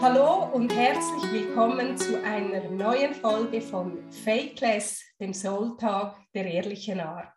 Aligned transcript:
Hallo 0.00 0.44
und 0.52 0.72
herzlich 0.72 1.32
willkommen 1.32 1.98
zu 1.98 2.22
einer 2.22 2.70
neuen 2.70 3.14
Folge 3.14 3.60
von 3.60 4.08
Fakeless, 4.12 5.02
dem 5.18 5.34
Soul-Tag 5.34 6.16
der 6.32 6.46
ehrlichen 6.46 7.00
Art. 7.00 7.32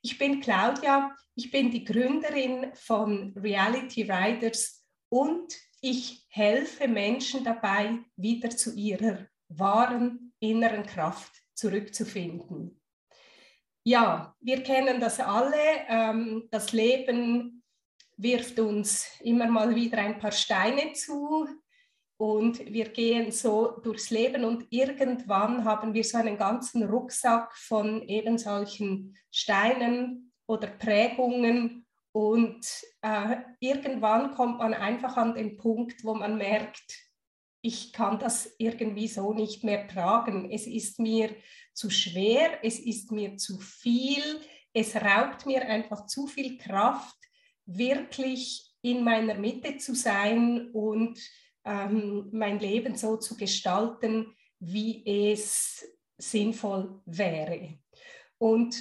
Ich 0.00 0.16
bin 0.16 0.40
Claudia, 0.40 1.14
ich 1.34 1.50
bin 1.50 1.70
die 1.70 1.84
Gründerin 1.84 2.70
von 2.72 3.34
Reality 3.36 4.10
Riders 4.10 4.82
und 5.10 5.54
ich 5.82 6.24
helfe 6.30 6.88
Menschen 6.88 7.44
dabei, 7.44 7.98
wieder 8.16 8.48
zu 8.48 8.74
ihrer 8.74 9.26
wahren 9.48 10.32
inneren 10.40 10.86
Kraft 10.86 11.32
zurückzufinden. 11.52 12.80
Ja, 13.84 14.34
wir 14.40 14.62
kennen 14.62 15.00
das 15.00 15.20
alle. 15.20 15.84
Ähm, 15.86 16.48
das 16.50 16.72
Leben 16.72 17.62
wirft 18.16 18.58
uns 18.58 19.06
immer 19.20 19.48
mal 19.48 19.74
wieder 19.74 19.98
ein 19.98 20.18
paar 20.18 20.32
Steine 20.32 20.94
zu 20.94 21.46
und 22.20 22.66
wir 22.66 22.90
gehen 22.90 23.32
so 23.32 23.80
durchs 23.82 24.10
Leben 24.10 24.44
und 24.44 24.66
irgendwann 24.68 25.64
haben 25.64 25.94
wir 25.94 26.04
so 26.04 26.18
einen 26.18 26.36
ganzen 26.36 26.82
Rucksack 26.82 27.56
von 27.56 28.02
eben 28.02 28.36
solchen 28.36 29.16
Steinen 29.30 30.30
oder 30.46 30.66
Prägungen 30.66 31.86
und 32.12 32.66
äh, 33.00 33.36
irgendwann 33.58 34.32
kommt 34.32 34.58
man 34.58 34.74
einfach 34.74 35.16
an 35.16 35.34
den 35.34 35.56
Punkt, 35.56 36.04
wo 36.04 36.12
man 36.12 36.36
merkt, 36.36 36.94
ich 37.62 37.90
kann 37.94 38.18
das 38.18 38.54
irgendwie 38.58 39.08
so 39.08 39.32
nicht 39.32 39.64
mehr 39.64 39.88
tragen. 39.88 40.50
Es 40.50 40.66
ist 40.66 40.98
mir 40.98 41.34
zu 41.72 41.88
schwer, 41.88 42.62
es 42.62 42.78
ist 42.78 43.12
mir 43.12 43.38
zu 43.38 43.58
viel, 43.60 44.22
es 44.74 44.94
raubt 44.94 45.46
mir 45.46 45.62
einfach 45.62 46.04
zu 46.04 46.26
viel 46.26 46.58
Kraft, 46.58 47.16
wirklich 47.64 48.70
in 48.82 49.04
meiner 49.04 49.36
Mitte 49.36 49.78
zu 49.78 49.94
sein 49.94 50.68
und 50.74 51.18
ähm, 51.64 52.28
mein 52.32 52.58
Leben 52.58 52.94
so 52.96 53.16
zu 53.16 53.36
gestalten, 53.36 54.34
wie 54.58 55.32
es 55.32 55.84
sinnvoll 56.18 57.00
wäre. 57.06 57.78
Und 58.38 58.76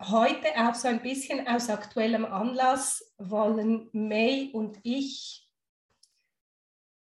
heute 0.00 0.48
auch 0.56 0.74
so 0.74 0.88
ein 0.88 1.02
bisschen 1.02 1.46
aus 1.46 1.68
aktuellem 1.68 2.24
Anlass 2.24 3.14
wollen 3.18 3.88
May 3.92 4.50
und 4.52 4.78
ich 4.82 5.46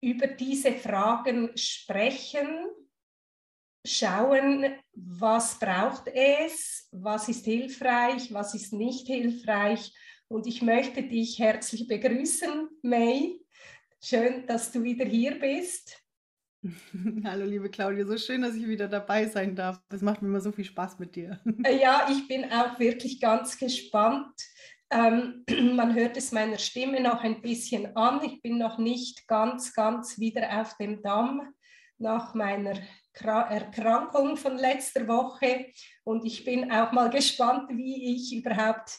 über 0.01 0.27
diese 0.27 0.73
Fragen 0.73 1.57
sprechen, 1.57 2.49
schauen, 3.85 4.75
was 4.93 5.59
braucht 5.59 6.09
es, 6.09 6.89
was 6.91 7.29
ist 7.29 7.45
hilfreich, 7.45 8.33
was 8.33 8.55
ist 8.55 8.73
nicht 8.73 9.07
hilfreich. 9.07 9.93
Und 10.29 10.47
ich 10.47 10.63
möchte 10.63 11.03
dich 11.03 11.39
herzlich 11.39 11.87
begrüßen, 11.87 12.69
May. 12.83 13.40
Schön, 14.03 14.47
dass 14.47 14.73
du 14.73 14.83
wieder 14.83 15.05
hier 15.05 15.39
bist. 15.39 16.03
Hallo, 17.25 17.45
liebe 17.45 17.69
Claudia, 17.69 18.07
so 18.07 18.17
schön, 18.17 18.41
dass 18.41 18.55
ich 18.55 18.67
wieder 18.67 18.89
dabei 18.89 19.27
sein 19.27 19.55
darf. 19.55 19.79
Es 19.91 20.01
macht 20.01 20.23
mir 20.23 20.29
immer 20.29 20.41
so 20.41 20.53
viel 20.53 20.65
Spaß 20.65 20.99
mit 20.99 21.15
dir. 21.17 21.39
Äh, 21.65 21.79
ja, 21.79 22.09
ich 22.11 22.27
bin 22.27 22.51
auch 22.51 22.79
wirklich 22.79 23.21
ganz 23.21 23.59
gespannt. 23.59 24.33
Ähm, 24.91 25.45
man 25.77 25.95
hört 25.95 26.17
es 26.17 26.33
meiner 26.33 26.57
Stimme 26.57 27.03
noch 27.03 27.23
ein 27.23 27.43
bisschen 27.43 27.95
an. 27.95 28.25
Ich 28.25 28.41
bin 28.41 28.57
noch 28.57 28.79
nicht 28.79 29.29
ganz, 29.29 29.75
ganz 29.75 30.19
wieder 30.19 30.63
auf 30.63 30.75
dem 30.79 31.03
Damm 31.03 31.53
nach 31.99 32.33
meiner 32.35 32.81
Erkrankung 33.13 34.39
von 34.39 34.57
letzter 34.57 35.07
Woche. 35.09 35.67
Und 36.05 36.25
ich 36.25 36.43
bin 36.47 36.73
auch 36.73 36.93
mal 36.93 37.11
gespannt, 37.11 37.69
wie 37.77 38.15
ich 38.15 38.35
überhaupt 38.35 38.99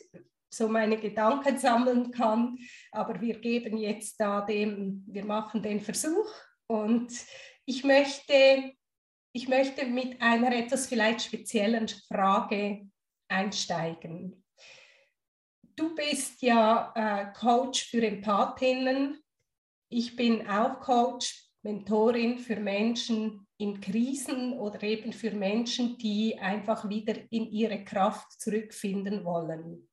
so 0.53 0.67
meine 0.67 0.97
Gedanken 0.97 1.57
sammeln 1.57 2.11
kann. 2.11 2.57
Aber 2.91 3.19
wir 3.21 3.39
geben 3.39 3.77
jetzt 3.77 4.19
da 4.19 4.41
dem, 4.41 5.03
wir 5.07 5.25
machen 5.25 5.63
den 5.63 5.79
Versuch 5.79 6.29
und 6.67 7.11
ich 7.65 7.83
möchte, 7.83 8.73
ich 9.33 9.47
möchte 9.47 9.85
mit 9.85 10.21
einer 10.21 10.55
etwas 10.55 10.87
vielleicht 10.87 11.21
speziellen 11.21 11.87
Frage 11.87 12.89
einsteigen. 13.29 14.43
Du 15.75 15.95
bist 15.95 16.41
ja 16.41 16.91
äh, 16.95 17.33
Coach 17.33 17.89
für 17.89 18.05
Empathinnen. 18.05 19.19
Ich 19.89 20.15
bin 20.15 20.47
auch 20.47 20.79
Coach, 20.81 21.47
Mentorin 21.63 22.39
für 22.39 22.57
Menschen 22.57 23.47
in 23.57 23.79
Krisen 23.79 24.53
oder 24.53 24.81
eben 24.83 25.13
für 25.13 25.31
Menschen, 25.31 25.97
die 25.97 26.37
einfach 26.39 26.89
wieder 26.89 27.15
in 27.29 27.51
ihre 27.51 27.83
Kraft 27.83 28.41
zurückfinden 28.41 29.23
wollen. 29.23 29.87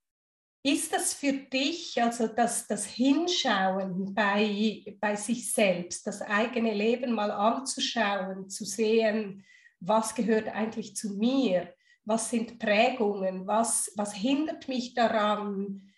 Ist 0.71 0.93
das 0.93 1.15
für 1.15 1.33
dich, 1.33 2.03
also 2.03 2.27
das, 2.27 2.67
das 2.67 2.85
Hinschauen 2.85 4.13
bei, 4.13 4.85
bei 5.01 5.17
sich 5.17 5.51
selbst, 5.51 6.07
das 6.07 6.21
eigene 6.21 6.75
Leben 6.75 7.13
mal 7.13 7.31
anzuschauen, 7.31 8.51
zu 8.51 8.67
sehen, 8.67 9.47
was 9.81 10.15
gehört 10.15 10.49
eigentlich 10.49 10.95
zu 10.95 11.15
mir, 11.15 11.73
was 12.05 12.29
sind 12.29 12.59
Prägungen, 12.59 13.47
was, 13.47 13.91
was 13.97 14.13
hindert 14.13 14.69
mich 14.69 14.93
daran, 14.93 15.91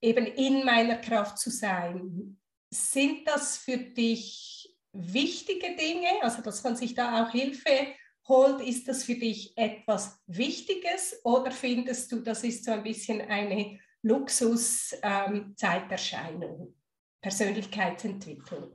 eben 0.00 0.24
in 0.24 0.64
meiner 0.64 0.96
Kraft 0.96 1.36
zu 1.36 1.50
sein? 1.50 2.38
Sind 2.70 3.28
das 3.28 3.58
für 3.58 3.76
dich 3.76 4.74
wichtige 4.92 5.76
Dinge, 5.76 6.22
also 6.22 6.40
dass 6.40 6.64
man 6.64 6.76
sich 6.76 6.94
da 6.94 7.22
auch 7.22 7.30
Hilfe 7.30 7.88
holt, 8.30 8.66
ist 8.66 8.88
das 8.88 9.04
für 9.04 9.16
dich 9.16 9.54
etwas 9.58 10.18
Wichtiges 10.26 11.20
oder 11.24 11.50
findest 11.50 12.10
du, 12.12 12.20
das 12.20 12.44
ist 12.44 12.64
so 12.64 12.70
ein 12.70 12.82
bisschen 12.82 13.20
eine 13.20 13.78
Luxus-Zeiterscheinung, 14.02 16.68
ähm, 16.68 16.74
Persönlichkeitsentwicklung? 17.20 18.74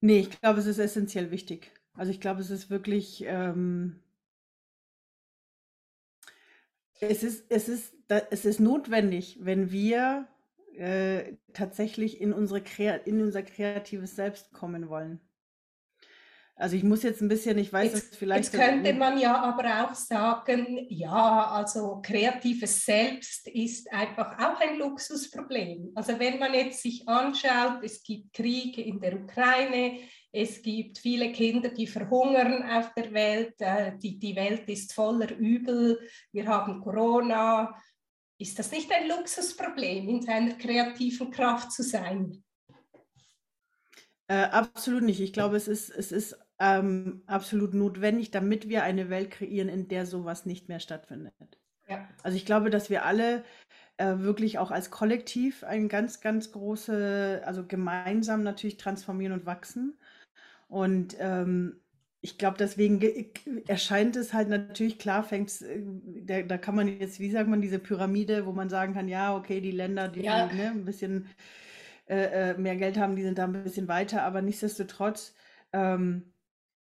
Nee, 0.00 0.18
ich 0.20 0.40
glaube, 0.40 0.58
es 0.58 0.66
ist 0.66 0.78
essentiell 0.78 1.30
wichtig. 1.30 1.70
Also 1.94 2.10
ich 2.10 2.20
glaube, 2.20 2.40
es 2.40 2.50
ist 2.50 2.70
wirklich, 2.70 3.22
ähm, 3.26 4.02
es, 6.98 7.22
ist, 7.22 7.44
es, 7.50 7.68
ist, 7.68 7.94
es 8.08 8.44
ist 8.44 8.58
notwendig, 8.58 9.38
wenn 9.40 9.70
wir 9.70 10.26
äh, 10.76 11.36
tatsächlich 11.52 12.20
in, 12.20 12.32
unsere, 12.32 12.64
in 13.04 13.22
unser 13.22 13.44
kreatives 13.44 14.16
Selbst 14.16 14.52
kommen 14.52 14.88
wollen. 14.88 15.20
Also 16.56 16.76
ich 16.76 16.84
muss 16.84 17.02
jetzt 17.02 17.20
ein 17.20 17.28
bisschen, 17.28 17.58
ich 17.58 17.72
weiß 17.72 17.94
jetzt, 17.94 18.16
vielleicht. 18.16 18.52
Jetzt 18.52 18.62
könnte 18.62 18.92
man 18.94 19.18
ja 19.18 19.36
aber 19.42 19.84
auch 19.84 19.94
sagen, 19.94 20.86
ja, 20.88 21.50
also 21.50 22.00
kreatives 22.00 22.84
Selbst 22.84 23.48
ist 23.48 23.92
einfach 23.92 24.38
auch 24.38 24.60
ein 24.60 24.78
Luxusproblem. 24.78 25.90
Also 25.96 26.16
wenn 26.18 26.38
man 26.38 26.54
jetzt 26.54 26.80
sich 26.80 27.08
anschaut, 27.08 27.82
es 27.82 28.04
gibt 28.04 28.32
Krieg 28.32 28.78
in 28.78 29.00
der 29.00 29.20
Ukraine, 29.20 29.98
es 30.30 30.62
gibt 30.62 30.98
viele 30.98 31.32
Kinder, 31.32 31.70
die 31.70 31.88
verhungern 31.88 32.62
auf 32.70 32.92
der 32.94 33.12
Welt, 33.12 33.54
äh, 33.58 33.98
die, 33.98 34.18
die 34.18 34.36
Welt 34.36 34.68
ist 34.68 34.92
voller 34.92 35.36
Übel, 35.36 36.08
wir 36.32 36.46
haben 36.46 36.80
Corona. 36.80 37.76
Ist 38.38 38.58
das 38.58 38.70
nicht 38.70 38.92
ein 38.92 39.08
Luxusproblem, 39.08 40.08
in 40.08 40.22
seiner 40.22 40.54
kreativen 40.54 41.30
Kraft 41.32 41.72
zu 41.72 41.82
sein? 41.82 42.44
Äh, 44.26 44.44
absolut 44.44 45.02
nicht. 45.02 45.20
Ich 45.20 45.32
glaube, 45.32 45.56
es 45.56 45.68
ist, 45.68 45.90
es 45.90 46.10
ist 46.10 46.36
ähm, 46.64 47.22
absolut 47.26 47.74
notwendig, 47.74 48.30
damit 48.30 48.68
wir 48.68 48.82
eine 48.82 49.10
Welt 49.10 49.30
kreieren, 49.30 49.68
in 49.68 49.88
der 49.88 50.06
sowas 50.06 50.46
nicht 50.46 50.68
mehr 50.68 50.80
stattfindet. 50.80 51.34
Ja. 51.88 52.08
Also 52.22 52.36
ich 52.36 52.46
glaube, 52.46 52.70
dass 52.70 52.88
wir 52.88 53.04
alle 53.04 53.44
äh, 53.98 54.18
wirklich 54.18 54.58
auch 54.58 54.70
als 54.70 54.90
Kollektiv 54.90 55.62
ein 55.64 55.88
ganz, 55.88 56.20
ganz 56.20 56.52
große, 56.52 57.42
also 57.44 57.66
gemeinsam 57.66 58.42
natürlich 58.42 58.78
transformieren 58.78 59.34
und 59.34 59.46
wachsen. 59.46 59.98
Und 60.68 61.16
ähm, 61.18 61.80
ich 62.22 62.38
glaube, 62.38 62.56
deswegen 62.58 63.00
erscheint 63.68 64.16
es 64.16 64.32
halt 64.32 64.48
natürlich 64.48 64.98
klar, 64.98 65.22
fängt 65.22 65.60
äh, 65.60 65.82
da, 66.22 66.42
da 66.42 66.56
kann 66.56 66.74
man 66.74 66.88
jetzt, 66.88 67.20
wie 67.20 67.30
sagt 67.30 67.48
man, 67.48 67.60
diese 67.60 67.78
Pyramide, 67.78 68.46
wo 68.46 68.52
man 68.52 68.70
sagen 68.70 68.94
kann, 68.94 69.08
ja, 69.08 69.36
okay, 69.36 69.60
die 69.60 69.70
Länder, 69.70 70.08
die 70.08 70.22
ja. 70.22 70.46
ne, 70.46 70.70
ein 70.70 70.86
bisschen 70.86 71.26
äh, 72.06 72.52
äh, 72.52 72.58
mehr 72.58 72.76
Geld 72.76 72.96
haben, 72.96 73.16
die 73.16 73.22
sind 73.22 73.36
da 73.36 73.44
ein 73.44 73.64
bisschen 73.64 73.88
weiter, 73.88 74.22
aber 74.22 74.40
nichtsdestotrotz 74.40 75.34
ähm, 75.74 76.22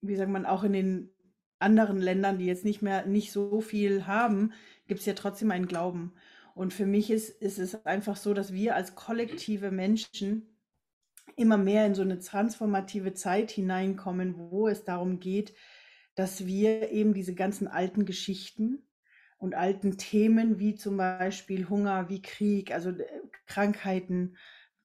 wie 0.03 0.17
sagt 0.17 0.31
man, 0.31 0.47
auch 0.47 0.65
in 0.65 0.73
den 0.73 1.11
anderen 1.59 2.01
Ländern, 2.01 2.39
die 2.39 2.47
jetzt 2.47 2.65
nicht 2.65 2.83
mehr 2.83 3.07
nicht 3.07 3.33
so 3.33 3.61
viel 3.61 4.07
haben, 4.07 4.53
gibt 4.89 5.01
es 5.01 5.07
ja 5.07 5.15
trotzdem 5.15 5.51
einen 5.51 5.67
Glauben. 5.67 6.13
Und 6.55 6.75
für 6.75 6.87
mich 6.87 7.11
ist, 7.11 7.31
ist 7.31 7.59
es 7.59 7.87
einfach 7.87 8.17
so, 8.17 8.35
dass 8.35 8.53
wir 8.53 8.77
als 8.77 8.95
kollektive 8.95 9.71
Menschen 9.71 10.59
immer 11.37 11.57
mehr 11.57 11.87
in 11.87 11.95
so 11.95 12.03
eine 12.03 12.19
transformative 12.19 13.15
Zeit 13.15 13.51
hineinkommen, 13.51 14.35
wo 14.37 14.69
es 14.69 14.85
darum 14.85 15.19
geht, 15.19 15.55
dass 16.15 16.47
wir 16.47 16.91
eben 16.91 17.15
diese 17.15 17.35
ganzen 17.35 17.69
alten 17.69 18.05
Geschichten 18.05 18.87
und 19.39 19.55
alten 19.55 19.97
Themen 19.97 20.59
wie 20.59 20.75
zum 20.75 20.99
Beispiel 20.99 21.69
Hunger, 21.69 22.09
wie 22.09 22.21
Krieg, 22.21 22.73
also 22.73 22.91
äh, 22.91 23.07
Krankheiten, 23.47 24.37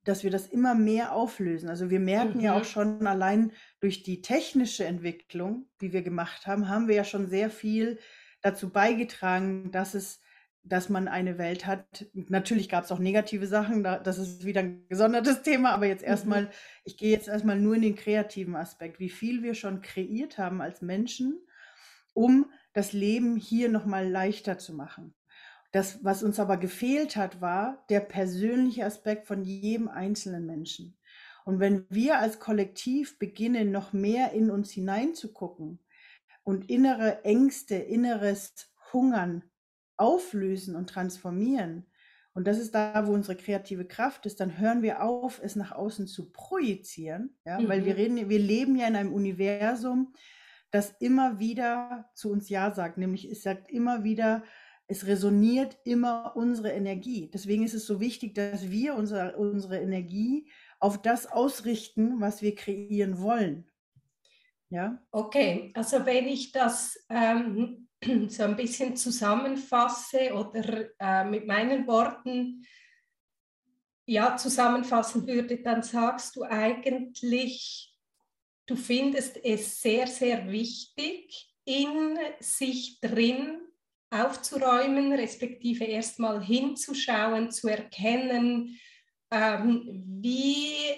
dass 0.08 0.24
wir 0.24 0.32
das 0.32 0.48
immer 0.48 0.74
mehr 0.74 1.14
auflösen. 1.14 1.70
Also 1.70 1.90
wir 1.90 2.00
merken 2.00 2.38
mhm. 2.38 2.44
ja 2.44 2.54
auch 2.56 2.60
mhm. 2.60 2.66
schon 2.66 3.08
allein 3.08 3.52
durch 3.80 4.04
die 4.04 4.22
technische 4.22 4.86
Entwicklung, 4.86 5.68
die 5.82 5.94
wir 5.94 6.02
gemacht 6.02 6.48
haben, 6.48 6.70
haben 6.70 6.88
wir 6.88 6.96
ja 6.96 7.04
schon 7.04 7.28
sehr 7.28 7.50
viel 7.50 8.00
dazu 8.42 8.70
beigetragen, 8.70 9.72
dass 9.72 9.94
es 9.94 10.22
dass 10.70 10.90
man 10.90 11.08
eine 11.08 11.38
Welt 11.38 11.66
hat. 11.66 12.08
Natürlich 12.14 12.68
gab 12.68 12.84
es 12.84 12.92
auch 12.92 13.00
negative 13.00 13.48
Sachen, 13.48 13.84
das 13.84 14.18
ist 14.18 14.46
wieder 14.46 14.62
ein 14.62 14.86
gesondertes 14.90 15.42
Thema, 15.44 15.72
aber 15.72 15.86
jetzt 15.86 16.04
erstmal, 16.04 16.44
mhm. 16.44 16.50
ich 16.84 16.98
gehe 16.98 17.12
jetzt 17.12 17.30
erstmal 17.30 17.58
nur 17.58 17.76
in 17.76 17.82
den 17.82 17.96
kreativen 17.96 18.56
Aspekt, 18.56 19.00
wie 19.00 19.10
viel 19.10 19.44
wir 19.44 19.54
schon 19.54 19.82
kreiert 19.82 20.38
haben 20.38 20.62
als 20.62 20.82
Menschen, 20.82 21.40
um 22.14 22.52
das 22.74 22.92
Leben 22.92 23.38
hier 23.38 23.70
nochmal 23.70 24.10
leichter 24.10 24.58
zu 24.58 24.74
machen. 24.74 25.14
Das, 25.78 26.04
was 26.04 26.24
uns 26.24 26.40
aber 26.40 26.58
gefehlt 26.58 27.16
hat, 27.16 27.40
war 27.40 27.86
der 27.90 28.00
persönliche 28.00 28.84
Aspekt 28.84 29.28
von 29.28 29.44
jedem 29.44 29.88
einzelnen 29.88 30.48
Menschen. 30.48 30.98
Und 31.46 31.60
wenn 31.60 31.86
wir 31.92 32.18
als 32.18 32.40
Kollektiv 32.40 33.20
beginnen, 33.20 33.70
noch 33.70 33.94
mehr 33.94 34.32
in 34.32 34.50
uns 34.50 34.72
hineinzugucken 34.72 35.78
und 36.42 36.68
innere 36.72 37.24
Ängste, 37.26 37.76
inneres 37.76 38.74
Hungern 38.92 39.44
auflösen 39.98 40.76
und 40.76 40.90
transformieren, 40.90 41.86
und 42.34 42.48
das 42.48 42.58
ist 42.58 42.74
da, 42.74 43.06
wo 43.06 43.12
unsere 43.12 43.38
kreative 43.38 43.86
Kraft 43.86 44.26
ist, 44.26 44.40
dann 44.40 44.58
hören 44.58 44.82
wir 44.82 45.04
auf, 45.04 45.40
es 45.44 45.56
nach 45.56 45.74
außen 45.74 46.08
zu 46.08 46.32
projizieren, 46.32 47.38
ja, 47.46 47.60
mhm. 47.60 47.70
weil 47.70 47.86
wir 47.86 47.94
mhm. 47.94 48.00
reden, 48.00 48.30
wir 48.30 48.40
leben 48.40 48.76
ja 48.78 48.88
in 48.88 48.96
einem 48.96 49.14
Universum, 49.14 50.16
das 50.72 50.96
immer 51.00 51.38
wieder 51.38 52.10
zu 52.16 52.32
uns 52.32 52.50
Ja 52.50 52.74
sagt, 52.74 52.98
nämlich 52.98 53.30
es 53.30 53.44
sagt 53.44 53.70
immer 53.70 54.04
wieder, 54.04 54.44
es 54.88 55.06
resoniert 55.06 55.78
immer 55.84 56.34
unsere 56.36 56.72
Energie. 56.72 57.30
Deswegen 57.34 57.64
ist 57.64 57.74
es 57.74 57.86
so 57.86 58.00
wichtig, 58.00 58.34
dass 58.36 58.70
wir 58.70 58.96
unsere, 58.96 59.36
unsere 59.36 59.80
Energie 59.80 60.50
auf 60.80 61.02
das 61.02 61.26
ausrichten, 61.26 62.22
was 62.22 62.42
wir 62.42 62.56
kreieren 62.56 63.20
wollen. 63.20 63.70
Ja? 64.70 65.02
Okay, 65.12 65.72
also 65.74 66.06
wenn 66.06 66.28
ich 66.28 66.52
das 66.52 66.98
ähm, 67.10 67.88
so 68.30 68.44
ein 68.44 68.56
bisschen 68.56 68.96
zusammenfasse 68.96 70.34
oder 70.34 70.90
äh, 71.00 71.26
mit 71.26 71.48
meinen 71.48 71.86
Worten 71.88 72.66
ja, 74.06 74.38
zusammenfassen 74.38 75.28
würde, 75.28 75.62
dann 75.62 75.84
sagst 75.84 76.38
du 76.38 76.44
eigentlich, 76.44 77.94
du 78.66 78.78
findest 78.78 79.44
es 79.44 79.82
sehr, 79.82 80.08
sehr 80.08 80.50
wichtig, 80.50 81.54
in 81.66 82.18
sich 82.40 83.02
drin 83.02 83.67
aufzuräumen, 84.10 85.14
respektive 85.14 85.84
erstmal 85.84 86.44
hinzuschauen, 86.44 87.52
zu 87.52 87.68
erkennen, 87.68 88.80
ähm, 89.32 90.04
wie 90.22 90.96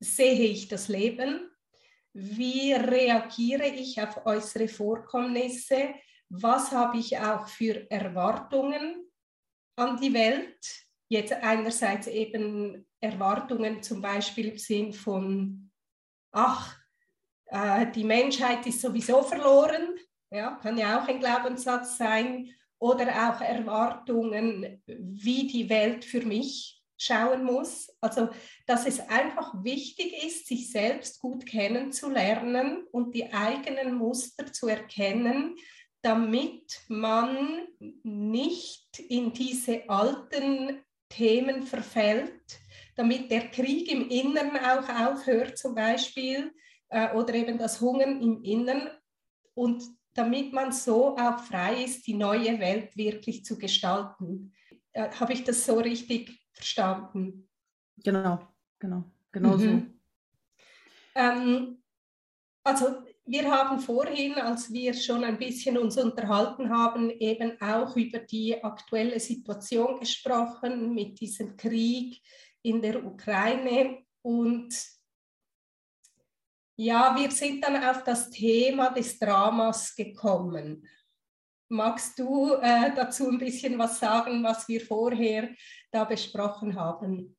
sehe 0.00 0.50
ich 0.50 0.68
das 0.68 0.88
Leben, 0.88 1.50
wie 2.12 2.72
reagiere 2.72 3.66
ich 3.66 4.00
auf 4.00 4.24
äußere 4.26 4.68
Vorkommnisse, 4.68 5.94
was 6.28 6.72
habe 6.72 6.98
ich 6.98 7.18
auch 7.18 7.48
für 7.48 7.90
Erwartungen 7.90 9.10
an 9.76 9.96
die 10.00 10.12
Welt. 10.12 10.58
Jetzt 11.08 11.32
einerseits 11.32 12.06
eben 12.06 12.86
Erwartungen 13.00 13.82
zum 13.82 14.00
Beispiel 14.00 14.48
im 14.48 14.58
Sinn 14.58 14.92
von, 14.92 15.70
ach, 16.32 16.76
äh, 17.46 17.90
die 17.92 18.04
Menschheit 18.04 18.66
ist 18.66 18.80
sowieso 18.80 19.22
verloren, 19.22 19.98
ja, 20.34 20.58
kann 20.62 20.76
ja 20.76 21.00
auch 21.00 21.08
ein 21.08 21.20
Glaubenssatz 21.20 21.96
sein, 21.96 22.50
oder 22.84 23.30
auch 23.30 23.40
Erwartungen, 23.40 24.82
wie 24.86 25.46
die 25.46 25.70
Welt 25.70 26.04
für 26.04 26.20
mich 26.20 26.82
schauen 26.98 27.42
muss. 27.42 27.90
Also, 28.00 28.28
dass 28.66 28.86
es 28.86 29.00
einfach 29.08 29.54
wichtig 29.64 30.22
ist, 30.22 30.46
sich 30.46 30.70
selbst 30.70 31.18
gut 31.18 31.46
kennenzulernen 31.46 32.84
und 32.92 33.14
die 33.14 33.32
eigenen 33.32 33.94
Muster 33.94 34.52
zu 34.52 34.68
erkennen, 34.68 35.56
damit 36.02 36.82
man 36.88 37.66
nicht 38.02 38.98
in 38.98 39.32
diese 39.32 39.88
alten 39.88 40.82
Themen 41.08 41.62
verfällt, 41.62 42.60
damit 42.96 43.30
der 43.30 43.48
Krieg 43.48 43.90
im 43.90 44.10
Inneren 44.10 44.58
auch 44.58 44.88
aufhört 44.88 45.56
zum 45.56 45.74
Beispiel 45.74 46.52
äh, 46.90 47.14
oder 47.14 47.32
eben 47.32 47.56
das 47.56 47.80
Hungern 47.80 48.20
im 48.20 48.42
Inneren 48.42 48.90
und 49.54 49.84
damit 50.14 50.52
man 50.52 50.72
so 50.72 51.16
auch 51.16 51.38
frei 51.40 51.84
ist, 51.84 52.06
die 52.06 52.14
neue 52.14 52.58
Welt 52.60 52.96
wirklich 52.96 53.44
zu 53.44 53.58
gestalten. 53.58 54.52
Äh, 54.92 55.10
Habe 55.10 55.32
ich 55.32 55.44
das 55.44 55.64
so 55.64 55.78
richtig 55.78 56.40
verstanden? 56.52 57.48
Genau, 57.96 58.40
genau, 58.78 59.04
genau 59.32 59.56
mhm. 59.56 59.60
so. 59.60 59.82
Ähm, 61.16 61.82
also 62.62 63.04
wir 63.26 63.50
haben 63.50 63.78
vorhin, 63.78 64.34
als 64.34 64.72
wir 64.72 64.94
schon 64.94 65.24
ein 65.24 65.38
bisschen 65.38 65.78
uns 65.78 65.96
unterhalten 65.96 66.70
haben, 66.70 67.10
eben 67.10 67.60
auch 67.60 67.96
über 67.96 68.18
die 68.18 68.62
aktuelle 68.62 69.18
Situation 69.18 69.98
gesprochen 69.98 70.94
mit 70.94 71.20
diesem 71.20 71.56
Krieg 71.56 72.20
in 72.62 72.82
der 72.82 73.04
Ukraine 73.04 74.04
und 74.22 74.74
ja, 76.76 77.14
wir 77.16 77.30
sind 77.30 77.64
dann 77.64 77.82
auf 77.82 78.02
das 78.04 78.30
Thema 78.30 78.90
des 78.90 79.18
Dramas 79.18 79.94
gekommen. 79.94 80.88
Magst 81.68 82.18
du 82.18 82.54
äh, 82.54 82.94
dazu 82.94 83.28
ein 83.28 83.38
bisschen 83.38 83.78
was 83.78 83.98
sagen, 83.98 84.42
was 84.42 84.68
wir 84.68 84.80
vorher 84.80 85.50
da 85.90 86.04
besprochen 86.04 86.74
haben? 86.74 87.36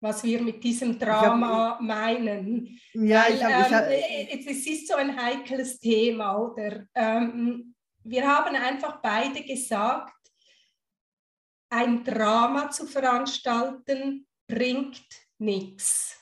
Was 0.00 0.24
wir 0.24 0.42
mit 0.42 0.62
diesem 0.64 0.98
Drama 0.98 1.70
hab, 1.70 1.80
meinen? 1.80 2.78
Ja, 2.92 3.24
Weil, 3.24 3.34
ich 3.34 3.44
habe. 3.44 3.94
Ähm, 3.94 4.40
es 4.46 4.66
ist 4.66 4.88
so 4.88 4.94
ein 4.94 5.16
heikles 5.16 5.78
Thema, 5.78 6.36
oder? 6.36 6.86
Ähm, 6.94 7.74
wir 8.04 8.26
haben 8.26 8.56
einfach 8.56 9.00
beide 9.00 9.44
gesagt, 9.44 10.12
ein 11.70 12.04
Drama 12.04 12.70
zu 12.70 12.86
veranstalten 12.86 14.26
bringt 14.46 15.06
nichts. 15.38 16.21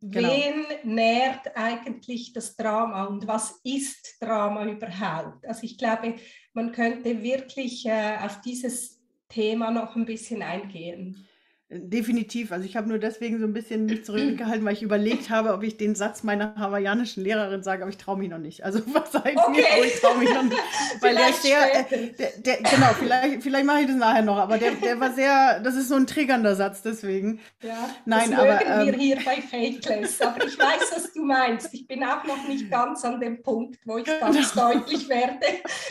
Genau. 0.00 0.28
Wen 0.28 0.94
nährt 0.94 1.56
eigentlich 1.56 2.32
das 2.32 2.54
Drama 2.54 3.04
und 3.04 3.26
was 3.26 3.60
ist 3.64 4.16
Drama 4.20 4.64
überhaupt? 4.64 5.44
Also 5.46 5.64
ich 5.64 5.76
glaube, 5.76 6.14
man 6.52 6.70
könnte 6.70 7.22
wirklich 7.22 7.84
äh, 7.84 8.16
auf 8.22 8.40
dieses 8.40 9.00
Thema 9.28 9.70
noch 9.70 9.96
ein 9.96 10.04
bisschen 10.04 10.42
eingehen. 10.42 11.27
Definitiv. 11.70 12.50
Also 12.50 12.64
ich 12.64 12.76
habe 12.78 12.88
nur 12.88 12.98
deswegen 12.98 13.38
so 13.38 13.44
ein 13.44 13.52
bisschen 13.52 13.84
mich 13.84 14.02
zurückgehalten, 14.02 14.64
weil 14.64 14.72
ich 14.72 14.82
überlegt 14.82 15.28
habe, 15.28 15.52
ob 15.52 15.62
ich 15.62 15.76
den 15.76 15.94
Satz 15.94 16.22
meiner 16.22 16.54
hawaiianischen 16.56 17.22
Lehrerin 17.22 17.62
sage, 17.62 17.82
aber 17.82 17.90
ich 17.90 17.98
traue 17.98 18.16
mich 18.16 18.30
noch 18.30 18.38
nicht. 18.38 18.64
Also 18.64 18.80
was 18.86 19.14
okay. 19.14 19.34
mir, 19.50 19.70
aber 19.70 19.84
ich 19.84 20.00
traue 20.00 20.16
mich 20.16 20.32
noch 20.32 20.44
nicht. 20.44 20.56
weil 21.00 21.14
der 21.14 21.28
ist 21.28 21.42
sehr, 21.42 21.78
äh, 21.78 22.12
der, 22.18 22.30
der, 22.38 22.56
genau, 22.56 22.94
vielleicht, 22.98 23.42
vielleicht 23.42 23.66
mache 23.66 23.82
ich 23.82 23.86
das 23.86 23.96
nachher 23.96 24.22
noch, 24.22 24.38
aber 24.38 24.56
der, 24.56 24.76
der 24.76 24.98
war 24.98 25.12
sehr, 25.12 25.60
das 25.60 25.74
ist 25.74 25.88
so 25.88 25.96
ein 25.96 26.06
triggernder 26.06 26.56
Satz, 26.56 26.80
deswegen. 26.80 27.38
Ja, 27.62 27.90
Nein, 28.06 28.30
das 28.30 28.40
aber, 28.40 28.54
mögen 28.54 28.86
wir 28.86 28.94
ähm, 28.94 29.00
hier 29.00 29.16
bei 29.16 29.42
Fakeless, 29.42 30.22
aber 30.22 30.46
ich 30.46 30.58
weiß, 30.58 30.90
was 30.94 31.12
du 31.12 31.22
meinst. 31.22 31.74
Ich 31.74 31.86
bin 31.86 32.02
auch 32.02 32.24
noch 32.24 32.48
nicht 32.48 32.70
ganz 32.70 33.04
an 33.04 33.20
dem 33.20 33.42
Punkt, 33.42 33.78
wo 33.84 33.98
ich 33.98 34.04
ganz 34.20 34.54
genau. 34.54 34.72
deutlich 34.72 35.06
werde. 35.10 35.38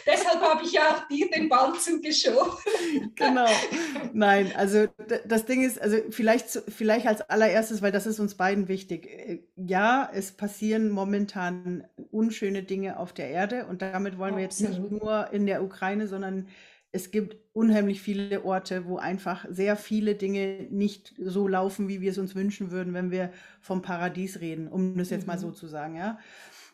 Deshalb 0.08 0.42
habe 0.42 0.64
ich 0.64 0.72
ja 0.72 0.82
auch 0.90 1.08
dir 1.08 1.30
den 1.30 1.48
Ball 1.48 1.72
zugeschoben. 1.76 3.14
genau. 3.14 3.46
Nein, 4.12 4.52
also 4.56 4.88
das 5.28 5.46
Ding 5.46 5.67
ist, 5.67 5.67
ist, 5.68 5.82
also 5.82 5.98
vielleicht, 6.10 6.50
vielleicht 6.68 7.06
als 7.06 7.22
allererstes, 7.22 7.82
weil 7.82 7.92
das 7.92 8.08
ist 8.08 8.20
uns 8.20 8.36
beiden 8.36 8.68
wichtig. 8.68 9.08
Äh, 9.08 9.40
ja, 9.56 10.10
es 10.14 10.32
passieren 10.32 10.90
momentan 10.90 11.86
unschöne 12.12 12.64
Dinge 12.64 12.98
auf 12.98 13.14
der 13.14 13.30
Erde 13.30 13.66
und 13.68 13.82
damit 13.82 14.18
wollen 14.18 14.36
wir 14.36 14.44
jetzt 14.44 14.62
nicht 14.62 14.92
nur 14.92 15.32
in 15.32 15.46
der 15.46 15.64
Ukraine, 15.64 16.08
sondern 16.08 16.48
es 16.92 17.12
gibt 17.12 17.38
unheimlich 17.54 18.02
viele 18.02 18.46
Orte, 18.46 18.86
wo 18.86 18.98
einfach 18.98 19.46
sehr 19.50 19.76
viele 19.76 20.16
Dinge 20.16 20.68
nicht 20.70 21.14
so 21.20 21.48
laufen, 21.48 21.88
wie 21.88 22.02
wir 22.02 22.12
es 22.12 22.18
uns 22.18 22.34
wünschen 22.34 22.72
würden, 22.72 22.94
wenn 22.94 23.12
wir 23.12 23.32
vom 23.62 23.82
Paradies 23.82 24.40
reden, 24.40 24.68
um 24.68 24.98
das 24.98 25.10
jetzt 25.10 25.24
mhm. 25.24 25.28
mal 25.28 25.40
so 25.40 25.52
zu 25.52 25.68
sagen, 25.68 25.96
ja. 25.96 26.18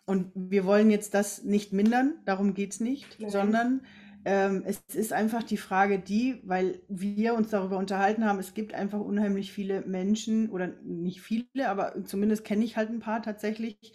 Und 0.06 0.32
wir 0.36 0.66
wollen 0.66 0.92
jetzt 0.92 1.14
das 1.14 1.44
nicht 1.44 1.74
mindern, 1.74 2.16
darum 2.26 2.54
geht 2.54 2.74
es 2.74 2.80
nicht, 2.80 3.20
Nein. 3.20 3.32
sondern 3.32 3.82
ähm, 4.26 4.64
es 4.66 4.82
ist 4.94 5.14
einfach 5.14 5.44
die 5.44 5.58
Frage 5.58 6.00
die, 6.00 6.42
weil 6.44 6.82
wir 6.88 7.34
uns 7.34 7.50
darüber 7.50 7.78
unterhalten 7.78 8.26
haben, 8.26 8.40
es 8.40 8.54
gibt 8.54 8.74
einfach 8.74 9.00
unheimlich 9.00 9.52
viele 9.52 9.82
Menschen 9.82 10.50
oder 10.50 10.68
nicht 10.84 11.22
viele, 11.22 11.68
aber 11.68 12.04
zumindest 12.06 12.46
kenne 12.46 12.64
ich 12.64 12.78
halt 12.78 12.90
ein 12.90 13.00
paar 13.00 13.22
tatsächlich. 13.22 13.94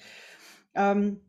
Ähm, 0.75 1.21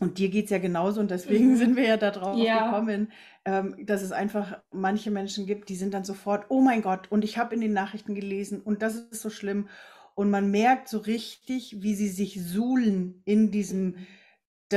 und 0.00 0.18
dir 0.18 0.28
geht 0.28 0.46
es 0.46 0.50
ja 0.50 0.58
genauso 0.58 1.00
und 1.00 1.10
deswegen 1.10 1.52
mhm. 1.52 1.56
sind 1.56 1.76
wir 1.76 1.84
ja 1.84 1.96
darauf 1.96 2.36
ja. 2.36 2.66
gekommen, 2.66 3.12
ähm, 3.44 3.76
dass 3.86 4.02
es 4.02 4.12
einfach 4.12 4.60
manche 4.72 5.10
Menschen 5.10 5.46
gibt, 5.46 5.68
die 5.68 5.76
sind 5.76 5.94
dann 5.94 6.04
sofort, 6.04 6.46
oh 6.48 6.60
mein 6.60 6.82
Gott, 6.82 7.10
und 7.10 7.24
ich 7.24 7.38
habe 7.38 7.54
in 7.54 7.60
den 7.60 7.72
Nachrichten 7.72 8.14
gelesen 8.14 8.60
und 8.60 8.82
das 8.82 8.96
ist 8.96 9.22
so 9.22 9.30
schlimm. 9.30 9.68
Und 10.16 10.30
man 10.30 10.50
merkt 10.50 10.88
so 10.88 10.98
richtig, 10.98 11.82
wie 11.82 11.94
sie 11.94 12.08
sich 12.08 12.40
suhlen 12.44 13.22
in 13.24 13.50
diesem 13.50 13.86
mhm. 13.86 14.06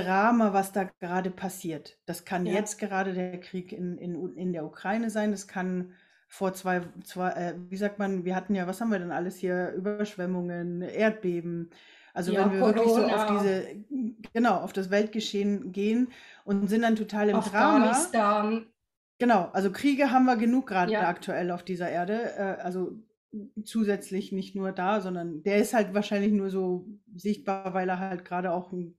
Drama, 0.02 0.54
was 0.54 0.72
da 0.72 0.90
gerade 1.00 1.32
passiert. 1.32 1.98
Das 2.06 2.26
kann 2.26 2.46
ja. 2.46 2.54
jetzt 2.54 2.78
gerade 2.80 3.14
der 3.14 3.40
Krieg 3.40 3.72
in, 3.72 3.98
in, 3.98 4.36
in 4.36 4.54
der 4.54 4.66
Ukraine 4.66 5.10
sein, 5.10 5.32
das 5.32 5.48
kann 5.48 5.94
vor 6.28 6.54
zwei, 6.54 6.82
zwei 7.04 7.30
äh, 7.32 7.54
wie 7.70 7.78
sagt 7.78 8.00
man, 8.00 8.26
wir 8.26 8.36
hatten 8.36 8.54
ja, 8.54 8.68
was 8.68 8.82
haben 8.82 8.92
wir 8.92 9.00
denn 9.00 9.12
alles 9.12 9.38
hier? 9.38 9.72
Überschwemmungen, 9.72 10.82
Erdbeben. 10.82 11.70
Also 12.14 12.34
ja, 12.34 12.46
wenn 12.46 12.54
wir 12.54 12.60
Corona. 12.60 12.76
wirklich 12.76 12.94
so 12.94 13.06
auf 13.06 13.40
diese, 13.40 13.68
genau, 14.34 14.56
auf 14.58 14.74
das 14.74 14.90
Weltgeschehen 14.90 15.72
gehen 15.72 16.10
und 16.44 16.68
sind 16.68 16.82
dann 16.82 16.96
total 16.96 17.30
im 17.30 17.40
Drama. 17.40 17.92
Genau, 19.20 19.50
also 19.54 19.72
Kriege 19.72 20.12
haben 20.12 20.26
wir 20.26 20.36
genug 20.36 20.68
gerade 20.68 20.92
ja. 20.92 21.08
aktuell 21.08 21.52
auf 21.52 21.64
dieser 21.64 21.90
Erde. 21.90 22.34
Äh, 22.38 22.62
also 22.62 22.92
zusätzlich 23.64 24.32
nicht 24.32 24.56
nur 24.56 24.72
da, 24.72 25.02
sondern 25.02 25.44
der 25.44 25.58
ist 25.58 25.74
halt 25.74 25.94
wahrscheinlich 25.94 26.32
nur 26.32 26.50
so 26.50 26.88
sichtbar, 27.16 27.74
weil 27.74 27.90
er 27.90 28.00
halt 28.00 28.26
gerade 28.26 28.52
auch 28.52 28.72
ein, 28.72 28.98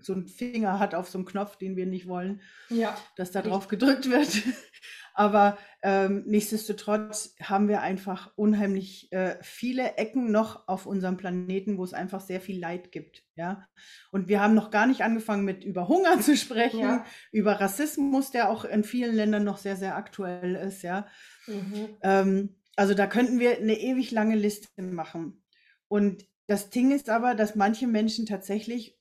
so 0.00 0.12
einen 0.12 0.26
Finger 0.26 0.78
hat 0.78 0.94
auf 0.94 1.08
so 1.08 1.18
einem 1.18 1.26
Knopf, 1.26 1.56
den 1.56 1.76
wir 1.76 1.86
nicht 1.86 2.08
wollen, 2.08 2.40
ja. 2.68 2.96
dass 3.16 3.30
da 3.30 3.42
drauf 3.42 3.68
gedrückt 3.68 4.10
wird. 4.10 4.28
Aber 5.14 5.58
ähm, 5.82 6.22
nichtsdestotrotz 6.26 7.34
haben 7.42 7.66
wir 7.66 7.80
einfach 7.80 8.30
unheimlich 8.36 9.12
äh, 9.12 9.36
viele 9.42 9.96
Ecken 9.96 10.30
noch 10.30 10.68
auf 10.68 10.86
unserem 10.86 11.16
Planeten, 11.16 11.76
wo 11.76 11.82
es 11.82 11.92
einfach 11.92 12.20
sehr 12.20 12.40
viel 12.40 12.60
Leid 12.60 12.92
gibt. 12.92 13.24
Ja? 13.34 13.68
Und 14.12 14.28
wir 14.28 14.40
haben 14.40 14.54
noch 14.54 14.70
gar 14.70 14.86
nicht 14.86 15.02
angefangen 15.02 15.44
mit 15.44 15.64
über 15.64 15.88
Hunger 15.88 16.20
zu 16.20 16.36
sprechen, 16.36 16.80
ja. 16.80 17.04
über 17.32 17.60
Rassismus, 17.60 18.30
der 18.30 18.48
auch 18.48 18.64
in 18.64 18.84
vielen 18.84 19.14
Ländern 19.14 19.42
noch 19.42 19.58
sehr, 19.58 19.76
sehr 19.76 19.96
aktuell 19.96 20.54
ist. 20.54 20.82
Ja? 20.82 21.08
Mhm. 21.48 21.96
Ähm, 22.02 22.56
also 22.76 22.94
da 22.94 23.08
könnten 23.08 23.40
wir 23.40 23.56
eine 23.56 23.78
ewig 23.78 24.12
lange 24.12 24.36
Liste 24.36 24.82
machen. 24.82 25.42
Und 25.88 26.26
das 26.46 26.70
Ding 26.70 26.92
ist 26.92 27.10
aber, 27.10 27.34
dass 27.34 27.56
manche 27.56 27.88
Menschen 27.88 28.24
tatsächlich 28.24 28.97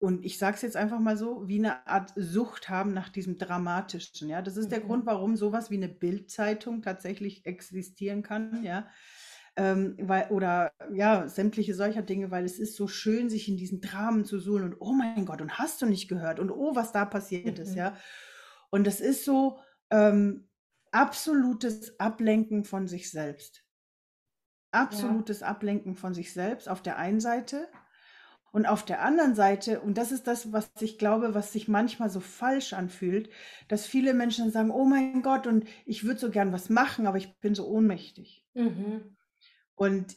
und 0.00 0.24
ich 0.24 0.38
sage 0.38 0.56
es 0.56 0.62
jetzt 0.62 0.76
einfach 0.76 0.98
mal 0.98 1.16
so, 1.16 1.46
wie 1.46 1.58
eine 1.58 1.86
Art 1.86 2.12
Sucht 2.16 2.70
haben 2.70 2.92
nach 2.92 3.10
diesem 3.10 3.36
Dramatischen. 3.36 4.30
Ja, 4.30 4.40
das 4.40 4.56
ist 4.56 4.72
der 4.72 4.80
mhm. 4.80 4.86
Grund, 4.86 5.06
warum 5.06 5.36
sowas 5.36 5.70
wie 5.70 5.76
eine 5.76 5.90
Bildzeitung 5.90 6.80
tatsächlich 6.80 7.44
existieren 7.44 8.22
kann. 8.22 8.64
Ja, 8.64 8.88
ähm, 9.56 9.96
weil, 10.00 10.28
oder 10.30 10.72
ja, 10.90 11.28
sämtliche 11.28 11.74
solcher 11.74 12.00
Dinge, 12.00 12.30
weil 12.30 12.46
es 12.46 12.58
ist 12.58 12.76
so 12.76 12.88
schön, 12.88 13.28
sich 13.28 13.46
in 13.46 13.58
diesen 13.58 13.82
Dramen 13.82 14.24
zu 14.24 14.38
suhlen 14.38 14.64
und 14.64 14.80
oh 14.80 14.92
mein 14.92 15.26
Gott, 15.26 15.42
und 15.42 15.58
hast 15.58 15.82
du 15.82 15.86
nicht 15.86 16.08
gehört 16.08 16.40
und 16.40 16.50
oh, 16.50 16.74
was 16.74 16.92
da 16.92 17.04
passiert 17.04 17.58
mhm. 17.58 17.62
ist, 17.64 17.74
ja. 17.74 17.94
Und 18.70 18.86
das 18.86 19.00
ist 19.00 19.24
so 19.24 19.58
ähm, 19.90 20.48
absolutes 20.92 22.00
Ablenken 22.00 22.64
von 22.64 22.88
sich 22.88 23.10
selbst. 23.10 23.64
Absolutes 24.70 25.40
ja. 25.40 25.48
Ablenken 25.48 25.94
von 25.94 26.14
sich 26.14 26.32
selbst 26.32 26.68
auf 26.68 26.80
der 26.80 26.96
einen 26.96 27.20
Seite 27.20 27.68
und 28.52 28.66
auf 28.66 28.84
der 28.84 29.02
anderen 29.02 29.34
Seite, 29.34 29.80
und 29.80 29.96
das 29.96 30.12
ist 30.12 30.26
das, 30.26 30.52
was 30.52 30.70
ich 30.80 30.98
glaube, 30.98 31.34
was 31.34 31.52
sich 31.52 31.68
manchmal 31.68 32.10
so 32.10 32.20
falsch 32.20 32.72
anfühlt, 32.72 33.30
dass 33.68 33.86
viele 33.86 34.12
Menschen 34.14 34.50
sagen, 34.50 34.70
oh 34.70 34.84
mein 34.84 35.22
Gott, 35.22 35.46
und 35.46 35.64
ich 35.86 36.04
würde 36.04 36.20
so 36.20 36.30
gern 36.30 36.52
was 36.52 36.68
machen, 36.68 37.06
aber 37.06 37.18
ich 37.18 37.38
bin 37.38 37.54
so 37.54 37.66
ohnmächtig. 37.68 38.44
Mhm. 38.54 39.16
Und 39.76 40.16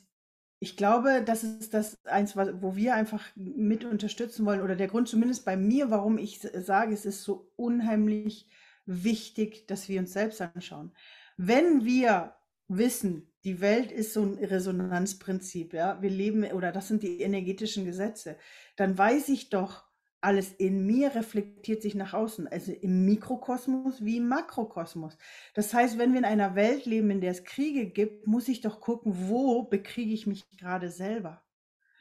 ich 0.60 0.78
glaube, 0.78 1.22
das 1.24 1.44
ist 1.44 1.74
das 1.74 2.04
eins, 2.06 2.36
wo 2.38 2.76
wir 2.76 2.96
einfach 2.96 3.24
mit 3.36 3.84
unterstützen 3.86 4.46
wollen, 4.46 4.62
oder 4.62 4.76
der 4.76 4.88
Grund 4.88 5.08
zumindest 5.10 5.46
bei 5.46 5.58
mir, 5.58 5.92
warum 5.92 6.18
ich 6.18 6.40
sage, 6.40 6.94
es 6.94 7.06
ist 7.06 7.24
so 7.24 7.52
unheimlich 7.56 8.48
wichtig, 8.86 9.68
dass 9.68 9.90
wir 9.90 10.00
uns 10.00 10.14
selbst 10.14 10.42
anschauen. 10.42 10.92
Wenn 11.38 11.86
wir 11.86 12.34
wissen, 12.78 13.32
die 13.44 13.60
Welt 13.62 13.92
ist 13.92 14.14
so 14.14 14.24
ein 14.24 14.36
Resonanzprinzip, 14.36 15.74
ja. 15.74 16.02
Wir 16.02 16.10
leben 16.10 16.44
oder 16.52 16.72
das 16.72 16.88
sind 16.88 17.04
die 17.04 17.22
energetischen 17.22 17.86
Gesetze. 17.86 18.38
Dann 18.76 18.98
weiß 18.98 19.30
ich 19.30 19.50
doch, 19.50 19.84
alles 20.22 20.54
in 20.54 20.86
mir 20.86 21.14
reflektiert 21.16 21.82
sich 21.82 21.96
nach 21.96 22.14
außen, 22.14 22.48
also 22.48 22.72
im 22.72 23.06
Mikrokosmos 23.06 24.06
wie 24.06 24.18
im 24.18 24.30
Makrokosmos. 24.30 25.18
Das 25.54 25.74
heißt, 25.74 25.98
wenn 25.98 26.14
wir 26.14 26.20
in 26.20 26.26
einer 26.26 26.56
Welt 26.56 26.86
leben, 26.86 27.12
in 27.12 27.20
der 27.22 27.32
es 27.32 27.44
Kriege 27.44 27.88
gibt, 27.88 28.26
muss 28.26 28.48
ich 28.48 28.62
doch 28.62 28.80
gucken, 28.80 29.14
wo 29.28 29.64
bekriege 29.64 30.14
ich 30.14 30.26
mich 30.26 30.50
gerade 30.58 30.90
selber. 30.90 31.44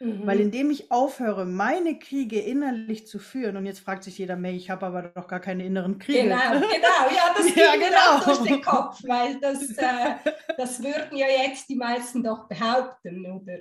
Mhm. 0.02 0.26
Weil 0.26 0.40
indem 0.40 0.72
ich 0.72 0.90
aufhöre, 0.90 1.44
meine 1.44 1.96
Kriege 1.96 2.40
innerlich 2.40 3.06
zu 3.06 3.20
führen, 3.20 3.56
und 3.56 3.66
jetzt 3.66 3.78
fragt 3.78 4.02
sich 4.02 4.18
jeder, 4.18 4.34
May, 4.36 4.56
ich 4.56 4.68
habe 4.68 4.84
aber 4.84 5.02
doch 5.02 5.28
gar 5.28 5.38
keine 5.38 5.64
inneren 5.64 6.00
Kriege. 6.00 6.24
Genau, 6.24 6.34
genau, 6.50 7.14
ja, 7.14 7.32
das 7.36 7.46
geht 7.46 7.56
ja, 7.56 7.76
genau. 7.76 8.24
durch 8.24 8.38
den 8.38 8.62
Kopf, 8.62 9.00
weil 9.06 9.38
das, 9.38 9.70
äh, 9.78 10.14
das 10.56 10.82
würden 10.82 11.16
ja 11.16 11.26
jetzt 11.28 11.68
die 11.68 11.76
meisten 11.76 12.24
doch 12.24 12.48
behaupten, 12.48 13.24
oder? 13.26 13.58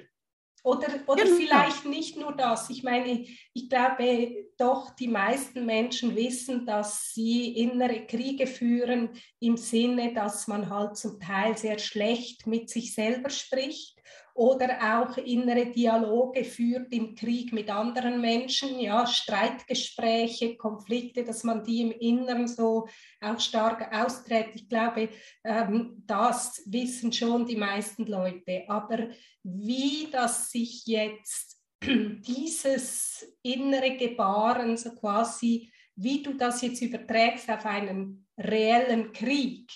Oder, 0.63 0.87
oder 1.07 1.23
genau. 1.23 1.35
vielleicht 1.37 1.85
nicht 1.85 2.17
nur 2.17 2.35
das. 2.35 2.69
Ich 2.71 2.83
meine, 2.83 3.25
ich 3.53 3.69
glaube 3.69 4.45
doch, 4.57 4.95
die 4.95 5.07
meisten 5.07 5.65
Menschen 5.65 6.15
wissen, 6.15 6.65
dass 6.65 7.13
sie 7.13 7.55
innere 7.55 8.05
Kriege 8.05 8.47
führen 8.47 9.09
im 9.39 9.57
Sinne, 9.57 10.13
dass 10.13 10.47
man 10.47 10.69
halt 10.69 10.97
zum 10.97 11.19
Teil 11.19 11.57
sehr 11.57 11.79
schlecht 11.79 12.45
mit 12.45 12.69
sich 12.69 12.93
selber 12.93 13.29
spricht 13.29 14.00
oder 14.33 14.99
auch 14.99 15.17
innere 15.17 15.67
Dialoge 15.67 16.43
führt 16.43 16.91
im 16.93 17.15
Krieg 17.15 17.51
mit 17.53 17.69
anderen 17.69 18.21
Menschen, 18.21 18.79
ja, 18.79 19.05
Streitgespräche, 19.05 20.55
Konflikte, 20.57 21.23
dass 21.23 21.43
man 21.43 21.63
die 21.63 21.81
im 21.81 21.91
Inneren 21.91 22.47
so 22.47 22.87
auch 23.19 23.39
stark 23.39 23.93
austrägt. 23.93 24.55
Ich 24.55 24.69
glaube, 24.69 25.09
ähm, 25.43 26.03
das 26.05 26.63
wissen 26.65 27.11
schon 27.11 27.45
die 27.45 27.57
meisten 27.57 28.05
Leute. 28.05 28.63
Aber 28.67 29.09
wie 29.43 30.07
das 30.11 30.51
sich 30.51 30.85
jetzt 30.85 31.61
dieses 31.83 33.35
innere 33.41 33.97
Gebaren 33.97 34.77
so 34.77 34.91
quasi, 34.95 35.71
wie 35.95 36.23
du 36.23 36.33
das 36.33 36.61
jetzt 36.61 36.81
überträgst 36.81 37.49
auf 37.49 37.65
einen 37.65 38.27
reellen 38.37 39.11
Krieg, 39.11 39.69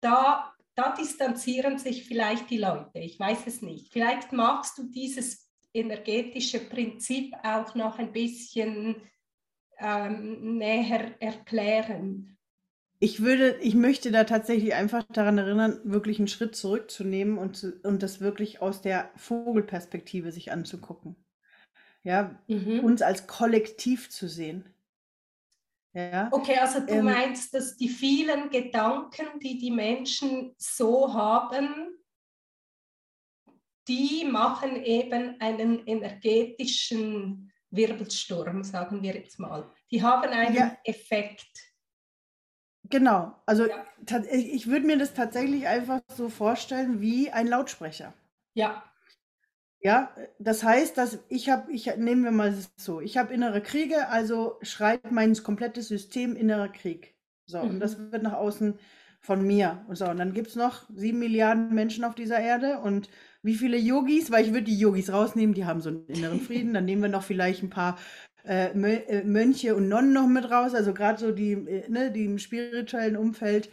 da 0.00 0.53
da 0.74 0.94
distanzieren 0.94 1.78
sich 1.78 2.04
vielleicht 2.04 2.50
die 2.50 2.58
Leute. 2.58 2.98
Ich 2.98 3.18
weiß 3.18 3.46
es 3.46 3.62
nicht. 3.62 3.92
Vielleicht 3.92 4.32
magst 4.32 4.78
du 4.78 4.84
dieses 4.84 5.50
energetische 5.72 6.60
Prinzip 6.60 7.34
auch 7.42 7.74
noch 7.74 7.98
ein 7.98 8.12
bisschen 8.12 8.96
ähm, 9.78 10.58
näher 10.58 11.20
erklären. 11.20 12.36
Ich 13.00 13.22
würde, 13.22 13.58
ich 13.60 13.74
möchte 13.74 14.10
da 14.10 14.24
tatsächlich 14.24 14.74
einfach 14.74 15.04
daran 15.04 15.36
erinnern, 15.36 15.80
wirklich 15.84 16.18
einen 16.18 16.28
Schritt 16.28 16.56
zurückzunehmen 16.56 17.38
und, 17.38 17.56
zu, 17.56 17.72
und 17.82 18.02
das 18.02 18.20
wirklich 18.20 18.62
aus 18.62 18.82
der 18.82 19.10
Vogelperspektive 19.16 20.32
sich 20.32 20.52
anzugucken. 20.52 21.16
Ja, 22.02 22.38
mhm. 22.48 22.80
uns 22.80 23.02
als 23.02 23.26
Kollektiv 23.26 24.10
zu 24.10 24.28
sehen. 24.28 24.73
Ja. 25.94 26.28
Okay, 26.32 26.58
also 26.58 26.80
du 26.80 26.94
ähm, 26.94 27.04
meinst, 27.04 27.54
dass 27.54 27.76
die 27.76 27.88
vielen 27.88 28.50
Gedanken, 28.50 29.38
die 29.38 29.58
die 29.58 29.70
Menschen 29.70 30.52
so 30.58 31.14
haben, 31.14 31.96
die 33.86 34.24
machen 34.24 34.82
eben 34.82 35.40
einen 35.40 35.86
energetischen 35.86 37.52
Wirbelsturm, 37.70 38.64
sagen 38.64 39.02
wir 39.02 39.14
jetzt 39.14 39.38
mal. 39.38 39.70
Die 39.90 40.02
haben 40.02 40.30
einen 40.30 40.54
ja. 40.54 40.76
Effekt. 40.84 41.74
Genau, 42.90 43.34
also 43.46 43.66
ja. 43.66 43.86
ich 44.30 44.66
würde 44.66 44.86
mir 44.86 44.98
das 44.98 45.14
tatsächlich 45.14 45.66
einfach 45.66 46.00
so 46.08 46.28
vorstellen 46.28 47.00
wie 47.00 47.30
ein 47.30 47.46
Lautsprecher. 47.46 48.12
Ja. 48.54 48.84
Ja, 49.84 50.10
das 50.38 50.64
heißt, 50.64 50.96
dass 50.96 51.18
ich 51.28 51.50
habe, 51.50 51.70
ich 51.70 51.94
nehmen 51.96 52.24
wir 52.24 52.30
mal 52.30 52.54
so, 52.76 53.02
ich 53.02 53.18
habe 53.18 53.34
innere 53.34 53.60
Kriege, 53.60 54.08
also 54.08 54.56
schreit 54.62 55.12
mein 55.12 55.34
komplettes 55.34 55.88
System 55.88 56.36
innerer 56.36 56.68
Krieg. 56.68 57.14
So, 57.44 57.58
mhm. 57.58 57.70
und 57.70 57.80
das 57.80 57.98
mhm. 57.98 58.10
wird 58.10 58.22
nach 58.22 58.32
außen 58.32 58.78
von 59.20 59.46
mir. 59.46 59.84
Und 59.86 59.96
so, 59.96 60.06
und 60.06 60.16
dann 60.16 60.32
gibt 60.32 60.48
es 60.48 60.56
noch 60.56 60.88
sieben 60.94 61.18
Milliarden 61.18 61.74
Menschen 61.74 62.04
auf 62.04 62.14
dieser 62.14 62.40
Erde 62.40 62.78
und 62.78 63.10
wie 63.42 63.54
viele 63.54 63.76
Yogis, 63.76 64.30
weil 64.30 64.46
ich 64.46 64.52
würde 64.52 64.64
die 64.64 64.78
Yogis 64.78 65.12
rausnehmen, 65.12 65.54
die 65.54 65.66
haben 65.66 65.82
so 65.82 65.90
einen 65.90 66.06
inneren 66.06 66.40
Frieden, 66.40 66.72
dann 66.72 66.86
nehmen 66.86 67.02
wir 67.02 67.10
noch 67.10 67.22
vielleicht 67.22 67.62
ein 67.62 67.68
paar 67.68 67.98
äh, 68.46 68.70
äh 68.70 69.24
Mönche 69.24 69.76
und 69.76 69.88
Nonnen 69.88 70.14
noch 70.14 70.26
mit 70.26 70.50
raus, 70.50 70.74
also 70.74 70.94
gerade 70.94 71.18
so 71.18 71.30
die, 71.30 71.52
äh, 71.52 71.90
ne, 71.90 72.10
die 72.10 72.24
im 72.24 72.38
spirituellen 72.38 73.18
Umfeld 73.18 73.68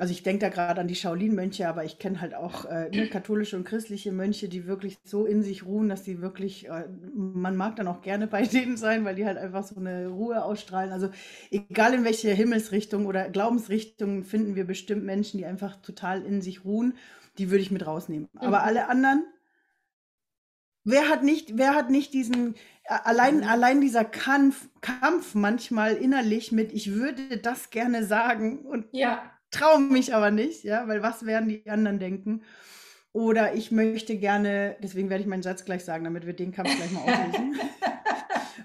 also 0.00 0.12
ich 0.12 0.22
denke 0.22 0.40
da 0.40 0.48
gerade 0.48 0.80
an 0.80 0.88
die 0.88 0.94
Shaolin-Mönche, 0.94 1.68
aber 1.68 1.84
ich 1.84 1.98
kenne 1.98 2.22
halt 2.22 2.34
auch 2.34 2.64
äh, 2.64 2.88
ne, 2.88 3.06
katholische 3.08 3.54
und 3.54 3.64
christliche 3.64 4.12
Mönche, 4.12 4.48
die 4.48 4.66
wirklich 4.66 4.96
so 5.04 5.26
in 5.26 5.42
sich 5.42 5.66
ruhen, 5.66 5.90
dass 5.90 6.04
die 6.04 6.22
wirklich, 6.22 6.70
äh, 6.70 6.88
man 7.14 7.54
mag 7.54 7.76
dann 7.76 7.86
auch 7.86 8.00
gerne 8.00 8.26
bei 8.26 8.42
denen 8.46 8.78
sein, 8.78 9.04
weil 9.04 9.14
die 9.14 9.26
halt 9.26 9.36
einfach 9.36 9.62
so 9.62 9.78
eine 9.78 10.08
Ruhe 10.08 10.42
ausstrahlen. 10.42 10.92
Also 10.92 11.10
egal 11.50 11.92
in 11.92 12.04
welche 12.04 12.30
Himmelsrichtung 12.30 13.04
oder 13.04 13.28
Glaubensrichtung 13.28 14.24
finden 14.24 14.54
wir 14.54 14.64
bestimmt 14.64 15.04
Menschen, 15.04 15.36
die 15.36 15.44
einfach 15.44 15.76
total 15.76 16.22
in 16.22 16.40
sich 16.40 16.64
ruhen, 16.64 16.94
die 17.36 17.50
würde 17.50 17.62
ich 17.62 17.70
mit 17.70 17.86
rausnehmen. 17.86 18.30
Mhm. 18.32 18.40
Aber 18.40 18.62
alle 18.62 18.88
anderen, 18.88 19.26
wer 20.82 21.10
hat 21.10 21.24
nicht, 21.24 21.58
wer 21.58 21.74
hat 21.74 21.90
nicht 21.90 22.14
diesen, 22.14 22.54
allein, 22.86 23.38
mhm. 23.38 23.44
allein 23.44 23.82
dieser 23.82 24.06
Kampf, 24.06 24.70
Kampf 24.80 25.34
manchmal 25.34 25.92
innerlich 25.92 26.52
mit, 26.52 26.72
ich 26.72 26.94
würde 26.94 27.36
das 27.36 27.68
gerne 27.68 28.02
sagen 28.02 28.60
und 28.60 28.86
ja 28.92 29.30
traue 29.50 29.80
mich 29.80 30.14
aber 30.14 30.30
nicht, 30.30 30.64
ja, 30.64 30.86
weil 30.88 31.02
was 31.02 31.26
werden 31.26 31.48
die 31.48 31.68
anderen 31.68 31.98
denken? 31.98 32.42
Oder 33.12 33.54
ich 33.54 33.72
möchte 33.72 34.16
gerne, 34.16 34.76
deswegen 34.82 35.10
werde 35.10 35.22
ich 35.22 35.28
meinen 35.28 35.42
Satz 35.42 35.64
gleich 35.64 35.84
sagen, 35.84 36.04
damit 36.04 36.26
wir 36.26 36.32
den 36.32 36.52
Kampf 36.52 36.70
gleich 36.76 36.92
mal 36.92 37.02
auslösen. 37.02 37.58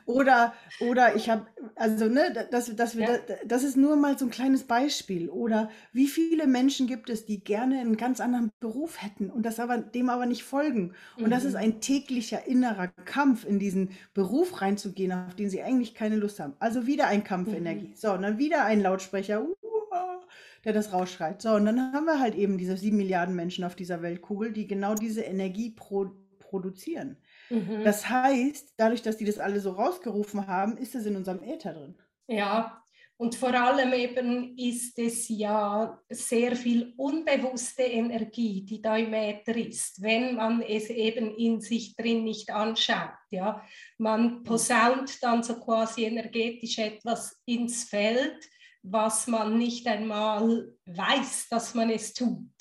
oder, 0.06 0.54
oder 0.82 1.16
ich 1.16 1.32
habe, 1.32 1.48
also, 1.76 2.06
ne, 2.06 2.32
das, 2.52 2.76
das, 2.76 2.94
ja. 2.94 3.08
das, 3.08 3.38
das 3.44 3.64
ist 3.64 3.76
nur 3.76 3.96
mal 3.96 4.20
so 4.20 4.26
ein 4.26 4.32
kleines 4.32 4.64
Beispiel. 4.64 5.30
Oder 5.30 5.72
wie 5.94 6.06
viele 6.06 6.46
Menschen 6.46 6.86
gibt 6.86 7.10
es, 7.10 7.26
die 7.26 7.44
gerne 7.44 7.80
einen 7.80 7.98
ganz 7.98 8.22
anderen 8.22 8.52
Beruf 8.60 9.02
hätten 9.02 9.32
und 9.32 9.48
das 9.48 9.60
aber, 9.60 9.80
dem 9.80 10.10
aber 10.10 10.28
nicht 10.28 10.44
folgen? 10.44 10.94
Und 11.18 11.26
mhm. 11.26 11.32
das 11.32 11.44
ist 11.44 11.54
mhm. 11.54 11.60
ein 11.60 11.82
täglicher 11.82 12.46
innerer 12.46 12.88
Kampf, 12.88 13.46
in 13.46 13.58
diesen 13.58 13.90
Beruf 14.14 14.62
reinzugehen, 14.62 15.12
auf 15.12 15.36
den 15.36 15.50
sie 15.50 15.64
eigentlich 15.64 15.96
keine 15.96 16.18
Lust 16.18 16.40
haben. 16.40 16.54
Also 16.60 16.86
wieder 16.86 17.08
ein 17.08 17.24
Kampfenergie. 17.24 17.88
Mhm. 17.88 17.96
So, 17.96 18.12
und 18.12 18.22
dann 18.22 18.38
wieder 18.38 18.64
ein 18.64 18.80
Lautsprecher. 18.80 19.42
Uh, 19.42 19.56
der 20.66 20.74
das 20.74 20.92
rausschreit. 20.92 21.42
So, 21.42 21.52
und 21.52 21.66
dann 21.66 21.94
haben 21.94 22.06
wir 22.06 22.20
halt 22.20 22.36
eben 22.36 22.58
diese 22.58 22.76
sieben 22.76 22.98
Milliarden 22.98 23.36
Menschen 23.36 23.64
auf 23.64 23.76
dieser 23.76 24.02
Weltkugel, 24.02 24.52
die 24.52 24.68
genau 24.68 24.96
diese 24.96 25.22
Energie 25.22 25.70
pro, 25.70 26.12
produzieren. 26.40 27.18
Mhm. 27.50 27.84
Das 27.84 28.10
heißt, 28.10 28.74
dadurch, 28.78 29.02
dass 29.02 29.18
die 29.18 29.26
das 29.26 29.40
alle 29.40 29.60
so 29.60 29.72
rausgerufen 29.72 30.48
haben, 30.48 30.78
ist 30.78 30.96
es 30.96 31.06
in 31.06 31.16
unserem 31.16 31.44
Äther 31.44 31.74
drin. 31.74 31.96
Ja, 32.28 32.84
und 33.18 33.36
vor 33.36 33.54
allem 33.54 33.94
eben 33.94 34.58
ist 34.58 35.00
es 35.00 35.30
ja 35.30 35.98
sehr 36.10 36.54
viel 36.56 36.94
unbewusste 36.98 37.84
Energie, 37.84 38.66
die 38.66 38.82
da 38.82 38.98
im 38.98 39.14
Äther 39.14 39.56
ist, 39.56 40.02
wenn 40.02 40.36
man 40.36 40.62
es 40.62 40.90
eben 40.90 41.34
in 41.38 41.62
sich 41.62 41.96
drin 41.96 42.26
nicht 42.26 42.50
anschaut. 42.50 43.14
Ja? 43.30 43.64
Man 43.98 44.40
mhm. 44.40 44.44
posaunt 44.44 45.24
dann 45.24 45.44
so 45.44 45.58
quasi 45.62 46.04
energetisch 46.04 46.78
etwas 46.78 47.42
ins 47.46 47.86
Feld, 47.86 48.38
was 48.88 49.28
man 49.28 49.58
nicht 49.58 49.88
einmal 49.88 50.72
weiß, 50.86 51.50
dass 51.50 51.74
man 51.74 51.90
es 51.90 52.14
tut. 52.14 52.54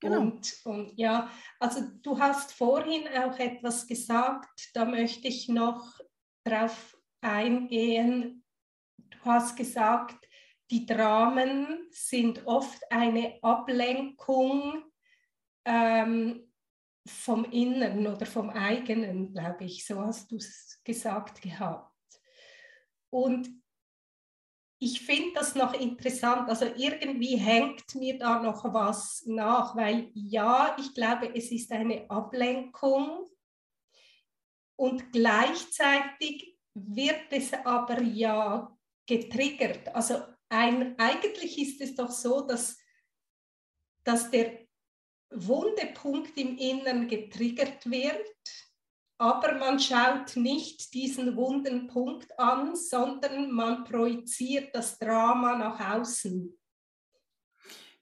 Genau. 0.00 0.20
Und, 0.20 0.54
und 0.64 0.98
ja, 0.98 1.30
also 1.58 1.80
du 2.02 2.18
hast 2.18 2.52
vorhin 2.52 3.08
auch 3.08 3.38
etwas 3.38 3.86
gesagt, 3.86 4.70
da 4.74 4.84
möchte 4.84 5.28
ich 5.28 5.48
noch 5.48 5.98
drauf 6.44 6.96
eingehen, 7.22 8.44
hast 9.22 9.56
gesagt, 9.56 10.28
die 10.70 10.84
Dramen 10.84 11.86
sind 11.90 12.46
oft 12.46 12.80
eine 12.90 13.38
Ablenkung 13.42 14.84
ähm, 15.64 16.52
vom 17.06 17.44
Inneren 17.44 18.06
oder 18.06 18.26
vom 18.26 18.50
eigenen, 18.50 19.32
glaube 19.32 19.64
ich. 19.64 19.86
So 19.86 20.00
hast 20.00 20.30
du 20.30 20.36
es 20.36 20.80
gesagt 20.84 21.40
gehabt. 21.40 21.92
Und 23.10 23.63
ich 24.84 25.00
finde 25.00 25.32
das 25.32 25.54
noch 25.54 25.72
interessant. 25.72 26.46
Also 26.50 26.66
irgendwie 26.76 27.36
hängt 27.36 27.94
mir 27.94 28.18
da 28.18 28.42
noch 28.42 28.64
was 28.74 29.24
nach, 29.24 29.74
weil 29.74 30.10
ja, 30.12 30.76
ich 30.78 30.92
glaube, 30.92 31.34
es 31.34 31.50
ist 31.50 31.72
eine 31.72 32.08
Ablenkung 32.10 33.26
und 34.76 35.10
gleichzeitig 35.10 36.58
wird 36.74 37.24
es 37.30 37.54
aber 37.54 38.02
ja 38.02 38.76
getriggert. 39.06 39.88
Also 39.94 40.22
ein, 40.50 40.98
eigentlich 40.98 41.58
ist 41.58 41.80
es 41.80 41.94
doch 41.94 42.10
so, 42.10 42.42
dass, 42.42 42.76
dass 44.04 44.30
der 44.30 44.66
wunde 45.30 45.86
Punkt 45.94 46.36
im 46.36 46.58
Inneren 46.58 47.08
getriggert 47.08 47.90
wird, 47.90 48.34
aber 49.24 49.54
man 49.54 49.80
schaut 49.80 50.36
nicht 50.36 50.92
diesen 50.92 51.34
wunden 51.34 51.86
Punkt 51.86 52.38
an, 52.38 52.76
sondern 52.76 53.50
man 53.50 53.84
projiziert 53.84 54.74
das 54.74 54.98
Drama 54.98 55.56
nach 55.56 55.96
außen. 55.96 56.54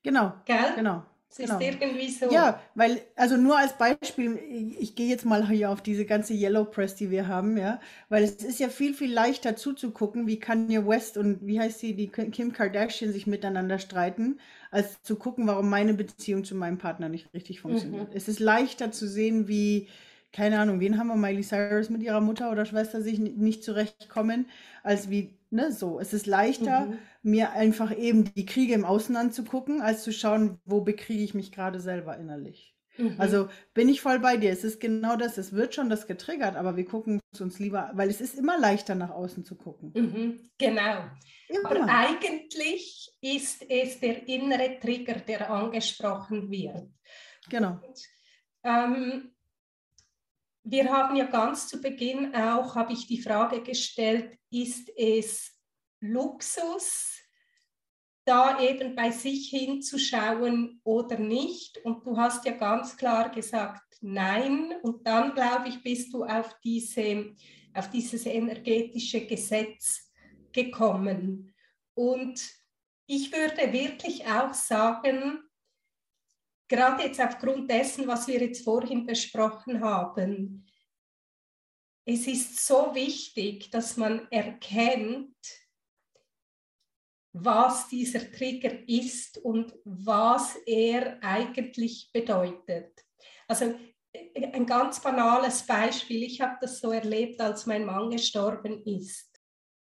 Genau. 0.02 0.32
Gell? 0.44 0.72
Genau. 0.74 1.04
Es 1.30 1.36
genau. 1.36 1.60
ist 1.60 1.62
irgendwie 1.62 2.10
so. 2.10 2.28
Ja, 2.30 2.60
weil, 2.74 3.00
also 3.14 3.36
nur 3.36 3.56
als 3.56 3.78
Beispiel, 3.78 4.36
ich, 4.80 4.96
gehe 4.96 5.08
jetzt 5.08 5.24
mal 5.24 5.48
hier 5.48 5.70
auf 5.70 5.80
diese 5.80 6.04
ganze 6.04 6.34
Yellow 6.34 6.64
Press, 6.64 6.96
die 6.96 7.10
wir 7.12 7.28
haben, 7.28 7.56
ja, 7.56 7.80
weil 8.08 8.24
es 8.24 8.42
ist 8.42 8.58
ja 8.58 8.68
viel, 8.68 8.92
viel 8.92 9.12
leichter 9.12 9.54
zuzugucken, 9.54 10.26
wie 10.26 10.40
Kanye 10.40 10.86
West 10.86 11.16
und 11.16 11.46
wie 11.46 11.60
heißt 11.60 11.78
sie, 11.78 11.94
die 11.94 12.08
Kim 12.08 12.52
Kardashian 12.52 13.12
sich 13.12 13.28
miteinander 13.28 13.78
streiten, 13.78 14.40
als 14.72 15.00
zu 15.02 15.14
gucken, 15.14 15.46
warum 15.46 15.70
meine 15.70 15.94
Beziehung 15.94 16.42
zu 16.42 16.56
meinem 16.56 16.78
Partner 16.78 17.08
nicht 17.08 17.32
richtig 17.32 17.60
funktioniert. 17.60 18.10
Mhm. 18.10 18.16
Es 18.16 18.26
ist 18.26 18.40
leichter 18.40 18.90
zu 18.90 19.06
sehen, 19.06 19.46
wie, 19.46 19.88
keine 20.32 20.58
Ahnung, 20.58 20.80
wen 20.80 20.98
haben 20.98 21.08
wir, 21.08 21.16
Miley 21.16 21.42
Cyrus 21.42 21.90
mit 21.90 22.02
ihrer 22.02 22.20
Mutter 22.20 22.50
oder 22.50 22.64
Schwester 22.64 23.02
sich 23.02 23.18
nicht 23.18 23.62
zurechtkommen, 23.62 24.46
als 24.82 25.10
wie 25.10 25.38
Ne, 25.52 25.70
so. 25.70 26.00
Es 26.00 26.14
ist 26.14 26.26
leichter, 26.26 26.86
mhm. 26.86 26.98
mir 27.22 27.52
einfach 27.52 27.94
eben 27.94 28.32
die 28.32 28.46
Kriege 28.46 28.72
im 28.72 28.86
Außen 28.86 29.14
anzugucken, 29.16 29.82
als 29.82 30.02
zu 30.02 30.10
schauen, 30.10 30.58
wo 30.64 30.80
bekriege 30.80 31.22
ich 31.22 31.34
mich 31.34 31.52
gerade 31.52 31.78
selber 31.78 32.16
innerlich. 32.16 32.74
Mhm. 32.96 33.16
Also 33.18 33.50
bin 33.74 33.90
ich 33.90 34.00
voll 34.00 34.18
bei 34.18 34.38
dir. 34.38 34.50
Es 34.50 34.64
ist 34.64 34.80
genau 34.80 35.16
das. 35.16 35.36
Es 35.36 35.52
wird 35.52 35.74
schon 35.74 35.90
das 35.90 36.06
getriggert, 36.06 36.56
aber 36.56 36.78
wir 36.78 36.86
gucken 36.86 37.20
es 37.32 37.42
uns 37.42 37.58
lieber, 37.58 37.90
weil 37.92 38.08
es 38.08 38.22
ist 38.22 38.38
immer 38.38 38.58
leichter, 38.58 38.94
nach 38.94 39.10
außen 39.10 39.44
zu 39.44 39.56
gucken. 39.56 39.92
Mhm. 39.94 40.40
Genau. 40.56 41.04
Immer. 41.48 41.70
Aber 41.70 41.86
eigentlich 41.86 43.12
ist 43.20 43.62
es 43.68 44.00
der 44.00 44.26
innere 44.26 44.80
Trigger, 44.80 45.16
der 45.16 45.50
angesprochen 45.50 46.50
wird. 46.50 46.88
Genau. 47.50 47.72
Und, 47.72 48.02
ähm, 48.64 49.32
wir 50.64 50.90
haben 50.90 51.16
ja 51.16 51.26
ganz 51.26 51.68
zu 51.68 51.80
Beginn 51.80 52.34
auch, 52.34 52.74
habe 52.76 52.92
ich 52.92 53.06
die 53.06 53.20
Frage 53.20 53.62
gestellt, 53.62 54.38
ist 54.50 54.90
es 54.96 55.58
Luxus, 56.00 57.18
da 58.24 58.60
eben 58.60 58.94
bei 58.94 59.10
sich 59.10 59.50
hinzuschauen 59.50 60.80
oder 60.84 61.18
nicht? 61.18 61.78
Und 61.84 62.06
du 62.06 62.16
hast 62.16 62.44
ja 62.44 62.52
ganz 62.52 62.96
klar 62.96 63.30
gesagt, 63.30 63.82
nein. 64.00 64.74
Und 64.82 65.06
dann, 65.06 65.34
glaube 65.34 65.68
ich, 65.68 65.82
bist 65.82 66.12
du 66.12 66.24
auf, 66.24 66.54
diese, 66.62 67.34
auf 67.74 67.90
dieses 67.90 68.26
energetische 68.26 69.26
Gesetz 69.26 70.12
gekommen. 70.52 71.52
Und 71.94 72.40
ich 73.06 73.32
würde 73.32 73.72
wirklich 73.72 74.26
auch 74.26 74.54
sagen, 74.54 75.40
gerade 76.72 77.02
jetzt 77.02 77.20
aufgrund 77.20 77.70
dessen, 77.70 78.06
was 78.06 78.26
wir 78.26 78.40
jetzt 78.40 78.64
vorhin 78.64 79.04
besprochen 79.04 79.82
haben, 79.84 80.66
es 82.06 82.26
ist 82.26 82.66
so 82.66 82.94
wichtig, 82.94 83.70
dass 83.70 83.98
man 83.98 84.26
erkennt, 84.30 85.36
was 87.34 87.88
dieser 87.88 88.30
Trigger 88.32 88.88
ist 88.88 89.36
und 89.38 89.74
was 89.84 90.56
er 90.66 91.22
eigentlich 91.22 92.10
bedeutet. 92.10 93.04
Also 93.46 93.74
ein 94.34 94.66
ganz 94.66 95.00
banales 95.00 95.66
Beispiel, 95.66 96.22
ich 96.22 96.40
habe 96.40 96.56
das 96.60 96.80
so 96.80 96.90
erlebt, 96.90 97.38
als 97.40 97.66
mein 97.66 97.84
Mann 97.84 98.08
gestorben 98.10 98.82
ist. 98.84 99.31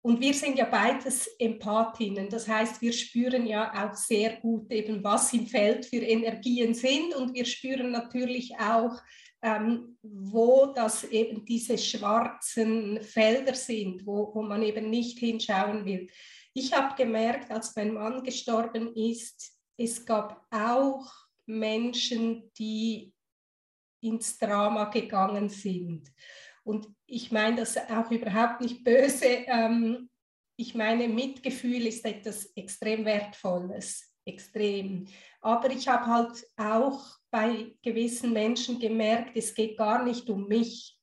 Und 0.09 0.23
wir 0.23 0.33
sind 0.33 0.57
ja 0.57 0.64
beides 0.64 1.27
Empathinnen. 1.38 2.31
Das 2.31 2.49
heißt, 2.49 2.81
wir 2.81 2.94
spüren 2.94 3.47
ja 3.47 3.71
auch 3.85 3.94
sehr 3.94 4.37
gut 4.37 4.73
eben, 4.73 5.05
was 5.05 5.35
im 5.35 5.47
Feld 5.47 5.85
für 5.85 5.99
Energien 5.99 6.73
sind. 6.73 7.14
Und 7.14 7.35
wir 7.35 7.44
spüren 7.44 7.90
natürlich 7.90 8.55
auch, 8.59 8.97
ähm, 9.42 9.99
wo 10.01 10.73
das 10.75 11.05
eben 11.05 11.44
diese 11.44 11.77
schwarzen 11.77 13.03
Felder 13.03 13.53
sind, 13.53 14.07
wo, 14.07 14.35
wo 14.35 14.40
man 14.40 14.62
eben 14.62 14.88
nicht 14.88 15.18
hinschauen 15.18 15.85
will. 15.85 16.07
Ich 16.55 16.73
habe 16.73 16.97
gemerkt, 16.97 17.51
als 17.51 17.77
mein 17.77 17.92
Mann 17.92 18.23
gestorben 18.23 18.97
ist, 18.97 19.59
es 19.77 20.07
gab 20.07 20.42
auch 20.51 21.05
Menschen, 21.44 22.51
die 22.59 23.12
ins 24.01 24.38
Drama 24.38 24.87
gegangen 24.87 25.51
sind. 25.51 26.11
Und 26.68 26.87
ich 27.07 27.33
meine 27.33 27.57
das 27.57 27.78
auch 27.78 28.11
überhaupt 28.11 28.61
nicht 28.61 28.85
böse. 28.85 29.24
Ähm, 29.46 30.11
ich 30.54 30.74
meine, 30.74 31.09
Mitgefühl 31.09 31.87
ist 31.87 32.04
etwas 32.04 32.44
extrem 32.54 33.07
Wertvolles, 33.07 34.14
extrem. 34.26 35.07
Aber 35.40 35.70
ich 35.70 35.88
habe 35.88 36.04
halt 36.04 36.46
auch 36.59 37.02
bei 37.31 37.74
gewissen 37.83 38.35
Menschen 38.35 38.78
gemerkt, 38.78 39.35
es 39.35 39.54
geht 39.54 39.78
gar 39.78 40.04
nicht 40.04 40.28
um 40.28 40.46
mich. 40.46 40.94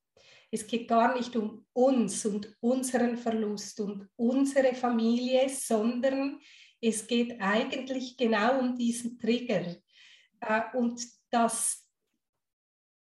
Es 0.51 0.67
geht 0.67 0.88
gar 0.88 1.15
nicht 1.15 1.36
um 1.36 1.65
uns 1.73 2.28
und 2.28 2.56
unseren 2.60 3.17
Verlust 3.17 3.80
und 3.80 4.08
unsere 4.17 4.75
Familie, 4.75 5.49
sondern 5.49 6.39
es 6.80 7.08
geht 7.08 7.41
eigentlich 7.41 8.15
genau 8.15 8.60
um 8.60 8.78
diesen 8.78 9.17
Trigger. 9.17 9.78
Äh, 10.41 10.62
und 10.78 11.04
das, 11.32 11.89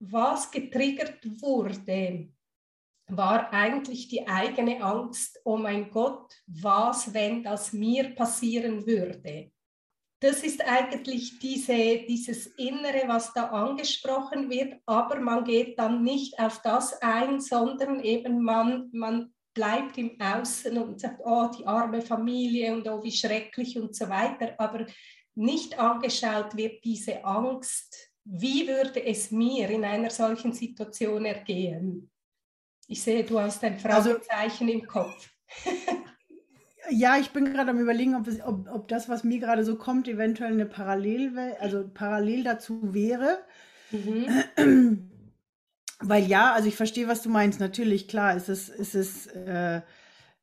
was 0.01 0.51
getriggert 0.51 1.21
wurde, 1.41 2.33
war 3.09 3.53
eigentlich 3.53 4.09
die 4.09 4.27
eigene 4.27 4.83
Angst, 4.83 5.41
oh 5.45 5.57
mein 5.57 5.91
Gott, 5.91 6.33
was, 6.47 7.13
wenn 7.15 7.43
das 7.43 7.73
mir 7.73 8.15
passieren 8.15 8.87
würde? 8.87 9.51
Das 10.21 10.43
ist 10.43 10.67
eigentlich 10.67 11.39
diese, 11.39 12.05
dieses 12.09 12.49
Innere, 12.59 13.05
was 13.07 13.33
da 13.33 13.45
angesprochen 13.47 14.51
wird, 14.51 14.75
aber 14.85 15.21
man 15.21 15.45
geht 15.45 15.79
dann 15.79 16.03
nicht 16.03 16.39
auf 16.41 16.61
das 16.63 17.01
ein, 17.01 17.41
sondern 17.41 18.01
eben 18.01 18.43
man, 18.43 18.91
man 18.93 19.33
bleibt 19.55 19.97
im 19.97 20.21
Außen 20.21 20.77
und 20.77 21.01
sagt, 21.01 21.21
oh, 21.25 21.49
die 21.57 21.67
arme 21.67 22.03
Familie 22.03 22.73
und 22.73 22.89
oh, 22.89 23.03
wie 23.03 23.13
schrecklich 23.13 23.79
und 23.79 23.95
so 23.95 24.09
weiter, 24.09 24.55
aber 24.59 24.87
nicht 25.37 25.79
angeschaut 25.79 26.57
wird 26.57 26.85
diese 26.85 27.25
Angst, 27.25 28.13
wie 28.25 28.67
würde 28.67 29.05
es 29.05 29.31
mir 29.31 29.71
in 29.71 29.85
einer 29.85 30.11
solchen 30.11 30.53
Situation 30.53 31.25
ergehen? 31.25 32.11
Ich 32.89 33.03
sehe, 33.03 33.23
du 33.23 33.39
hast 33.39 33.63
ein 33.63 33.75
also 33.85 34.11
Fragezeichen 34.11 34.67
also, 34.67 34.79
im 34.79 34.87
Kopf. 34.87 35.31
ja, 36.91 37.19
ich 37.19 37.31
bin 37.31 37.45
gerade 37.45 37.71
am 37.71 37.79
überlegen, 37.79 38.17
ob, 38.17 38.27
es, 38.27 38.41
ob, 38.41 38.67
ob, 38.73 38.89
das, 38.89 39.09
was 39.11 39.25
mir 39.25 39.39
gerade 39.39 39.63
so 39.63 39.77
kommt, 39.77 40.09
eventuell 40.09 40.53
eine 40.53 40.67
Parallelwelt, 40.67 41.61
also 41.61 41.87
parallel 41.87 42.45
dazu 42.45 42.95
wäre. 42.95 43.39
Mhm. 43.91 45.11
Weil 46.01 46.25
ja, 46.25 46.53
also 46.53 46.67
ich 46.69 46.77
verstehe, 46.77 47.09
was 47.09 47.23
du 47.23 47.29
meinst. 47.29 47.61
Natürlich, 47.61 48.09
klar, 48.09 48.35
ist 48.35 48.49
es, 48.49 48.71
ist 48.71 48.95
es 48.95 49.27
äh, 49.27 49.83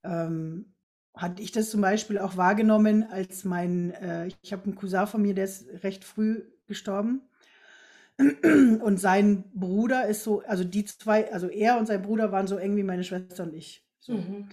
ähm, 0.03 0.71
hatte 1.15 1.41
ich 1.41 1.51
das 1.51 1.71
zum 1.71 1.81
Beispiel 1.81 2.19
auch 2.19 2.37
wahrgenommen, 2.37 3.03
als 3.09 3.43
mein, 3.43 3.91
äh, 3.91 4.27
ich 4.27 4.53
habe 4.53 4.65
einen 4.65 4.75
Cousin 4.75 5.07
von 5.07 5.21
mir, 5.21 5.33
der 5.33 5.45
ist 5.45 5.65
recht 5.83 6.03
früh 6.03 6.43
gestorben. 6.67 7.21
Und 8.17 8.97
sein 8.99 9.43
Bruder 9.53 10.07
ist 10.07 10.23
so, 10.23 10.41
also 10.41 10.63
die 10.63 10.85
zwei, 10.85 11.31
also 11.33 11.47
er 11.47 11.77
und 11.77 11.85
sein 11.85 12.01
Bruder 12.01 12.31
waren 12.31 12.47
so 12.47 12.57
eng 12.57 12.77
wie 12.77 12.83
meine 12.83 13.03
Schwester 13.03 13.43
und 13.43 13.53
ich. 13.53 13.85
So. 13.99 14.13
Mhm. 14.13 14.49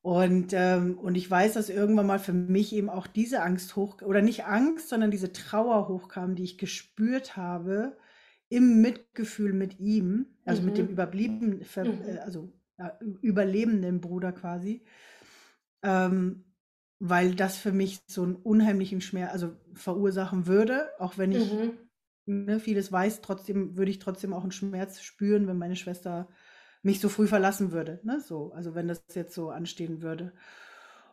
Und, 0.00 0.52
ähm, 0.52 0.98
und 0.98 1.16
ich 1.16 1.28
weiß, 1.28 1.54
dass 1.54 1.68
irgendwann 1.68 2.06
mal 2.06 2.20
für 2.20 2.32
mich 2.32 2.72
eben 2.72 2.88
auch 2.88 3.06
diese 3.06 3.42
Angst 3.42 3.74
hoch, 3.76 4.00
oder 4.02 4.22
nicht 4.22 4.44
Angst, 4.44 4.88
sondern 4.88 5.10
diese 5.10 5.32
Trauer 5.32 5.88
hochkam, 5.88 6.36
die 6.36 6.44
ich 6.44 6.58
gespürt 6.58 7.36
habe 7.36 7.96
im 8.48 8.80
Mitgefühl 8.80 9.52
mit 9.52 9.80
ihm, 9.80 10.26
also 10.44 10.62
mhm. 10.62 10.66
mit 10.68 10.78
dem 10.78 10.88
Überblieben, 10.88 11.48
mhm. 11.56 12.02
Äh, 12.06 12.18
also 12.18 12.52
ja, 12.78 12.96
überlebenden 13.20 14.00
Bruder 14.00 14.32
quasi, 14.32 14.84
ähm, 15.82 16.44
weil 16.98 17.34
das 17.34 17.56
für 17.56 17.72
mich 17.72 18.00
so 18.06 18.22
einen 18.22 18.36
unheimlichen 18.36 19.00
Schmerz, 19.00 19.32
also 19.32 19.56
verursachen 19.74 20.46
würde, 20.46 20.88
auch 20.98 21.18
wenn 21.18 21.32
ich 21.32 21.52
mhm 21.52 21.85
ne, 22.26 22.60
vieles 22.60 22.92
weiß, 22.92 23.20
trotzdem 23.22 23.76
würde 23.76 23.90
ich 23.90 23.98
trotzdem 23.98 24.32
auch 24.32 24.42
einen 24.42 24.52
Schmerz 24.52 25.00
spüren, 25.00 25.46
wenn 25.46 25.58
meine 25.58 25.76
Schwester 25.76 26.28
mich 26.82 27.00
so 27.00 27.08
früh 27.08 27.26
verlassen 27.26 27.72
würde. 27.72 28.00
Ne? 28.04 28.20
So, 28.20 28.52
also 28.52 28.74
wenn 28.74 28.88
das 28.88 29.02
jetzt 29.14 29.34
so 29.34 29.50
anstehen 29.50 30.02
würde. 30.02 30.32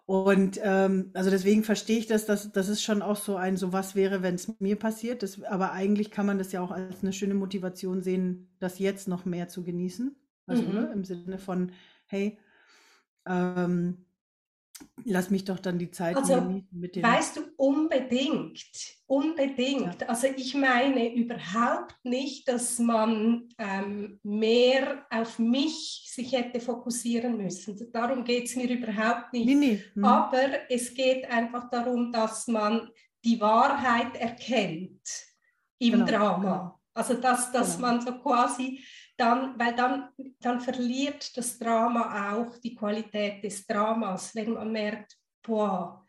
Und 0.05 0.59
ähm, 0.61 1.11
also 1.13 1.29
deswegen 1.29 1.63
verstehe 1.63 1.97
ich 1.97 2.07
das, 2.07 2.25
dass 2.25 2.51
das 2.51 2.67
ist 2.67 2.83
schon 2.83 3.01
auch 3.01 3.15
so 3.15 3.37
ein, 3.37 3.55
so 3.55 3.71
was 3.71 3.95
wäre, 3.95 4.21
wenn 4.21 4.35
es 4.35 4.59
mir 4.59 4.75
passiert. 4.75 5.23
Das, 5.23 5.41
aber 5.43 5.71
eigentlich 5.71 6.11
kann 6.11 6.25
man 6.25 6.37
das 6.37 6.51
ja 6.51 6.61
auch 6.61 6.71
als 6.71 7.01
eine 7.01 7.13
schöne 7.13 7.35
Motivation 7.35 8.01
sehen, 8.01 8.49
das 8.59 8.79
jetzt 8.79 9.07
noch 9.07 9.23
mehr 9.23 9.47
zu 9.47 9.63
genießen. 9.63 10.15
Also 10.45 10.63
mhm. 10.63 10.73
ne, 10.73 10.91
im 10.93 11.05
Sinne 11.05 11.37
von, 11.37 11.71
hey, 12.07 12.37
ähm, 13.25 14.05
lass 15.05 15.29
mich 15.29 15.45
doch 15.45 15.59
dann 15.59 15.79
die 15.79 15.91
Zeit 15.91 16.15
also, 16.15 16.61
mit 16.71 16.95
dem. 16.95 17.03
Weißt 17.03 17.37
du, 17.37 17.41
unbedingt, 17.57 18.61
unbedingt. 19.05 20.01
Ja. 20.01 20.07
Also 20.07 20.27
ich 20.35 20.53
meine 20.55 21.13
überhaupt 21.13 21.95
nicht, 22.03 22.47
dass 22.47 22.79
man 22.79 23.49
ähm, 23.57 24.19
mehr 24.23 25.05
auf 25.09 25.39
mich 25.39 26.03
sich 26.07 26.31
hätte 26.31 26.59
fokussieren 26.59 27.37
müssen. 27.37 27.91
Darum 27.91 28.23
geht 28.23 28.45
es 28.45 28.55
mir 28.55 28.69
überhaupt 28.69 29.33
nicht. 29.33 29.45
Nee, 29.45 29.55
nee. 29.55 29.83
Hm. 29.93 30.05
Aber 30.05 30.69
es 30.69 30.93
geht 30.93 31.29
einfach 31.29 31.69
darum, 31.69 32.11
dass 32.11 32.47
man 32.47 32.89
die 33.23 33.39
Wahrheit 33.39 34.15
erkennt 34.15 35.01
im 35.79 35.91
genau. 35.91 36.05
Drama. 36.05 36.79
Also 36.93 37.15
dass, 37.15 37.51
dass 37.51 37.77
genau. 37.77 37.87
man 37.87 38.01
so 38.01 38.11
quasi 38.19 38.83
dann, 39.17 39.57
weil 39.59 39.75
dann, 39.75 40.09
dann 40.39 40.59
verliert 40.59 41.35
das 41.37 41.57
Drama 41.57 42.33
auch 42.33 42.57
die 42.57 42.75
Qualität 42.75 43.43
des 43.43 43.65
Dramas, 43.67 44.35
wenn 44.35 44.53
man 44.53 44.71
merkt, 44.71 45.17
boah, 45.41 46.03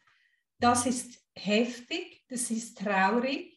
das 0.59 0.87
ist 0.87 1.23
heftig, 1.35 2.25
das 2.29 2.51
ist 2.51 2.79
traurig, 2.79 3.55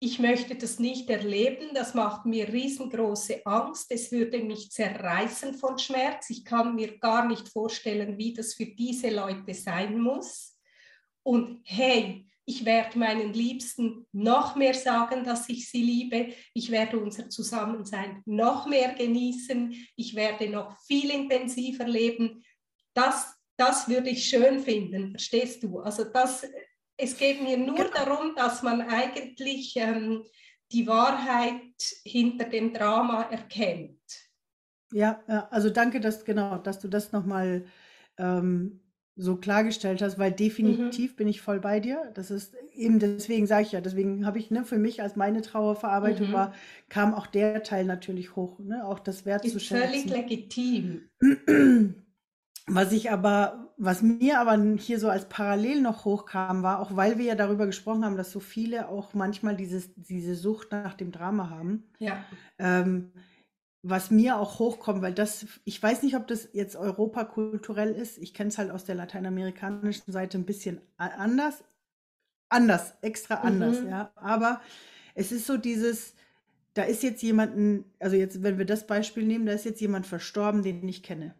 ich 0.00 0.18
möchte 0.18 0.54
das 0.54 0.78
nicht 0.78 1.08
erleben, 1.08 1.70
das 1.72 1.94
macht 1.94 2.26
mir 2.26 2.46
riesengroße 2.52 3.46
Angst, 3.46 3.86
es 3.90 4.12
würde 4.12 4.40
mich 4.40 4.70
zerreißen 4.70 5.54
von 5.54 5.78
Schmerz, 5.78 6.28
ich 6.28 6.44
kann 6.44 6.74
mir 6.74 6.98
gar 6.98 7.26
nicht 7.26 7.48
vorstellen, 7.48 8.18
wie 8.18 8.34
das 8.34 8.52
für 8.52 8.66
diese 8.66 9.08
Leute 9.08 9.54
sein 9.54 9.98
muss. 9.98 10.58
Und 11.22 11.62
hey, 11.64 12.28
ich 12.46 12.64
werde 12.64 12.98
meinen 12.98 13.32
Liebsten 13.32 14.06
noch 14.12 14.54
mehr 14.54 14.74
sagen, 14.74 15.24
dass 15.24 15.48
ich 15.48 15.70
sie 15.70 15.82
liebe. 15.82 16.34
Ich 16.52 16.70
werde 16.70 16.98
unser 16.98 17.30
Zusammensein 17.30 18.22
noch 18.26 18.66
mehr 18.66 18.94
genießen. 18.94 19.74
Ich 19.96 20.14
werde 20.14 20.50
noch 20.50 20.78
viel 20.86 21.10
intensiver 21.10 21.86
leben. 21.86 22.44
Das, 22.92 23.34
das 23.56 23.88
würde 23.88 24.10
ich 24.10 24.26
schön 24.26 24.60
finden, 24.60 25.10
verstehst 25.12 25.62
du? 25.62 25.80
Also 25.80 26.04
das, 26.04 26.46
es 26.98 27.16
geht 27.16 27.42
mir 27.42 27.56
nur 27.56 27.76
genau. 27.76 27.90
darum, 27.94 28.34
dass 28.34 28.62
man 28.62 28.82
eigentlich 28.82 29.74
ähm, 29.76 30.24
die 30.70 30.86
Wahrheit 30.86 31.72
hinter 32.04 32.44
dem 32.44 32.72
Drama 32.74 33.22
erkennt. 33.22 34.00
Ja, 34.92 35.24
also 35.50 35.70
danke, 35.70 35.98
dass 35.98 36.24
genau, 36.24 36.58
dass 36.58 36.78
du 36.78 36.88
das 36.88 37.10
nochmal 37.10 37.64
ähm, 38.18 38.83
so 39.16 39.36
klargestellt 39.36 40.02
hast, 40.02 40.18
weil 40.18 40.32
definitiv 40.32 41.12
mhm. 41.12 41.16
bin 41.16 41.28
ich 41.28 41.40
voll 41.40 41.60
bei 41.60 41.78
dir. 41.78 42.10
Das 42.14 42.30
ist 42.30 42.54
eben 42.74 42.98
deswegen 42.98 43.46
sage 43.46 43.62
ich 43.62 43.72
ja, 43.72 43.80
deswegen 43.80 44.26
habe 44.26 44.38
ich 44.38 44.50
ne, 44.50 44.64
für 44.64 44.78
mich 44.78 45.02
als 45.02 45.14
meine 45.14 45.42
Trauerverarbeitung 45.42 46.28
mhm. 46.28 46.32
war, 46.32 46.54
kam 46.88 47.14
auch 47.14 47.26
der 47.26 47.62
Teil 47.62 47.84
natürlich 47.84 48.34
hoch, 48.34 48.58
ne, 48.58 48.84
auch 48.84 48.98
das 48.98 49.24
wertzuschätzen. 49.24 49.94
Ist 49.94 50.10
völlig 50.10 50.10
legitim. 50.10 51.02
Was 52.66 52.92
ich 52.92 53.10
aber, 53.10 53.74
was 53.76 54.00
mir 54.00 54.40
aber 54.40 54.58
hier 54.78 54.98
so 54.98 55.10
als 55.10 55.28
parallel 55.28 55.82
noch 55.82 56.06
hochkam, 56.06 56.62
war, 56.62 56.80
auch 56.80 56.96
weil 56.96 57.18
wir 57.18 57.26
ja 57.26 57.34
darüber 57.34 57.66
gesprochen 57.66 58.06
haben, 58.06 58.16
dass 58.16 58.32
so 58.32 58.40
viele 58.40 58.88
auch 58.88 59.12
manchmal 59.12 59.54
dieses, 59.54 59.92
diese 59.96 60.34
Sucht 60.34 60.72
nach 60.72 60.94
dem 60.94 61.12
Drama 61.12 61.50
haben. 61.50 61.84
Ja. 61.98 62.24
Ähm, 62.58 63.12
was 63.86 64.10
mir 64.10 64.38
auch 64.38 64.58
hochkommt, 64.58 65.02
weil 65.02 65.12
das, 65.12 65.46
ich 65.64 65.80
weiß 65.80 66.02
nicht, 66.02 66.16
ob 66.16 66.26
das 66.26 66.48
jetzt 66.54 66.74
europakulturell 66.74 67.92
ist. 67.92 68.16
Ich 68.16 68.32
kenne 68.32 68.48
es 68.48 68.56
halt 68.56 68.70
aus 68.70 68.84
der 68.84 68.94
lateinamerikanischen 68.94 70.10
Seite 70.10 70.38
ein 70.38 70.46
bisschen 70.46 70.80
anders. 70.96 71.62
Anders, 72.48 72.94
extra 73.02 73.34
anders, 73.36 73.82
mhm. 73.82 73.90
ja. 73.90 74.10
Aber 74.16 74.62
es 75.14 75.32
ist 75.32 75.46
so 75.46 75.58
dieses, 75.58 76.14
da 76.72 76.84
ist 76.84 77.02
jetzt 77.02 77.22
jemanden, 77.22 77.84
also 77.98 78.16
jetzt, 78.16 78.42
wenn 78.42 78.56
wir 78.56 78.64
das 78.64 78.86
Beispiel 78.86 79.26
nehmen, 79.26 79.44
da 79.44 79.52
ist 79.52 79.66
jetzt 79.66 79.82
jemand 79.82 80.06
verstorben, 80.06 80.62
den 80.62 80.88
ich 80.88 81.02
kenne. 81.02 81.34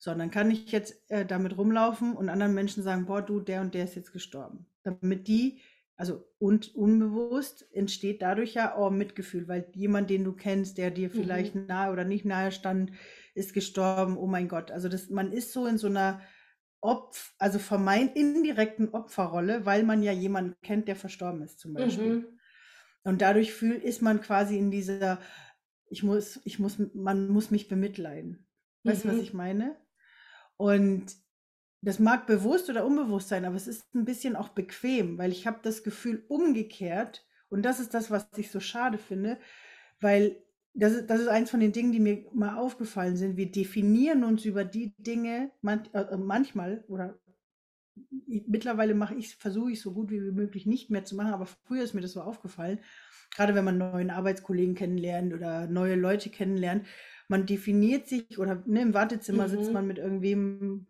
So, 0.00 0.12
dann 0.14 0.32
kann 0.32 0.50
ich 0.50 0.72
jetzt 0.72 1.00
äh, 1.08 1.24
damit 1.24 1.56
rumlaufen 1.56 2.16
und 2.16 2.30
anderen 2.30 2.54
Menschen 2.54 2.82
sagen, 2.82 3.06
boah, 3.06 3.22
du, 3.22 3.38
der 3.38 3.60
und 3.60 3.74
der 3.74 3.84
ist 3.84 3.94
jetzt 3.94 4.12
gestorben. 4.12 4.66
Damit 4.82 5.28
die 5.28 5.60
also 5.98 6.24
und 6.38 6.76
unbewusst 6.76 7.66
entsteht 7.74 8.22
dadurch 8.22 8.54
ja 8.54 8.76
auch 8.76 8.90
Mitgefühl, 8.90 9.48
weil 9.48 9.68
jemand, 9.74 10.08
den 10.08 10.22
du 10.22 10.32
kennst, 10.32 10.78
der 10.78 10.92
dir 10.92 11.10
vielleicht 11.10 11.56
mhm. 11.56 11.66
nahe 11.66 11.92
oder 11.92 12.04
nicht 12.04 12.24
nahe 12.24 12.52
stand, 12.52 12.92
ist 13.34 13.52
gestorben. 13.52 14.16
Oh 14.16 14.28
mein 14.28 14.46
Gott. 14.46 14.70
Also 14.70 14.88
das, 14.88 15.10
man 15.10 15.32
ist 15.32 15.52
so 15.52 15.66
in 15.66 15.76
so 15.76 15.88
einer 15.88 16.20
Opf, 16.80 17.34
also 17.38 17.58
vermeint 17.58 18.14
indirekten 18.14 18.90
Opferrolle, 18.90 19.66
weil 19.66 19.82
man 19.82 20.04
ja 20.04 20.12
jemanden 20.12 20.54
kennt, 20.62 20.86
der 20.86 20.94
verstorben 20.94 21.42
ist 21.42 21.58
zum 21.58 21.74
Beispiel. 21.74 22.14
Mhm. 22.14 22.26
Und 23.02 23.20
dadurch 23.20 23.52
fühlt, 23.52 23.82
ist 23.82 24.00
man 24.00 24.20
quasi 24.20 24.56
in 24.56 24.70
dieser, 24.70 25.18
ich 25.90 26.04
muss, 26.04 26.40
ich 26.44 26.60
muss, 26.60 26.76
man 26.94 27.28
muss 27.28 27.50
mich 27.50 27.66
bemitleiden. 27.66 28.46
Weißt 28.84 29.02
du, 29.02 29.08
mhm. 29.08 29.12
was 29.14 29.20
ich 29.20 29.34
meine? 29.34 29.76
Und 30.56 31.12
das 31.80 31.98
mag 31.98 32.26
bewusst 32.26 32.68
oder 32.70 32.84
unbewusst 32.84 33.28
sein, 33.28 33.44
aber 33.44 33.56
es 33.56 33.68
ist 33.68 33.94
ein 33.94 34.04
bisschen 34.04 34.36
auch 34.36 34.48
bequem, 34.48 35.18
weil 35.18 35.30
ich 35.30 35.46
habe 35.46 35.60
das 35.62 35.82
Gefühl 35.84 36.24
umgekehrt 36.28 37.24
und 37.48 37.62
das 37.62 37.80
ist 37.80 37.94
das, 37.94 38.10
was 38.10 38.26
ich 38.36 38.50
so 38.50 38.60
schade 38.60 38.98
finde, 38.98 39.38
weil 40.00 40.42
das 40.74 40.92
ist, 40.92 41.06
das 41.08 41.20
ist 41.20 41.28
eins 41.28 41.50
von 41.50 41.60
den 41.60 41.72
Dingen, 41.72 41.92
die 41.92 42.00
mir 42.00 42.24
mal 42.32 42.56
aufgefallen 42.56 43.16
sind. 43.16 43.36
Wir 43.36 43.50
definieren 43.50 44.22
uns 44.22 44.44
über 44.44 44.64
die 44.64 44.94
Dinge 44.98 45.50
man, 45.60 45.88
äh, 45.92 46.02
äh 46.02 46.16
manchmal 46.16 46.84
oder 46.88 47.18
mittlerweile 48.26 48.94
mache 48.94 49.14
ich, 49.14 49.36
versuche 49.36 49.72
ich 49.72 49.80
so 49.80 49.92
gut 49.92 50.10
wie 50.10 50.20
möglich 50.20 50.66
nicht 50.66 50.90
mehr 50.90 51.04
zu 51.04 51.16
machen, 51.16 51.32
aber 51.32 51.46
früher 51.46 51.82
ist 51.82 51.94
mir 51.94 52.00
das 52.00 52.12
so 52.12 52.20
aufgefallen, 52.20 52.78
gerade 53.34 53.54
wenn 53.54 53.64
man 53.64 53.78
neuen 53.78 54.10
Arbeitskollegen 54.10 54.74
kennenlernt 54.74 55.34
oder 55.34 55.66
neue 55.66 55.96
Leute 55.96 56.30
kennenlernt, 56.30 56.86
man 57.28 57.46
definiert 57.46 58.06
sich 58.06 58.38
oder 58.38 58.62
ne, 58.66 58.82
im 58.82 58.94
Wartezimmer 58.94 59.48
mhm. 59.48 59.50
sitzt 59.50 59.72
man 59.72 59.86
mit 59.86 59.98
irgendwem 59.98 60.86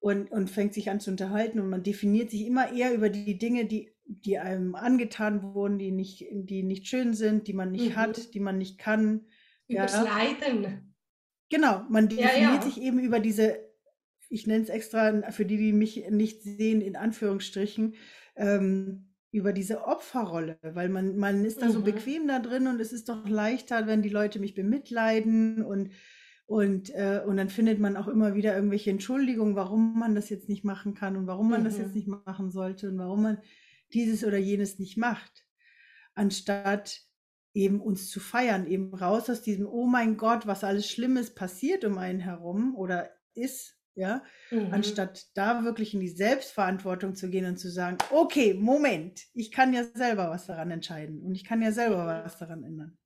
und, 0.00 0.30
und 0.30 0.48
fängt 0.48 0.74
sich 0.74 0.90
an 0.90 1.00
zu 1.00 1.10
unterhalten 1.10 1.60
und 1.60 1.68
man 1.68 1.82
definiert 1.82 2.30
sich 2.30 2.46
immer 2.46 2.72
eher 2.72 2.94
über 2.94 3.08
die 3.08 3.38
Dinge, 3.38 3.66
die, 3.66 3.92
die 4.04 4.38
einem 4.38 4.74
angetan 4.74 5.42
wurden, 5.42 5.78
die 5.78 5.90
nicht, 5.90 6.24
die 6.30 6.62
nicht 6.62 6.86
schön 6.86 7.14
sind, 7.14 7.48
die 7.48 7.52
man 7.52 7.72
nicht 7.72 7.90
mhm. 7.90 7.96
hat, 7.96 8.34
die 8.34 8.40
man 8.40 8.58
nicht 8.58 8.78
kann. 8.78 9.26
Übers 9.66 9.92
ja. 9.92 10.02
Leiden. 10.02 10.94
Genau, 11.50 11.84
man 11.88 12.08
definiert 12.08 12.40
ja, 12.40 12.54
ja. 12.54 12.62
sich 12.62 12.80
eben 12.80 12.98
über 12.98 13.20
diese, 13.20 13.58
ich 14.28 14.46
nenne 14.46 14.62
es 14.62 14.68
extra 14.68 15.30
für 15.30 15.44
die, 15.44 15.56
die 15.56 15.72
mich 15.72 16.08
nicht 16.10 16.42
sehen, 16.42 16.80
in 16.80 16.96
Anführungsstrichen, 16.96 17.94
ähm, 18.36 19.08
über 19.30 19.52
diese 19.52 19.84
Opferrolle, 19.84 20.58
weil 20.62 20.88
man, 20.88 21.16
man 21.16 21.44
ist 21.44 21.60
da 21.60 21.66
mhm. 21.66 21.72
so 21.72 21.82
bequem 21.82 22.28
da 22.28 22.38
drin 22.38 22.66
und 22.66 22.80
es 22.80 22.92
ist 22.92 23.08
doch 23.08 23.28
leichter, 23.28 23.86
wenn 23.86 24.00
die 24.00 24.08
Leute 24.08 24.38
mich 24.38 24.54
bemitleiden 24.54 25.62
und 25.62 25.90
und, 26.48 26.88
äh, 26.94 27.20
und 27.26 27.36
dann 27.36 27.50
findet 27.50 27.78
man 27.78 27.94
auch 27.98 28.08
immer 28.08 28.34
wieder 28.34 28.54
irgendwelche 28.54 28.90
Entschuldigungen, 28.90 29.54
warum 29.54 29.98
man 29.98 30.14
das 30.14 30.30
jetzt 30.30 30.48
nicht 30.48 30.64
machen 30.64 30.94
kann 30.94 31.14
und 31.14 31.26
warum 31.26 31.50
man 31.50 31.60
mhm. 31.60 31.66
das 31.66 31.76
jetzt 31.76 31.94
nicht 31.94 32.08
machen 32.08 32.50
sollte 32.50 32.88
und 32.88 32.96
warum 32.96 33.22
man 33.22 33.38
dieses 33.92 34.24
oder 34.24 34.38
jenes 34.38 34.78
nicht 34.78 34.96
macht. 34.96 35.44
Anstatt 36.14 37.02
eben 37.52 37.82
uns 37.82 38.08
zu 38.08 38.18
feiern, 38.18 38.66
eben 38.66 38.94
raus 38.94 39.28
aus 39.28 39.42
diesem, 39.42 39.66
oh 39.66 39.86
mein 39.86 40.16
Gott, 40.16 40.46
was 40.46 40.64
alles 40.64 40.88
Schlimmes 40.88 41.34
passiert 41.34 41.84
um 41.84 41.98
einen 41.98 42.20
herum 42.20 42.74
oder 42.76 43.10
ist, 43.34 43.76
ja, 43.94 44.22
mhm. 44.50 44.72
anstatt 44.72 45.26
da 45.34 45.64
wirklich 45.64 45.92
in 45.92 46.00
die 46.00 46.08
Selbstverantwortung 46.08 47.14
zu 47.14 47.28
gehen 47.28 47.44
und 47.44 47.58
zu 47.58 47.70
sagen, 47.70 47.98
okay, 48.10 48.54
Moment, 48.54 49.20
ich 49.34 49.52
kann 49.52 49.74
ja 49.74 49.84
selber 49.84 50.30
was 50.30 50.46
daran 50.46 50.70
entscheiden 50.70 51.20
und 51.20 51.34
ich 51.34 51.44
kann 51.44 51.60
ja 51.60 51.72
selber 51.72 52.04
mhm. 52.04 52.24
was 52.24 52.38
daran 52.38 52.64
ändern. 52.64 52.96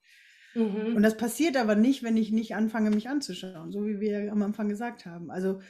Mhm. 0.54 0.96
Und 0.96 1.02
das 1.02 1.16
passiert 1.16 1.56
aber 1.56 1.74
nicht, 1.74 2.02
wenn 2.02 2.16
ich 2.16 2.30
nicht 2.30 2.54
anfange, 2.54 2.90
mich 2.90 3.08
anzuschauen, 3.08 3.72
so 3.72 3.86
wie 3.86 4.00
wir 4.00 4.30
am 4.32 4.42
Anfang 4.42 4.68
gesagt 4.68 5.06
haben. 5.06 5.30
Also, 5.30 5.60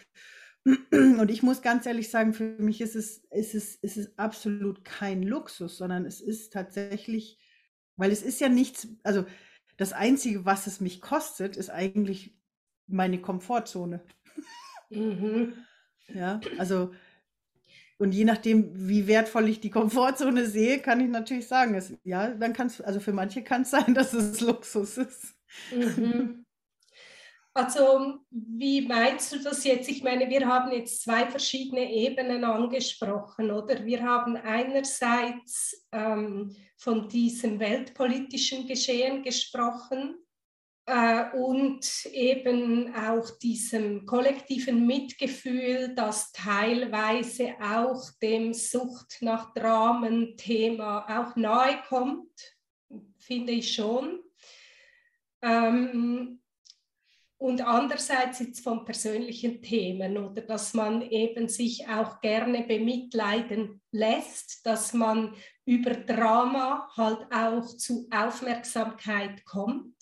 Und 0.92 1.30
ich 1.30 1.42
muss 1.42 1.62
ganz 1.62 1.86
ehrlich 1.86 2.10
sagen, 2.10 2.34
für 2.34 2.44
mich 2.44 2.80
ist 2.80 2.94
es, 2.94 3.18
ist 3.30 3.54
es, 3.54 3.76
ist 3.76 3.96
es 3.96 4.16
absolut 4.18 4.84
kein 4.84 5.22
Luxus, 5.22 5.76
sondern 5.76 6.06
es 6.06 6.20
ist 6.20 6.52
tatsächlich, 6.52 7.38
weil 7.96 8.12
es 8.12 8.22
ist 8.22 8.40
ja 8.40 8.48
nichts, 8.48 8.88
also 9.02 9.24
das 9.76 9.92
Einzige, 9.92 10.44
was 10.44 10.66
es 10.66 10.80
mich 10.80 11.00
kostet, 11.00 11.56
ist 11.56 11.70
eigentlich 11.70 12.38
meine 12.86 13.20
Komfortzone. 13.20 14.04
Mhm. 14.90 15.54
Ja, 16.08 16.40
also 16.58 16.92
und 18.02 18.10
je 18.10 18.24
nachdem, 18.24 18.88
wie 18.88 19.06
wertvoll 19.06 19.48
ich 19.48 19.60
die 19.60 19.70
Komfortzone 19.70 20.46
sehe, 20.46 20.80
kann 20.80 20.98
ich 20.98 21.08
natürlich 21.08 21.46
sagen, 21.46 21.76
es, 21.76 21.94
ja, 22.02 22.30
dann 22.30 22.52
kann 22.52 22.66
es, 22.66 22.80
also 22.80 22.98
für 22.98 23.12
manche 23.12 23.44
kann 23.44 23.62
es 23.62 23.70
sein, 23.70 23.94
dass 23.94 24.12
es 24.12 24.40
Luxus 24.40 24.98
ist. 24.98 25.36
Mhm. 25.72 26.44
Also 27.54 28.18
wie 28.30 28.80
meinst 28.88 29.32
du 29.32 29.38
das 29.38 29.62
jetzt? 29.62 29.88
Ich 29.88 30.02
meine, 30.02 30.28
wir 30.28 30.48
haben 30.48 30.72
jetzt 30.72 31.02
zwei 31.02 31.26
verschiedene 31.26 31.92
Ebenen 31.92 32.42
angesprochen, 32.42 33.52
oder? 33.52 33.84
Wir 33.84 34.02
haben 34.02 34.36
einerseits 34.36 35.86
ähm, 35.92 36.56
von 36.76 37.08
diesem 37.08 37.60
weltpolitischen 37.60 38.66
Geschehen 38.66 39.22
gesprochen 39.22 40.16
und 40.84 42.06
eben 42.12 42.92
auch 42.94 43.38
diesem 43.38 44.04
kollektiven 44.04 44.84
Mitgefühl, 44.84 45.94
das 45.94 46.32
teilweise 46.32 47.54
auch 47.60 48.10
dem 48.20 48.52
Sucht 48.52 49.18
nach 49.20 49.54
Dramen-Thema 49.54 51.06
auch 51.08 51.36
nahe 51.36 51.82
kommt, 51.88 52.56
finde 53.16 53.52
ich 53.52 53.72
schon. 53.72 54.20
Ähm, 55.40 56.40
und 57.38 57.60
andererseits 57.60 58.38
jetzt 58.38 58.62
von 58.62 58.84
persönlichen 58.84 59.62
Themen 59.62 60.16
oder 60.16 60.42
dass 60.42 60.74
man 60.74 61.02
eben 61.02 61.48
sich 61.48 61.88
auch 61.88 62.20
gerne 62.20 62.62
bemitleiden 62.62 63.80
lässt, 63.90 64.64
dass 64.64 64.92
man 64.94 65.34
über 65.64 65.90
Drama 65.90 66.88
halt 66.96 67.26
auch 67.32 67.66
zu 67.76 68.08
Aufmerksamkeit 68.12 69.44
kommt. 69.44 69.96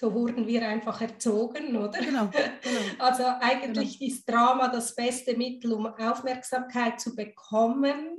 So 0.00 0.14
wurden 0.14 0.46
wir 0.46 0.66
einfach 0.66 0.98
erzogen, 1.02 1.76
oder? 1.76 2.00
Genau. 2.00 2.30
genau. 2.30 2.50
Also 2.98 3.24
eigentlich 3.24 3.98
genau. 3.98 4.10
ist 4.10 4.26
Drama 4.26 4.68
das 4.68 4.94
beste 4.94 5.36
Mittel, 5.36 5.72
um 5.74 5.84
Aufmerksamkeit 5.86 6.98
zu 6.98 7.14
bekommen. 7.14 8.16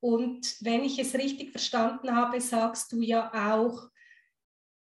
Und 0.00 0.56
wenn 0.60 0.84
ich 0.84 0.98
es 0.98 1.14
richtig 1.14 1.52
verstanden 1.52 2.14
habe, 2.14 2.38
sagst 2.38 2.92
du 2.92 3.00
ja 3.00 3.32
auch, 3.32 3.88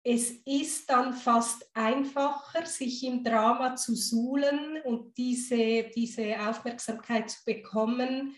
es 0.05 0.31
ist 0.45 0.89
dann 0.89 1.13
fast 1.13 1.69
einfacher, 1.75 2.67
sich 2.67 3.03
im 3.03 3.25
Drama 3.25 3.75
zu 3.75 3.97
suhlen 3.97 4.81
und 4.85 5.17
diese, 5.17 5.91
diese 5.95 6.37
Aufmerksamkeit 6.49 7.31
zu 7.31 7.45
bekommen, 7.45 8.37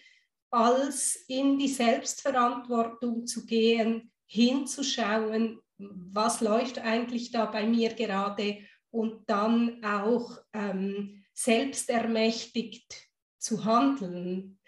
als 0.50 1.16
in 1.28 1.58
die 1.58 1.68
Selbstverantwortung 1.68 3.26
zu 3.26 3.44
gehen, 3.44 4.10
hinzuschauen, 4.24 5.60
was 5.78 6.40
läuft 6.40 6.78
eigentlich 6.78 7.30
da 7.30 7.46
bei 7.46 7.66
mir 7.66 7.94
gerade 7.94 8.58
und 8.90 9.28
dann 9.28 9.82
auch 9.84 10.38
ähm, 10.52 11.24
selbstermächtigt 11.32 12.94
zu 13.38 13.64
handeln. 13.64 14.58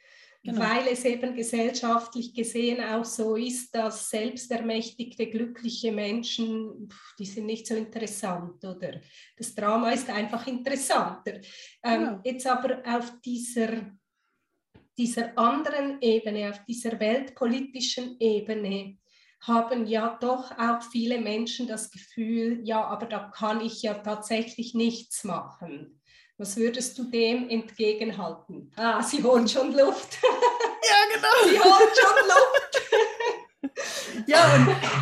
Genau. 0.43 0.61
Weil 0.61 0.87
es 0.93 1.05
eben 1.05 1.35
gesellschaftlich 1.35 2.33
gesehen 2.33 2.81
auch 2.81 3.05
so 3.05 3.35
ist, 3.35 3.75
dass 3.75 4.11
selbstermächtigte, 4.11 5.27
glückliche 5.27 5.91
Menschen, 5.91 6.89
die 7.19 7.27
sind 7.27 7.47
nicht 7.47 7.67
so 7.67 7.75
interessant, 7.75 8.65
oder? 8.65 9.01
Das 9.37 9.55
Drama 9.57 9.91
ist 9.91 10.09
einfach 10.09 10.47
interessanter. 10.47 11.41
Ähm, 11.83 12.01
genau. 12.01 12.21
Jetzt 12.25 12.47
aber 12.47 12.81
auf 12.87 13.21
dieser, 13.25 13.91
dieser 14.97 15.37
anderen 15.37 16.01
Ebene, 16.01 16.51
auf 16.51 16.65
dieser 16.65 16.99
weltpolitischen 17.01 18.17
Ebene, 18.21 18.99
haben 19.41 19.87
ja 19.87 20.17
doch 20.21 20.51
auch 20.59 20.83
viele 20.91 21.21
Menschen 21.21 21.67
das 21.67 21.91
Gefühl, 21.91 22.61
ja, 22.65 22.85
aber 22.85 23.07
da 23.07 23.31
kann 23.35 23.61
ich 23.61 23.83
ja 23.83 23.95
tatsächlich 23.95 24.75
nichts 24.75 25.25
machen. 25.25 26.01
Was 26.39 26.57
würdest 26.57 26.99
du 26.99 27.05
dem 27.05 27.49
entgegenhalten? 27.49 28.71
Ah, 28.77 29.03
sie 29.03 29.23
holt 29.23 29.51
schon 29.51 29.73
Luft. 29.73 30.19
Ja, 30.23 31.15
genau. 31.15 31.29
Sie 31.51 31.59
holt 31.59 31.97
schon 31.97 32.29
Luft. 32.29 32.67
ja, 34.27 34.55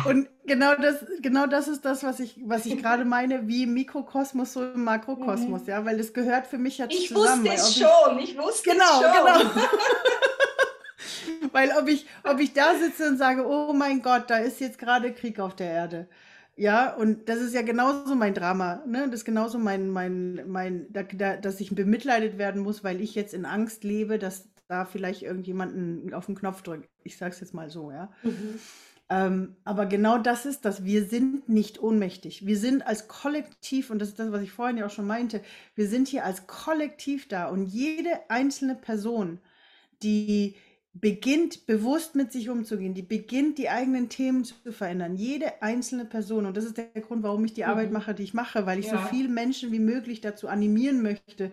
und, 0.05 0.09
und 0.09 0.29
genau, 0.45 0.75
das, 0.75 1.05
genau 1.21 1.45
das 1.45 1.67
ist 1.67 1.83
das, 1.83 2.03
was 2.03 2.19
ich, 2.19 2.39
was 2.45 2.65
ich 2.65 2.77
gerade 2.77 3.05
meine, 3.05 3.47
wie 3.47 3.65
Mikrokosmos, 3.65 4.53
so 4.53 4.63
im 4.63 4.83
Makrokosmos, 4.83 5.63
mhm. 5.63 5.67
ja, 5.67 5.85
weil 5.85 5.97
das 5.97 6.13
gehört 6.13 6.47
für 6.47 6.57
mich 6.57 6.77
ja 6.77 6.87
ich 6.89 7.09
zusammen. 7.09 7.45
Ich 7.45 7.51
wusste 7.51 7.67
es 7.67 7.77
schon, 7.77 8.19
ich 8.19 8.37
wusste 8.37 8.69
genau, 8.71 8.83
es 8.83 8.89
schon. 8.91 9.11
Genau, 9.11 9.39
genau. 9.39 9.67
weil 11.55 11.71
ob 11.79 11.87
ich, 11.87 12.05
ob 12.23 12.39
ich 12.39 12.53
da 12.53 12.75
sitze 12.75 13.07
und 13.07 13.17
sage, 13.17 13.47
oh 13.47 13.73
mein 13.73 14.01
Gott, 14.01 14.29
da 14.29 14.37
ist 14.37 14.59
jetzt 14.59 14.77
gerade 14.77 15.13
Krieg 15.13 15.39
auf 15.39 15.55
der 15.55 15.71
Erde 15.71 16.07
ja, 16.57 16.93
und 16.93 17.27
das 17.27 17.39
ist 17.39 17.53
ja 17.53 17.61
genauso 17.63 18.15
mein 18.15 18.33
Drama, 18.33 18.81
ne? 18.87 19.05
Das 19.07 19.21
ist 19.21 19.25
genauso 19.25 19.59
mein, 19.59 19.89
mein, 19.89 20.41
mein, 20.47 20.85
da, 20.89 21.03
da, 21.03 21.35
dass 21.35 21.59
ich 21.59 21.75
bemitleidet 21.75 22.37
werden 22.37 22.61
muss, 22.61 22.83
weil 22.83 23.01
ich 23.01 23.13
jetzt 23.13 23.33
in 23.33 23.45
Angst 23.45 23.83
lebe, 23.83 24.17
dass 24.17 24.47
da 24.67 24.85
vielleicht 24.85 25.21
irgendjemanden 25.21 26.13
auf 26.13 26.27
den 26.27 26.35
Knopf 26.35 26.61
drückt. 26.61 26.89
Ich 27.03 27.17
sag's 27.17 27.41
jetzt 27.41 27.53
mal 27.53 27.69
so, 27.69 27.91
ja. 27.91 28.09
Mhm. 28.23 28.59
Ähm, 29.09 29.55
aber 29.65 29.85
genau 29.85 30.17
das 30.17 30.45
ist 30.45 30.65
das. 30.65 30.85
Wir 30.85 31.05
sind 31.05 31.47
nicht 31.49 31.79
ohnmächtig. 31.79 32.45
Wir 32.47 32.57
sind 32.57 32.87
als 32.87 33.07
Kollektiv, 33.07 33.89
und 33.89 33.99
das 33.99 34.09
ist 34.09 34.19
das, 34.19 34.31
was 34.31 34.41
ich 34.41 34.51
vorhin 34.51 34.77
ja 34.77 34.85
auch 34.85 34.91
schon 34.91 35.05
meinte, 35.05 35.41
wir 35.75 35.87
sind 35.87 36.07
hier 36.07 36.23
als 36.25 36.47
Kollektiv 36.47 37.27
da 37.27 37.47
und 37.47 37.65
jede 37.65 38.29
einzelne 38.29 38.75
Person, 38.75 39.39
die 40.01 40.55
beginnt 41.01 41.65
bewusst 41.65 42.15
mit 42.15 42.31
sich 42.31 42.49
umzugehen, 42.49 42.93
die 42.93 43.01
beginnt 43.01 43.57
die 43.57 43.69
eigenen 43.69 44.07
Themen 44.07 44.45
zu 44.45 44.71
verändern. 44.71 45.15
Jede 45.15 45.61
einzelne 45.61 46.05
Person, 46.05 46.45
und 46.45 46.55
das 46.55 46.63
ist 46.63 46.77
der 46.77 46.85
Grund, 47.01 47.21
warum 47.21 47.43
ich 47.43 47.53
die 47.53 47.63
mhm. 47.63 47.69
Arbeit 47.69 47.91
mache, 47.91 48.13
die 48.13 48.23
ich 48.23 48.33
mache, 48.33 48.65
weil 48.65 48.79
ich 48.79 48.87
ja. 48.87 48.97
so 48.97 49.09
viele 49.09 49.27
Menschen 49.27 49.73
wie 49.73 49.79
möglich 49.79 50.21
dazu 50.21 50.47
animieren 50.47 51.01
möchte. 51.01 51.51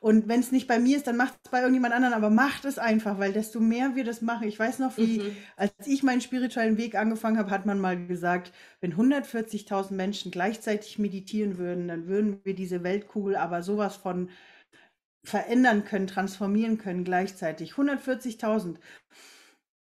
Und 0.00 0.26
wenn 0.26 0.40
es 0.40 0.50
nicht 0.50 0.66
bei 0.66 0.80
mir 0.80 0.96
ist, 0.96 1.06
dann 1.06 1.16
macht 1.16 1.34
es 1.44 1.50
bei 1.52 1.60
irgendjemand 1.60 1.94
anderen, 1.94 2.12
aber 2.12 2.28
macht 2.28 2.64
es 2.64 2.76
einfach, 2.76 3.20
weil 3.20 3.32
desto 3.32 3.60
mehr 3.60 3.94
wir 3.94 4.02
das 4.02 4.20
machen. 4.20 4.48
Ich 4.48 4.58
weiß 4.58 4.80
noch, 4.80 4.96
wie, 4.96 5.20
mhm. 5.20 5.36
als 5.56 5.72
ich 5.86 6.02
meinen 6.02 6.20
spirituellen 6.20 6.76
Weg 6.76 6.96
angefangen 6.96 7.38
habe, 7.38 7.52
hat 7.52 7.66
man 7.66 7.78
mal 7.78 8.08
gesagt, 8.08 8.52
wenn 8.80 8.94
140.000 8.94 9.92
Menschen 9.92 10.32
gleichzeitig 10.32 10.98
meditieren 10.98 11.56
würden, 11.56 11.86
dann 11.86 12.08
würden 12.08 12.40
wir 12.42 12.56
diese 12.56 12.82
Weltkugel 12.82 13.36
aber 13.36 13.62
sowas 13.62 13.94
von 13.94 14.28
verändern 15.24 15.84
können, 15.84 16.06
transformieren 16.06 16.78
können 16.78 17.04
gleichzeitig. 17.04 17.72
140.000. 17.72 18.76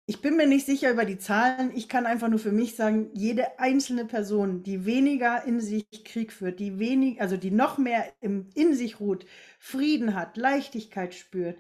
Ich 0.05 0.21
bin 0.21 0.35
mir 0.35 0.47
nicht 0.47 0.65
sicher 0.65 0.91
über 0.91 1.05
die 1.05 1.19
Zahlen. 1.19 1.71
Ich 1.75 1.87
kann 1.87 2.05
einfach 2.05 2.27
nur 2.27 2.39
für 2.39 2.51
mich 2.51 2.75
sagen, 2.75 3.09
jede 3.13 3.59
einzelne 3.59 4.05
Person, 4.05 4.63
die 4.63 4.85
weniger 4.85 5.45
in 5.45 5.61
sich 5.61 5.85
Krieg 6.03 6.33
führt, 6.33 6.59
die 6.59 6.79
wenig, 6.79 7.21
also 7.21 7.37
die 7.37 7.51
noch 7.51 7.77
mehr 7.77 8.11
im, 8.19 8.49
in 8.53 8.73
sich 8.73 8.99
ruht, 8.99 9.25
Frieden 9.59 10.15
hat, 10.15 10.37
Leichtigkeit 10.37 11.13
spürt, 11.13 11.57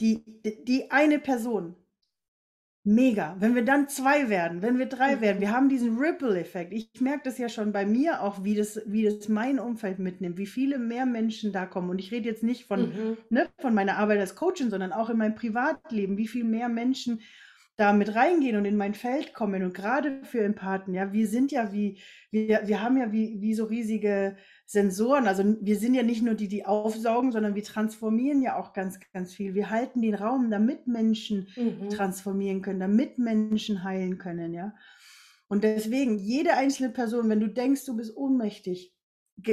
die, 0.00 0.22
die 0.64 0.90
eine 0.90 1.18
Person 1.18 1.76
Mega. 2.84 3.36
Wenn 3.38 3.54
wir 3.54 3.64
dann 3.64 3.88
zwei 3.88 4.28
werden, 4.28 4.60
wenn 4.60 4.76
wir 4.76 4.86
drei 4.86 5.20
werden, 5.20 5.40
wir 5.40 5.52
haben 5.52 5.68
diesen 5.68 5.98
Ripple-Effekt. 5.98 6.72
Ich 6.72 7.00
merke 7.00 7.22
das 7.24 7.38
ja 7.38 7.48
schon 7.48 7.70
bei 7.70 7.86
mir 7.86 8.22
auch, 8.22 8.42
wie 8.42 8.56
das, 8.56 8.80
wie 8.86 9.04
das 9.04 9.28
mein 9.28 9.60
Umfeld 9.60 10.00
mitnimmt, 10.00 10.36
wie 10.36 10.46
viele 10.46 10.78
mehr 10.78 11.06
Menschen 11.06 11.52
da 11.52 11.64
kommen. 11.64 11.90
Und 11.90 12.00
ich 12.00 12.10
rede 12.10 12.28
jetzt 12.28 12.42
nicht 12.42 12.64
von, 12.64 12.88
mhm. 12.88 13.16
ne, 13.30 13.48
von 13.60 13.72
meiner 13.72 13.98
Arbeit 13.98 14.18
als 14.18 14.34
Coachin, 14.34 14.70
sondern 14.70 14.92
auch 14.92 15.10
in 15.10 15.18
meinem 15.18 15.36
Privatleben, 15.36 16.16
wie 16.16 16.26
viel 16.26 16.42
mehr 16.42 16.68
Menschen 16.68 17.20
da 17.76 17.92
mit 17.92 18.16
reingehen 18.16 18.56
und 18.56 18.64
in 18.64 18.76
mein 18.76 18.94
Feld 18.94 19.32
kommen. 19.32 19.62
Und 19.62 19.74
gerade 19.74 20.24
für 20.24 20.42
Empathen, 20.42 20.92
ja, 20.92 21.12
wir 21.12 21.28
sind 21.28 21.52
ja 21.52 21.72
wie, 21.72 22.00
wir, 22.32 22.62
wir 22.66 22.82
haben 22.82 22.96
ja 22.96 23.12
wie, 23.12 23.40
wie 23.40 23.54
so 23.54 23.64
riesige 23.64 24.36
Sensoren. 24.66 25.26
Also 25.26 25.44
wir 25.60 25.76
sind 25.76 25.94
ja 25.94 26.02
nicht 26.02 26.22
nur 26.22 26.34
die, 26.34 26.48
die 26.48 26.64
aufsaugen, 26.64 27.32
sondern 27.32 27.54
wir 27.54 27.64
transformieren 27.64 28.42
ja 28.42 28.56
auch 28.56 28.72
ganz, 28.72 28.98
ganz 29.12 29.34
viel. 29.34 29.54
Wir 29.54 29.70
halten 29.70 30.02
den 30.02 30.14
Raum, 30.14 30.50
damit 30.50 30.86
Menschen 30.86 31.48
mhm. 31.56 31.90
transformieren 31.90 32.62
können, 32.62 32.80
damit 32.80 33.18
Menschen 33.18 33.84
heilen 33.84 34.18
können, 34.18 34.54
ja. 34.54 34.74
Und 35.48 35.64
deswegen, 35.64 36.18
jede 36.18 36.54
einzelne 36.54 36.88
Person, 36.88 37.28
wenn 37.28 37.40
du 37.40 37.48
denkst, 37.48 37.84
du 37.84 37.94
bist 37.94 38.16
ohnmächtig, 38.16 38.94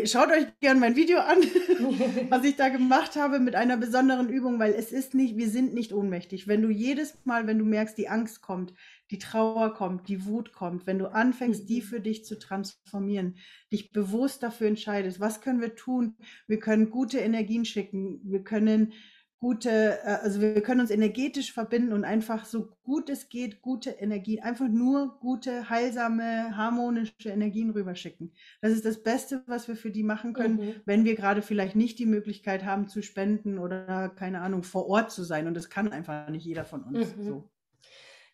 schaut 0.05 0.31
euch 0.31 0.45
gerne 0.61 0.79
mein 0.79 0.95
Video 0.95 1.19
an, 1.19 1.39
was 2.29 2.43
ich 2.43 2.55
da 2.55 2.69
gemacht 2.69 3.15
habe 3.15 3.39
mit 3.39 3.55
einer 3.55 3.77
besonderen 3.77 4.29
Übung, 4.29 4.59
weil 4.59 4.73
es 4.73 4.91
ist 4.91 5.13
nicht, 5.13 5.37
wir 5.37 5.49
sind 5.49 5.73
nicht 5.73 5.93
ohnmächtig. 5.93 6.47
Wenn 6.47 6.61
du 6.61 6.69
jedes 6.69 7.17
Mal, 7.25 7.47
wenn 7.47 7.59
du 7.59 7.65
merkst, 7.65 7.97
die 7.97 8.09
Angst 8.09 8.41
kommt, 8.41 8.73
die 9.11 9.19
Trauer 9.19 9.73
kommt, 9.73 10.07
die 10.07 10.25
Wut 10.25 10.51
kommt, 10.53 10.85
wenn 10.85 10.99
du 10.99 11.07
anfängst, 11.07 11.67
die 11.69 11.81
mhm. 11.81 11.85
für 11.85 11.99
dich 11.99 12.25
zu 12.25 12.37
transformieren, 12.37 13.37
dich 13.71 13.91
bewusst 13.91 14.43
dafür 14.43 14.67
entscheidest, 14.67 15.19
was 15.19 15.41
können 15.41 15.61
wir 15.61 15.75
tun? 15.75 16.15
Wir 16.47 16.59
können 16.59 16.89
gute 16.89 17.19
Energien 17.19 17.65
schicken, 17.65 18.19
wir 18.23 18.43
können 18.43 18.93
gute, 19.39 19.99
äh, 20.03 20.19
also 20.21 20.41
wir 20.41 20.61
können 20.61 20.81
uns 20.81 20.91
energetisch 20.91 21.53
verbinden 21.53 21.93
und 21.93 22.03
einfach 22.03 22.45
so 22.45 22.69
gut 22.83 23.09
es 23.09 23.29
geht, 23.29 23.61
gute 23.61 23.91
Energie, 23.91 24.41
einfach 24.41 24.67
nur 24.67 25.17
gute, 25.19 25.69
heilsame, 25.69 26.55
harmonische 26.55 27.29
Energien 27.29 27.69
rüberschicken. 27.69 28.33
Das 28.61 28.73
ist 28.73 28.85
das 28.85 29.01
Beste, 29.01 29.43
was 29.47 29.67
wir 29.67 29.75
für 29.75 29.91
die 29.91 30.03
machen 30.03 30.33
können, 30.33 30.55
mhm. 30.55 30.75
wenn 30.85 31.05
wir 31.05 31.15
gerade 31.15 31.41
vielleicht 31.41 31.75
nicht 31.75 31.99
die 31.99 32.05
Möglichkeit 32.05 32.65
haben 32.65 32.87
zu 32.87 33.01
spenden 33.01 33.57
oder 33.57 34.09
keine 34.09 34.41
Ahnung, 34.41 34.63
vor 34.63 34.87
Ort 34.87 35.11
zu 35.11 35.23
sein. 35.23 35.47
Und 35.47 35.55
das 35.55 35.69
kann 35.69 35.91
einfach 35.91 36.29
nicht 36.29 36.45
jeder 36.45 36.65
von 36.65 36.83
uns. 36.83 37.15
Mhm. 37.15 37.23
So. 37.23 37.49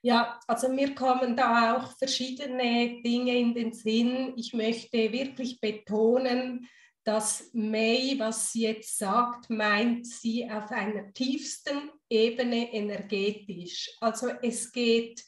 Ja, 0.01 0.39
also 0.47 0.69
mir 0.69 0.93
kommen 0.93 1.35
da 1.35 1.75
auch 1.75 1.97
verschiedene 1.97 3.01
Dinge 3.01 3.37
in 3.37 3.53
den 3.55 3.73
Sinn. 3.73 4.33
Ich 4.37 4.53
möchte 4.53 5.11
wirklich 5.11 5.59
betonen, 5.59 6.67
dass 7.05 7.51
May, 7.53 8.17
was 8.17 8.51
sie 8.51 8.63
jetzt 8.63 8.97
sagt, 8.97 9.49
meint 9.49 10.07
sie 10.07 10.49
auf 10.49 10.71
einer 10.71 11.13
tiefsten 11.13 11.91
Ebene 12.09 12.73
energetisch. 12.73 13.95
Also 14.01 14.29
es 14.41 14.71
geht 14.71 15.23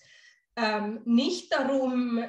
ähm, 0.56 1.02
nicht 1.06 1.54
darum, 1.54 2.26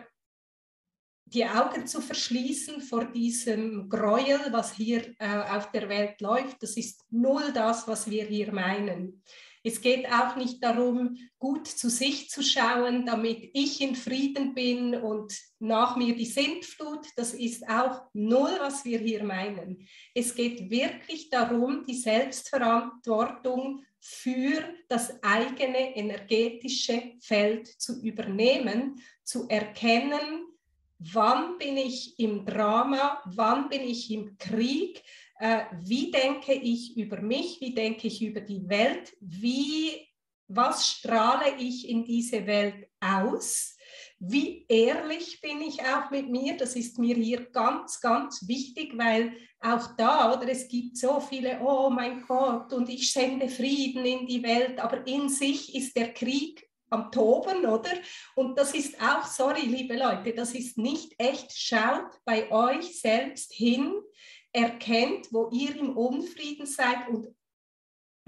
die 1.25 1.47
Augen 1.47 1.87
zu 1.87 2.01
verschließen 2.03 2.83
vor 2.83 3.07
diesem 3.07 3.89
Gräuel, 3.89 4.41
was 4.51 4.75
hier 4.75 5.15
äh, 5.19 5.39
auf 5.51 5.71
der 5.73 5.89
Welt 5.89 6.21
läuft. 6.21 6.63
Das 6.63 6.77
ist 6.77 7.05
null 7.11 7.51
das, 7.53 7.89
was 7.89 8.09
wir 8.11 8.25
hier 8.25 8.53
meinen. 8.53 9.23
Es 9.69 9.83
geht 9.83 10.11
auch 10.11 10.35
nicht 10.35 10.65
darum, 10.65 11.19
gut 11.39 11.67
zu 11.67 11.91
sich 11.91 12.31
zu 12.31 12.43
schauen, 12.43 13.05
damit 13.05 13.51
ich 13.53 13.83
in 13.83 13.95
Frieden 13.95 14.55
bin 14.55 14.95
und 14.95 15.39
nach 15.59 15.95
mir 15.95 16.17
die 16.17 16.25
Sintflut. 16.25 17.07
Das 17.17 17.35
ist 17.35 17.69
auch 17.69 18.01
null, 18.15 18.57
was 18.61 18.87
wir 18.87 18.99
hier 18.99 19.23
meinen. 19.25 19.87
Es 20.15 20.35
geht 20.35 20.71
wirklich 20.71 21.29
darum, 21.29 21.85
die 21.87 21.97
Selbstverantwortung 21.97 23.85
für 24.01 24.65
das 24.89 25.23
eigene 25.23 25.95
energetische 25.95 27.03
Feld 27.21 27.67
zu 27.67 28.01
übernehmen, 28.01 29.03
zu 29.23 29.49
erkennen, 29.49 30.47
wann 30.99 31.59
bin 31.59 31.77
ich 31.77 32.19
im 32.19 32.47
Drama, 32.47 33.21
wann 33.27 33.69
bin 33.69 33.83
ich 33.83 34.11
im 34.11 34.39
Krieg, 34.39 35.03
äh, 35.39 35.65
wie 35.83 36.11
denke 36.11 36.53
ich 36.53 36.97
über 36.97 37.21
mich, 37.21 37.61
wie 37.61 37.75
denke 37.75 38.07
ich 38.07 38.23
über 38.23 38.41
die 38.41 38.69
Welt, 38.69 39.17
wie, 39.21 40.07
was 40.49 40.89
strahle 40.89 41.57
ich 41.59 41.89
in 41.89 42.05
diese 42.05 42.47
Welt 42.47 42.89
aus, 43.01 43.77
wie 44.21 44.67
ehrlich 44.69 45.41
bin 45.41 45.61
ich 45.61 45.81
auch 45.83 46.11
mit 46.11 46.29
mir, 46.29 46.57
das 46.57 46.75
ist 46.75 46.99
mir 46.99 47.15
hier 47.15 47.47
ganz, 47.51 48.01
ganz 48.01 48.49
wichtig, 48.49 48.99
weil 48.99 49.33
auch 49.61 49.97
da, 49.97 50.35
oder 50.35 50.49
es 50.49 50.69
gibt 50.69 50.97
so 50.97 51.21
viele, 51.21 51.61
oh 51.61 51.89
mein 51.89 52.23
Gott, 52.27 52.73
und 52.73 52.89
ich 52.89 53.13
sende 53.13 53.49
Frieden 53.49 54.05
in 54.05 54.27
die 54.27 54.43
Welt, 54.43 54.81
aber 54.81 55.07
in 55.07 55.29
sich 55.29 55.75
ist 55.75 55.97
der 55.97 56.13
Krieg 56.13 56.69
am 56.91 57.11
Toben, 57.13 57.67
oder? 57.67 57.91
Und 58.35 58.59
das 58.59 58.75
ist 58.75 59.01
auch, 59.01 59.25
sorry, 59.25 59.67
liebe 59.67 59.97
Leute, 59.97 60.33
das 60.33 60.55
ist 60.55 60.79
nicht 60.79 61.15
echt. 61.19 61.53
Schaut 61.53 62.11
bei 62.25 62.51
euch 62.51 63.01
selbst 63.01 63.53
hin, 63.53 63.93
erkennt, 64.53 65.33
wo 65.33 65.49
ihr 65.53 65.77
im 65.77 65.97
Unfrieden 65.97 66.67
seid 66.67 67.09
und 67.09 67.29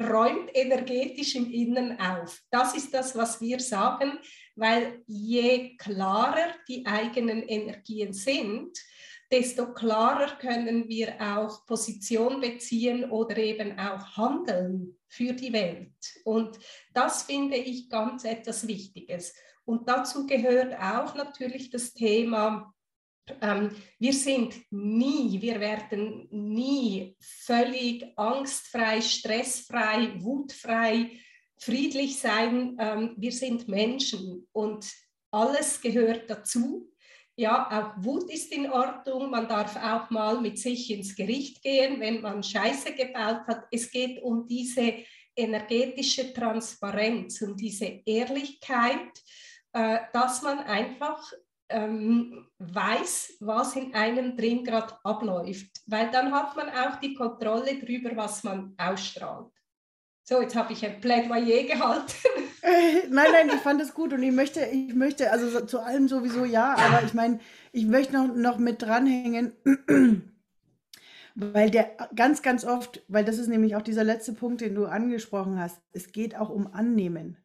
räumt 0.01 0.51
energetisch 0.55 1.35
im 1.35 1.51
Innen 1.51 2.01
auf. 2.01 2.41
Das 2.51 2.75
ist 2.75 2.93
das, 2.95 3.15
was 3.17 3.41
wir 3.41 3.61
sagen, 3.61 4.19
weil 4.57 5.03
je 5.07 5.77
klarer 5.77 6.55
die 6.69 6.87
eigenen 6.87 7.43
Energien 7.43 8.13
sind, 8.13 8.79
desto 9.31 9.73
klarer 9.73 10.37
können 10.39 10.89
wir 10.89 11.15
auch 11.21 11.65
Position 11.67 12.41
beziehen 12.41 13.11
oder 13.11 13.37
eben 13.37 13.79
auch 13.79 14.17
handeln 14.17 14.99
für 15.07 15.33
die 15.35 15.53
Welt. 15.53 15.93
Und 16.25 16.59
das 16.95 17.25
finde 17.25 17.57
ich 17.57 17.89
ganz 17.89 18.25
etwas 18.25 18.67
Wichtiges. 18.67 19.35
Und 19.65 19.89
dazu 19.89 20.27
gehört 20.27 20.75
auch 20.75 21.15
natürlich 21.15 21.71
das 21.71 21.93
Thema 21.93 22.75
ähm, 23.41 23.71
wir 23.99 24.13
sind 24.13 24.55
nie, 24.71 25.41
wir 25.41 25.61
werden 25.61 26.29
nie 26.31 27.17
völlig 27.21 28.07
angstfrei, 28.17 29.01
stressfrei, 29.01 30.15
wutfrei, 30.21 31.11
friedlich 31.59 32.19
sein. 32.19 32.77
Ähm, 32.79 33.15
wir 33.17 33.33
sind 33.33 33.69
Menschen 33.69 34.47
und 34.53 34.91
alles 35.31 35.81
gehört 35.81 36.29
dazu. 36.29 36.91
Ja, 37.37 37.69
auch 37.71 38.05
Wut 38.05 38.31
ist 38.31 38.53
in 38.53 38.71
Ordnung. 38.71 39.31
Man 39.31 39.49
darf 39.49 39.77
auch 39.77 40.11
mal 40.11 40.41
mit 40.41 40.59
sich 40.59 40.91
ins 40.91 41.15
Gericht 41.15 41.63
gehen, 41.63 42.01
wenn 42.01 42.21
man 42.21 42.43
Scheiße 42.43 42.93
gebaut 42.93 43.47
hat. 43.47 43.65
Es 43.71 43.91
geht 43.91 44.23
um 44.23 44.47
diese 44.47 44.95
energetische 45.37 46.33
Transparenz, 46.35 47.41
um 47.41 47.57
diese 47.57 48.03
Ehrlichkeit, 48.05 49.11
äh, 49.73 50.01
dass 50.13 50.43
man 50.43 50.59
einfach 50.59 51.33
ähm, 51.71 52.47
weiß, 52.59 53.37
was 53.41 53.77
in 53.77 53.95
einem 53.95 54.37
drin 54.37 54.65
gerade 54.65 54.95
abläuft, 55.05 55.71
weil 55.87 56.11
dann 56.11 56.33
hat 56.33 56.57
man 56.57 56.69
auch 56.69 57.01
die 57.01 57.15
Kontrolle 57.15 57.79
darüber, 57.81 58.17
was 58.17 58.45
man 58.45 58.75
ausstrahlt. 58.77 59.51
So, 60.25 60.41
jetzt 60.41 60.55
habe 60.55 60.73
ich 60.73 60.85
ein 60.85 61.01
Plädoyer 61.01 61.65
gehalten. 61.65 62.13
Äh, 62.63 63.09
nein, 63.09 63.29
nein, 63.33 63.49
ich 63.49 63.63
fand 63.63 63.81
es 63.81 63.95
gut 63.95 64.13
und 64.13 64.23
ich 64.23 64.33
möchte, 64.33 64.61
ich 64.67 64.95
möchte, 64.95 65.33
also 65.33 65.65
zu 65.65 65.81
allem 65.81 66.09
sowieso 66.09 66.45
ja, 66.45 66.75
aber 66.75 67.03
ich 67.03 67.15
meine, 67.15 67.39
ich 67.73 67.87
möchte 67.87 68.13
noch, 68.13 68.35
noch 68.35 68.59
mit 68.59 68.83
dranhängen, 68.83 69.55
weil 71.35 71.71
der 71.71 71.97
ganz, 72.15 72.43
ganz 72.43 72.67
oft, 72.67 73.03
weil 73.09 73.25
das 73.25 73.39
ist 73.39 73.49
nämlich 73.49 73.77
auch 73.77 73.83
dieser 73.83 74.05
letzte 74.05 74.35
Punkt, 74.35 74.61
den 74.61 74.75
du 74.75 74.85
angesprochen 74.85 75.59
hast, 75.59 75.81
es 75.93 76.13
geht 76.13 76.37
auch 76.37 76.51
um 76.51 76.67
Annehmen. 76.75 77.39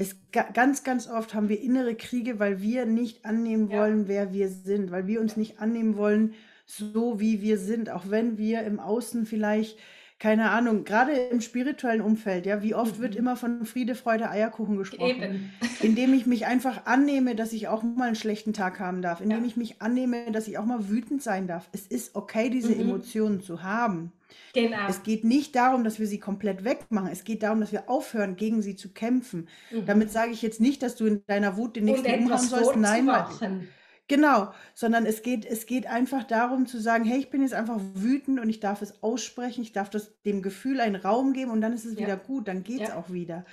Es 0.00 0.16
ganz, 0.32 0.84
ganz 0.84 1.08
oft 1.08 1.34
haben 1.34 1.48
wir 1.48 1.60
innere 1.60 1.94
Kriege, 1.96 2.38
weil 2.38 2.62
wir 2.62 2.86
nicht 2.86 3.24
annehmen 3.24 3.68
Ja. 3.68 3.80
wollen, 3.80 4.06
wer 4.08 4.32
wir 4.32 4.48
sind, 4.48 4.90
weil 4.92 5.06
wir 5.06 5.20
uns 5.20 5.36
nicht 5.36 5.60
annehmen 5.60 5.96
wollen, 5.96 6.34
so 6.66 7.18
wie 7.18 7.40
wir 7.42 7.58
sind, 7.58 7.90
auch 7.90 8.04
wenn 8.08 8.38
wir 8.38 8.62
im 8.62 8.78
Außen 8.78 9.26
vielleicht 9.26 9.78
keine 10.20 10.50
Ahnung, 10.50 10.82
gerade 10.84 11.12
im 11.12 11.40
spirituellen 11.40 12.00
Umfeld, 12.00 12.44
ja, 12.44 12.60
wie 12.60 12.74
oft 12.74 12.98
wird 12.98 13.12
mhm. 13.14 13.18
immer 13.20 13.36
von 13.36 13.64
Friede, 13.64 13.94
Freude, 13.94 14.28
Eierkuchen 14.28 14.76
gesprochen? 14.76 15.22
Eben. 15.22 15.52
Indem 15.80 16.12
ich 16.12 16.26
mich 16.26 16.44
einfach 16.46 16.86
annehme, 16.86 17.36
dass 17.36 17.52
ich 17.52 17.68
auch 17.68 17.84
mal 17.84 18.06
einen 18.08 18.16
schlechten 18.16 18.52
Tag 18.52 18.80
haben 18.80 19.00
darf, 19.00 19.20
indem 19.20 19.42
Ja. 19.42 19.46
ich 19.46 19.56
mich 19.56 19.80
annehme, 19.80 20.32
dass 20.32 20.48
ich 20.48 20.58
auch 20.58 20.64
mal 20.64 20.88
wütend 20.88 21.22
sein 21.22 21.46
darf. 21.46 21.68
Es 21.72 21.86
ist 21.86 22.16
okay, 22.16 22.50
diese 22.50 22.74
Mhm. 22.74 22.80
Emotionen 22.80 23.40
zu 23.42 23.62
haben. 23.62 24.10
Genau. 24.54 24.88
Es 24.88 25.02
geht 25.02 25.24
nicht 25.24 25.54
darum, 25.56 25.84
dass 25.84 25.98
wir 25.98 26.06
sie 26.06 26.18
komplett 26.18 26.64
wegmachen. 26.64 27.10
Es 27.10 27.24
geht 27.24 27.42
darum, 27.42 27.60
dass 27.60 27.72
wir 27.72 27.88
aufhören, 27.88 28.36
gegen 28.36 28.62
sie 28.62 28.76
zu 28.76 28.92
kämpfen. 28.92 29.48
Mhm. 29.70 29.86
Damit 29.86 30.10
sage 30.10 30.32
ich 30.32 30.42
jetzt 30.42 30.60
nicht, 30.60 30.82
dass 30.82 30.96
du 30.96 31.06
in 31.06 31.24
deiner 31.26 31.56
Wut 31.56 31.76
den 31.76 31.84
nächsten 31.86 32.24
umhauen 32.24 32.38
sollst. 32.38 32.76
Nein, 32.76 33.04
machen. 33.06 33.68
Genau, 34.08 34.54
sondern 34.74 35.04
es 35.04 35.22
geht, 35.22 35.44
es 35.44 35.66
geht 35.66 35.86
einfach 35.86 36.24
darum 36.24 36.66
zu 36.66 36.80
sagen, 36.80 37.04
hey, 37.04 37.18
ich 37.18 37.28
bin 37.28 37.42
jetzt 37.42 37.52
einfach 37.52 37.78
wütend 37.92 38.40
und 38.40 38.48
ich 38.48 38.58
darf 38.58 38.80
es 38.80 39.02
aussprechen, 39.02 39.60
ich 39.60 39.72
darf 39.72 39.90
das, 39.90 40.18
dem 40.22 40.40
Gefühl 40.40 40.80
einen 40.80 40.96
Raum 40.96 41.34
geben 41.34 41.50
und 41.50 41.60
dann 41.60 41.74
ist 41.74 41.84
es 41.84 41.92
ja. 41.94 42.00
wieder 42.00 42.16
gut, 42.16 42.48
dann 42.48 42.64
geht 42.64 42.80
es 42.80 42.88
ja. 42.88 42.96
auch 42.96 43.12
wieder. 43.12 43.44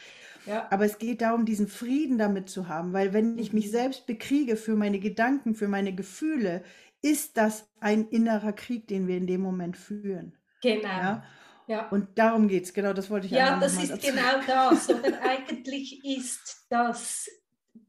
Ja. 0.45 0.67
Aber 0.71 0.85
es 0.85 0.97
geht 0.97 1.21
darum, 1.21 1.45
diesen 1.45 1.67
Frieden 1.67 2.17
damit 2.17 2.49
zu 2.49 2.69
haben, 2.69 2.93
weil 2.93 3.11
wenn 3.11 3.37
ich 3.37 3.51
mich 3.51 3.67
mhm. 3.67 3.71
selbst 3.71 4.05
bekriege 4.05 4.55
für 4.55 4.77
meine 4.77 4.99
Gedanken, 4.99 5.55
für 5.55 5.67
meine 5.67 5.93
Gefühle, 5.93 6.63
ist 7.01 7.35
das 7.35 7.67
ein 7.81 8.07
innerer 8.07 8.53
Krieg, 8.53 8.87
den 8.87 9.07
wir 9.07 9.17
in 9.17 9.27
dem 9.27 9.41
Moment 9.41 9.75
führen. 9.75 10.37
Genau. 10.65 10.87
Ja? 10.87 11.23
Ja. 11.67 11.89
Und 11.89 12.17
darum 12.17 12.47
geht 12.47 12.65
es, 12.65 12.73
genau, 12.73 12.93
das 12.93 13.09
wollte 13.09 13.25
ich 13.27 13.33
Ja, 13.33 13.59
das 13.59 13.81
ist 13.81 13.91
dazu. 13.91 14.07
genau 14.07 14.41
das. 14.47 14.89
Oder 14.89 15.21
eigentlich 15.21 16.03
ist 16.05 16.65
das, 16.69 17.27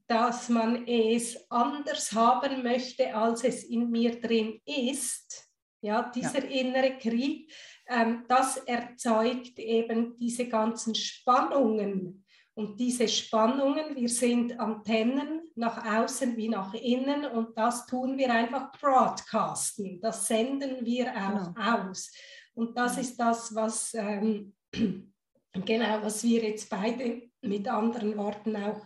dass 0.06 0.48
man 0.48 0.86
es 0.86 1.50
anders 1.50 2.12
haben 2.12 2.62
möchte, 2.62 3.14
als 3.14 3.44
es 3.44 3.64
in 3.64 3.90
mir 3.90 4.20
drin 4.20 4.60
ist. 4.64 5.44
Ja, 5.82 6.10
dieser 6.14 6.44
ja. 6.44 6.60
innere 6.60 6.96
Krieg, 6.98 7.52
ähm, 7.86 8.24
das 8.28 8.56
erzeugt 8.56 9.58
eben 9.58 10.16
diese 10.18 10.48
ganzen 10.48 10.94
Spannungen. 10.94 12.24
Und 12.54 12.80
diese 12.80 13.06
Spannungen, 13.06 13.94
wir 13.94 14.08
sind 14.08 14.58
Antennen 14.58 15.42
nach 15.56 15.84
außen 15.84 16.34
wie 16.38 16.48
nach 16.48 16.72
innen 16.72 17.26
und 17.26 17.56
das 17.58 17.86
tun 17.86 18.16
wir 18.16 18.32
einfach 18.32 18.72
broadcasten. 18.72 20.00
Das 20.00 20.26
senden 20.26 20.82
wir 20.84 21.10
auch 21.10 21.52
genau. 21.54 21.88
aus. 21.90 22.10
Und 22.56 22.76
das 22.76 22.96
ist 22.98 23.18
das, 23.18 23.54
was, 23.54 23.92
ähm, 23.94 24.54
genau, 24.72 26.02
was 26.02 26.24
wir 26.24 26.42
jetzt 26.42 26.70
beide 26.70 27.28
mit 27.42 27.68
anderen 27.68 28.16
Worten 28.16 28.56
auch 28.56 28.80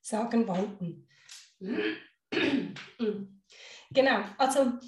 sagen 0.00 0.46
wollten. 0.46 1.08
genau, 3.90 4.20
also 4.38 4.78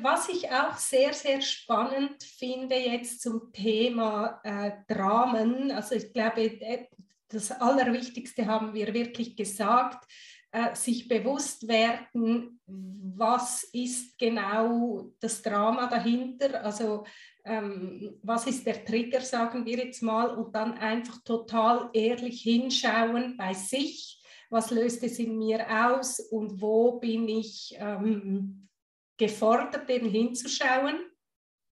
was 0.00 0.28
ich 0.30 0.50
auch 0.50 0.76
sehr, 0.78 1.12
sehr 1.12 1.42
spannend 1.42 2.22
finde 2.22 2.76
jetzt 2.76 3.20
zum 3.20 3.52
Thema 3.52 4.40
äh, 4.42 4.72
Dramen, 4.88 5.70
also 5.70 5.94
ich 5.96 6.12
glaube, 6.12 6.42
äh, 6.42 6.86
das 7.28 7.52
Allerwichtigste 7.52 8.46
haben 8.46 8.72
wir 8.72 8.94
wirklich 8.94 9.36
gesagt, 9.36 10.10
äh, 10.56 10.74
sich 10.74 11.06
bewusst 11.06 11.68
werden, 11.68 12.60
was 12.66 13.62
ist 13.74 14.18
genau 14.18 15.12
das 15.20 15.42
Drama 15.42 15.86
dahinter, 15.86 16.64
also 16.64 17.04
ähm, 17.44 18.18
was 18.22 18.46
ist 18.46 18.66
der 18.66 18.82
Trigger, 18.82 19.20
sagen 19.20 19.66
wir 19.66 19.76
jetzt 19.76 20.02
mal, 20.02 20.30
und 20.30 20.54
dann 20.54 20.72
einfach 20.78 21.22
total 21.24 21.90
ehrlich 21.92 22.40
hinschauen 22.40 23.36
bei 23.36 23.52
sich, 23.52 24.22
was 24.48 24.70
löst 24.70 25.02
es 25.02 25.18
in 25.18 25.36
mir 25.36 25.66
aus 25.68 26.20
und 26.20 26.58
wo 26.62 27.00
bin 27.00 27.28
ich 27.28 27.76
ähm, 27.78 28.70
gefordert, 29.18 29.90
eben 29.90 30.08
hinzuschauen. 30.08 31.04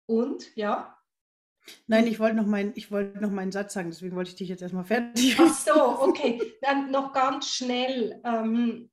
Und 0.04 0.54
ja, 0.54 0.95
Nein, 1.86 2.06
ich 2.06 2.18
wollte 2.18 2.36
noch, 2.36 2.46
mein, 2.46 2.74
wollt 2.90 3.20
noch 3.20 3.30
meinen 3.30 3.52
Satz 3.52 3.74
sagen, 3.74 3.90
deswegen 3.90 4.16
wollte 4.16 4.30
ich 4.30 4.36
dich 4.36 4.48
jetzt 4.48 4.62
erstmal 4.62 4.84
fertig 4.84 5.36
Ach 5.38 5.54
so, 5.54 6.00
okay. 6.00 6.40
Dann 6.62 6.90
noch 6.90 7.12
ganz 7.12 7.48
schnell. 7.48 8.20
Ähm, 8.24 8.90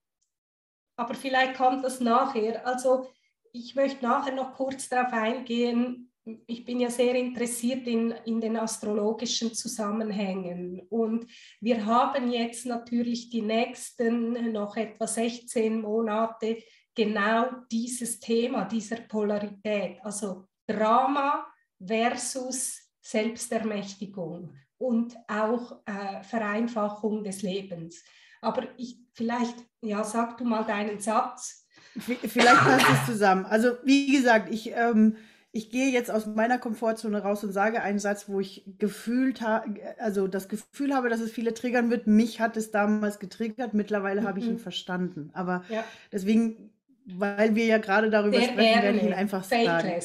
aber 0.95 1.13
vielleicht 1.15 1.55
kommt 1.55 1.84
das 1.84 1.99
nachher. 1.99 2.65
Also 2.65 3.07
ich 3.51 3.76
möchte 3.76 4.03
nachher 4.03 4.34
noch 4.34 4.53
kurz 4.53 4.89
darauf 4.89 5.13
eingehen. 5.13 6.11
Ich 6.47 6.63
bin 6.63 6.80
ja 6.80 6.89
sehr 6.89 7.15
interessiert 7.15 7.86
in, 7.86 8.11
in 8.26 8.39
den 8.39 8.57
astrologischen 8.57 9.53
Zusammenhängen. 9.53 10.82
Und 10.89 11.26
wir 11.59 11.86
haben 11.86 12.32
jetzt 12.32 12.65
natürlich 12.65 13.30
die 13.30 13.41
nächsten 13.41 14.51
noch 14.51 14.78
etwa 14.78 15.05
16 15.05 15.82
Monate 15.82 16.63
genau 16.95 17.47
dieses 17.71 18.19
Thema, 18.19 18.65
dieser 18.65 18.97
Polarität. 19.01 19.97
Also 20.03 20.47
Drama, 20.65 21.45
versus 21.86 22.81
Selbstermächtigung 23.01 24.55
und 24.77 25.15
auch 25.27 25.81
äh, 25.86 26.23
Vereinfachung 26.23 27.23
des 27.23 27.41
Lebens. 27.41 28.03
Aber 28.41 28.63
ich 28.77 28.97
vielleicht, 29.13 29.55
ja, 29.81 30.03
sag 30.03 30.38
du 30.38 30.45
mal 30.45 30.63
deinen 30.63 30.99
Satz. 30.99 31.67
Vielleicht 31.95 32.61
passt 32.61 32.86
es 32.89 33.05
zusammen. 33.05 33.45
Also 33.45 33.69
wie 33.84 34.11
gesagt, 34.11 34.53
ich, 34.53 34.71
ähm, 34.71 35.17
ich 35.51 35.69
gehe 35.69 35.91
jetzt 35.91 36.09
aus 36.09 36.25
meiner 36.25 36.57
Komfortzone 36.57 37.21
raus 37.21 37.43
und 37.43 37.51
sage 37.51 37.81
einen 37.81 37.99
Satz, 37.99 38.27
wo 38.27 38.39
ich 38.39 38.63
gefühlt 38.79 39.41
habe, 39.41 39.79
also 39.99 40.27
das 40.27 40.49
Gefühl 40.49 40.95
habe, 40.95 41.09
dass 41.09 41.19
es 41.19 41.31
viele 41.31 41.53
triggern 41.53 41.91
wird. 41.91 42.07
Mich 42.07 42.41
hat 42.41 42.57
es 42.57 42.71
damals 42.71 43.19
getriggert, 43.19 43.73
mittlerweile 43.73 44.21
mhm. 44.21 44.27
habe 44.27 44.39
ich 44.39 44.47
ihn 44.47 44.53
mhm. 44.53 44.59
verstanden. 44.59 45.29
Aber 45.34 45.63
ja. 45.69 45.84
deswegen 46.11 46.73
weil 47.05 47.55
wir 47.55 47.65
ja 47.65 47.77
gerade 47.77 48.09
darüber 48.09 48.39
Der 48.39 48.47
sprechen, 48.47 48.81
werde 48.81 48.97
ich 48.97 49.03
ihn 49.03 49.13
einfach 49.13 49.43
sagen. 49.43 50.01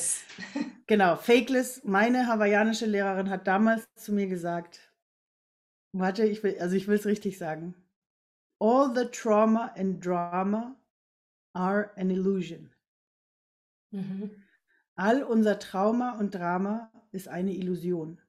Genau, 0.89 1.16
Fakeless. 1.16 1.84
Meine 1.84 2.26
hawaiianische 2.26 2.86
Lehrerin 2.86 3.28
hat 3.28 3.47
damals 3.47 3.86
zu 3.95 4.12
mir 4.12 4.26
gesagt, 4.26 4.93
warte, 5.93 6.24
ich 6.24 6.43
will, 6.43 6.59
also 6.59 6.74
ich 6.74 6.89
will 6.89 6.97
es 6.97 7.07
richtig 7.07 7.39
sagen. 7.39 7.74
All 8.59 8.93
the 8.95 9.05
trauma 9.05 9.66
and 9.76 10.05
drama 10.05 10.74
are 11.55 11.91
an 11.97 12.11
illusion. 12.11 12.74
Mhm. 13.91 14.30
All 14.97 15.22
unser 15.22 15.59
Trauma 15.59 16.18
und 16.18 16.34
Drama 16.34 16.91
ist 17.12 17.28
eine 17.28 17.55
Illusion. 17.55 18.20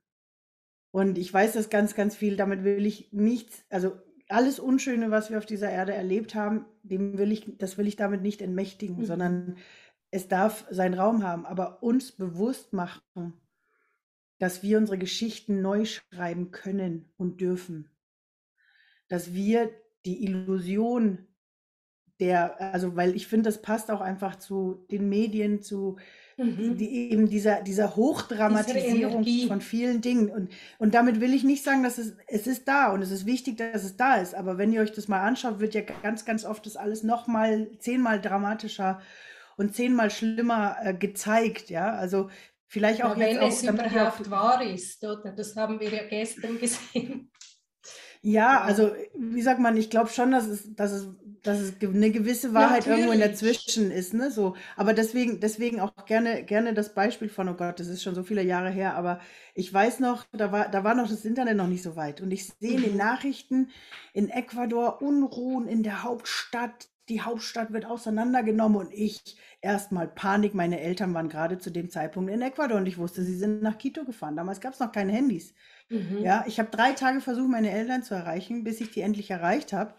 Und 0.92 1.18
ich 1.18 1.34
weiß 1.34 1.54
das 1.54 1.70
ganz, 1.70 1.96
ganz 1.96 2.16
viel. 2.16 2.36
Damit 2.36 2.64
will 2.64 2.86
ich 2.86 3.12
nichts, 3.12 3.66
also 3.70 3.98
alles 4.28 4.60
Unschöne, 4.60 5.10
was 5.10 5.32
wir 5.32 5.40
auf 5.40 5.48
dieser 5.48 5.72
Erde 5.72 5.94
erlebt 5.94 6.36
haben, 6.36 6.66
dem 6.84 7.18
will 7.18 7.32
ich, 7.32 7.58
das 7.58 7.80
will 7.80 7.88
ich 7.88 7.96
damit 7.96 8.22
nicht 8.22 8.42
entmächtigen, 8.42 8.98
mhm. 8.98 9.06
sondern 9.06 9.58
es 10.12 10.28
darf 10.28 10.66
seinen 10.70 10.96
Raum 10.96 11.24
haben, 11.24 11.46
aber 11.46 11.84
uns 11.84 12.12
bewusst 12.12 12.74
machen, 12.74 13.34
dass 14.40 14.64
wir 14.64 14.78
unsere 14.78 14.98
Geschichten 14.98 15.62
neu 15.62 15.86
schreiben 15.86 16.52
können 16.52 17.12
und 17.18 17.42
dürfen. 17.42 17.90
Dass 19.08 19.34
wir 19.34 19.70
die 20.06 20.24
Illusion 20.24 21.28
der, 22.20 22.60
also 22.60 22.96
weil 22.96 23.16
ich 23.16 23.28
finde, 23.28 23.50
das 23.50 23.62
passt 23.62 23.92
auch 23.92 24.02
einfach 24.02 24.36
zu 24.38 24.86
den 24.92 25.08
Medien, 25.08 25.62
zu 25.62 25.98
Mhm. 26.40 26.78
Die, 26.78 27.12
eben 27.12 27.28
dieser, 27.28 27.62
dieser 27.62 27.96
Hochdramatisierung 27.96 29.26
von 29.48 29.60
vielen 29.60 30.00
Dingen. 30.00 30.30
Und, 30.30 30.50
und 30.78 30.94
damit 30.94 31.20
will 31.20 31.34
ich 31.34 31.44
nicht 31.44 31.64
sagen, 31.64 31.84
dass 31.84 31.98
es, 31.98 32.16
es 32.28 32.48
ist 32.48 32.68
da 32.68 32.94
und 32.94 33.02
es 33.02 33.12
ist 33.12 33.26
wichtig, 33.26 33.58
dass 33.58 33.84
es 33.84 33.98
da 33.98 34.16
ist. 34.16 34.36
Aber 34.36 34.58
wenn 34.58 34.72
ihr 34.72 34.82
euch 34.82 34.94
das 34.94 35.10
mal 35.10 35.22
anschaut, 35.22 35.60
wird 35.60 35.74
ja 35.74 35.82
ganz, 35.82 36.24
ganz 36.24 36.46
oft 36.46 36.66
das 36.66 36.78
alles 36.78 37.04
nochmal 37.04 37.70
zehnmal 37.80 38.22
dramatischer 38.22 39.02
und 39.60 39.76
zehnmal 39.76 40.10
schlimmer 40.10 40.78
äh, 40.82 40.94
gezeigt. 40.94 41.70
Ja, 41.70 41.92
also 41.92 42.30
vielleicht 42.66 43.04
auch 43.04 43.18
ja, 43.18 43.28
jetzt 43.28 43.64
wenn 43.64 43.70
auch, 43.80 43.82
es 43.84 43.90
überhaupt 43.92 44.32
wahr 44.32 44.64
ist, 44.64 45.04
oder? 45.04 45.34
Das 45.34 45.56
haben 45.58 45.80
wir 45.82 45.90
ja 45.90 46.08
gestern 46.08 46.58
gesehen. 46.62 47.30
Ja, 48.22 48.62
also 48.62 48.92
wie 49.18 49.42
sagt 49.42 49.60
man, 49.60 49.78
ich 49.78 49.90
glaube 49.90 50.10
schon, 50.10 50.32
dass 50.32 50.46
es, 50.48 50.76
dass 50.76 50.92
es, 50.92 51.08
dass 51.42 51.60
es 51.60 51.74
eine 51.82 52.12
gewisse 52.12 52.54
Wahrheit 52.54 52.86
Natürlich. 52.86 53.00
irgendwo 53.00 53.14
in 53.14 53.20
dazwischen 53.20 53.92
ist, 53.92 54.14
ne? 54.14 54.32
So, 54.32 54.56
aber 54.76 54.94
deswegen, 54.94 55.40
deswegen 55.40 55.80
auch 55.80 55.94
gerne, 56.06 56.44
gerne 56.44 56.74
das 56.74 56.94
Beispiel 56.94 57.30
von, 57.30 57.48
oh 57.48 57.54
Gott, 57.54 57.80
das 57.80 57.88
ist 57.88 58.04
schon 58.04 58.16
so 58.16 58.24
viele 58.24 58.44
Jahre 58.44 58.70
her, 58.70 58.96
aber 58.96 59.20
ich 59.56 59.74
weiß 59.74 60.00
noch, 60.02 60.26
da 60.34 60.52
war, 60.52 60.70
da 60.70 60.84
war 60.84 60.96
noch 60.96 61.08
das 61.10 61.24
Internet 61.24 61.56
noch 61.56 61.68
nicht 61.68 61.84
so 61.84 61.96
weit. 61.96 62.20
Und 62.20 62.32
ich 62.32 62.46
sehe 62.46 62.76
in 62.76 62.84
den 62.84 62.92
mhm. 62.92 62.98
Nachrichten 62.98 63.70
in 64.14 64.30
Ecuador 64.30 65.02
Unruhen 65.02 65.68
in 65.68 65.84
der 65.84 66.04
Hauptstadt, 66.04 66.90
die 67.10 67.22
Hauptstadt 67.22 67.74
wird 67.74 67.86
auseinandergenommen 67.86 68.78
und 68.78 68.94
ich 68.94 69.38
erstmal 69.62 70.08
Panik. 70.08 70.54
Meine 70.54 70.80
Eltern 70.80 71.14
waren 71.14 71.28
gerade 71.28 71.58
zu 71.58 71.72
dem 71.72 71.90
Zeitpunkt 71.90 72.32
in 72.32 72.42
Ecuador 72.42 72.78
und 72.78 72.86
ich 72.86 72.98
wusste, 72.98 73.24
sie 73.24 73.36
sind 73.36 73.62
nach 73.62 73.78
Quito 73.78 74.06
gefahren. 74.06 74.36
Damals 74.36 74.62
gab 74.62 74.74
es 74.74 74.80
noch 74.80 74.92
keine 74.92 75.12
Handys. 75.12 75.54
Mhm. 75.90 76.20
Ja, 76.20 76.46
ich 76.48 76.60
habe 76.60 76.70
drei 76.70 76.94
Tage 76.94 77.20
versucht, 77.20 77.50
meine 77.50 77.72
Eltern 77.72 78.04
zu 78.04 78.14
erreichen, 78.14 78.64
bis 78.64 78.80
ich 78.80 78.92
die 78.92 79.02
endlich 79.02 79.32
erreicht 79.32 79.74
habe. 79.74 79.96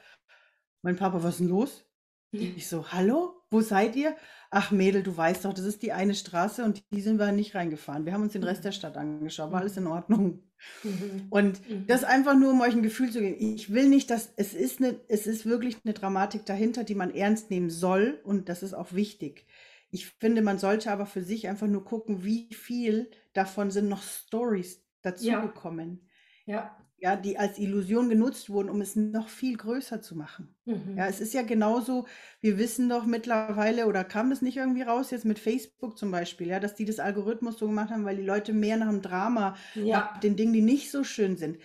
Mein 0.83 0.97
Papa, 0.97 1.23
was 1.23 1.35
ist 1.35 1.41
denn 1.41 1.49
los? 1.49 1.85
Mhm. 2.33 2.55
Ich 2.57 2.69
so, 2.69 2.93
hallo, 2.93 3.40
wo 3.51 3.61
seid 3.61 3.97
ihr? 3.97 4.17
Ach 4.51 4.71
Mädel, 4.71 5.03
du 5.03 5.17
weißt 5.17 5.45
doch, 5.45 5.53
das 5.53 5.65
ist 5.65 5.83
die 5.83 5.93
eine 5.93 6.15
Straße 6.15 6.65
und 6.65 6.83
die 6.93 7.01
sind 7.01 7.19
wir 7.19 7.31
nicht 7.33 7.55
reingefahren. 7.55 8.05
Wir 8.05 8.13
haben 8.13 8.23
uns 8.23 8.33
den 8.33 8.43
Rest 8.43 8.65
der 8.65 8.73
Stadt 8.73 8.97
angeschaut, 8.97 9.53
war 9.53 9.61
alles 9.61 9.77
in 9.77 9.87
Ordnung. 9.87 10.43
Mhm. 10.83 11.27
Und 11.31 11.71
mhm. 11.71 11.87
das 11.87 12.05
einfach 12.05 12.37
nur, 12.37 12.51
um 12.51 12.61
euch 12.61 12.75
ein 12.75 12.83
Gefühl 12.83 13.11
zu 13.11 13.21
geben. 13.21 13.37
Ich 13.39 13.73
will 13.73 13.89
nicht, 13.89 14.11
dass 14.11 14.33
es 14.37 14.55
ist 14.55 14.79
eine, 14.79 15.01
es 15.09 15.27
ist 15.27 15.47
wirklich 15.47 15.79
eine 15.85 15.95
Dramatik 15.95 16.47
dahinter, 16.47 16.85
die 16.85 16.95
man 16.95 17.15
ernst 17.15 17.51
nehmen 17.51 17.71
soll 17.71 18.21
und 18.25 18.49
das 18.49 18.63
ist 18.63 18.75
auch 18.75 18.93
wichtig. 18.93 19.47
Ich 19.91 20.07
finde, 20.07 20.43
man 20.43 20.59
sollte 20.59 20.93
aber 20.93 21.07
für 21.07 21.23
sich 21.23 21.49
einfach 21.49 21.67
nur 21.67 21.85
gucken, 21.85 22.25
wie 22.25 22.53
viel 22.53 23.11
davon 23.33 23.71
sind 23.71 23.89
noch 23.89 24.03
Stories, 24.03 24.85
dazugekommen. 25.03 26.09
Ja. 26.47 26.55
ja. 26.55 26.77
Ja, 27.03 27.17
die 27.17 27.39
als 27.39 27.59
Illusion 27.59 28.11
genutzt 28.11 28.51
wurden, 28.51 28.69
um 28.69 28.83
es 28.83 28.95
noch 28.95 29.31
viel 29.31 29.57
größer 29.57 30.03
zu 30.03 30.15
machen. 30.17 30.55
Mhm. 30.67 30.99
Ja, 30.99 31.07
es 31.07 31.19
ist 31.19 31.33
ja 31.33 31.41
genauso, 31.41 32.07
wir 32.43 32.59
wissen 32.59 32.91
doch 32.91 33.07
mittlerweile, 33.07 33.87
oder 33.87 34.05
kam 34.05 34.31
es 34.33 34.43
nicht 34.43 34.59
irgendwie 34.59 34.83
raus, 34.83 35.11
jetzt 35.11 35.25
mit 35.25 35.39
Facebook 35.39 35.97
zum 35.97 36.11
Beispiel, 36.11 36.49
ja, 36.49 36.61
dass 36.61 36.75
die 36.75 36.85
das 36.85 36.99
Algorithmus 36.99 37.59
so 37.59 37.67
gemacht 37.67 37.89
haben, 37.89 38.05
weil 38.05 38.17
die 38.17 38.23
Leute 38.23 38.53
mehr 38.53 38.77
nach 38.77 38.91
dem 38.91 39.01
Drama, 39.01 39.57
ja. 39.75 39.99
nach 39.99 40.21
den 40.21 40.37
Dingen, 40.37 40.53
die 40.53 40.61
nicht 40.61 40.91
so 40.91 41.03
schön 41.03 41.39
sind. 41.39 41.57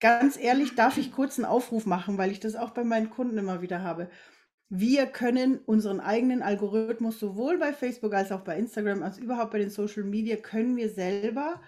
Ganz 0.00 0.38
ehrlich, 0.38 0.74
darf 0.76 0.96
ich 0.96 1.12
kurz 1.12 1.38
einen 1.38 1.44
Aufruf 1.44 1.84
machen, 1.84 2.16
weil 2.16 2.30
ich 2.30 2.40
das 2.40 2.56
auch 2.56 2.70
bei 2.70 2.82
meinen 2.82 3.10
Kunden 3.10 3.36
immer 3.36 3.60
wieder 3.60 3.82
habe. 3.82 4.08
Wir 4.70 5.04
können 5.04 5.58
unseren 5.58 6.00
eigenen 6.00 6.42
Algorithmus 6.42 7.18
sowohl 7.20 7.58
bei 7.58 7.74
Facebook 7.74 8.14
als 8.14 8.32
auch 8.32 8.40
bei 8.40 8.56
Instagram, 8.56 9.02
als 9.02 9.18
überhaupt 9.18 9.50
bei 9.50 9.58
den 9.58 9.68
Social 9.68 10.04
Media, 10.04 10.36
können 10.36 10.76
wir 10.76 10.88
selber 10.88 11.60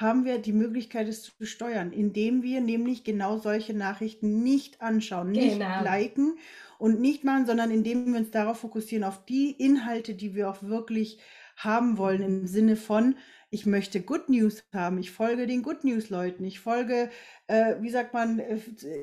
haben 0.00 0.24
wir 0.24 0.38
die 0.38 0.52
Möglichkeit, 0.52 1.08
es 1.08 1.22
zu 1.22 1.32
steuern, 1.44 1.92
indem 1.92 2.42
wir 2.44 2.60
nämlich 2.60 3.02
genau 3.02 3.38
solche 3.38 3.74
Nachrichten 3.74 4.44
nicht 4.44 4.80
anschauen, 4.80 5.32
nicht 5.32 5.58
genau. 5.58 5.82
liken 5.82 6.38
und 6.78 7.00
nicht 7.00 7.24
machen, 7.24 7.46
sondern 7.46 7.72
indem 7.72 8.12
wir 8.12 8.20
uns 8.20 8.30
darauf 8.30 8.60
fokussieren, 8.60 9.02
auf 9.02 9.24
die 9.24 9.50
Inhalte, 9.50 10.14
die 10.14 10.36
wir 10.36 10.50
auch 10.50 10.62
wirklich 10.62 11.18
haben 11.56 11.98
wollen, 11.98 12.22
im 12.22 12.46
Sinne 12.46 12.76
von, 12.76 13.16
ich 13.50 13.66
möchte 13.66 14.00
Good 14.00 14.28
News 14.28 14.62
haben, 14.72 14.98
ich 14.98 15.10
folge 15.10 15.48
den 15.48 15.62
Good 15.62 15.82
News 15.82 16.10
Leuten, 16.10 16.44
ich 16.44 16.60
folge, 16.60 17.10
äh, 17.48 17.74
wie 17.80 17.90
sagt 17.90 18.14
man, 18.14 18.38
äh, 18.38 18.60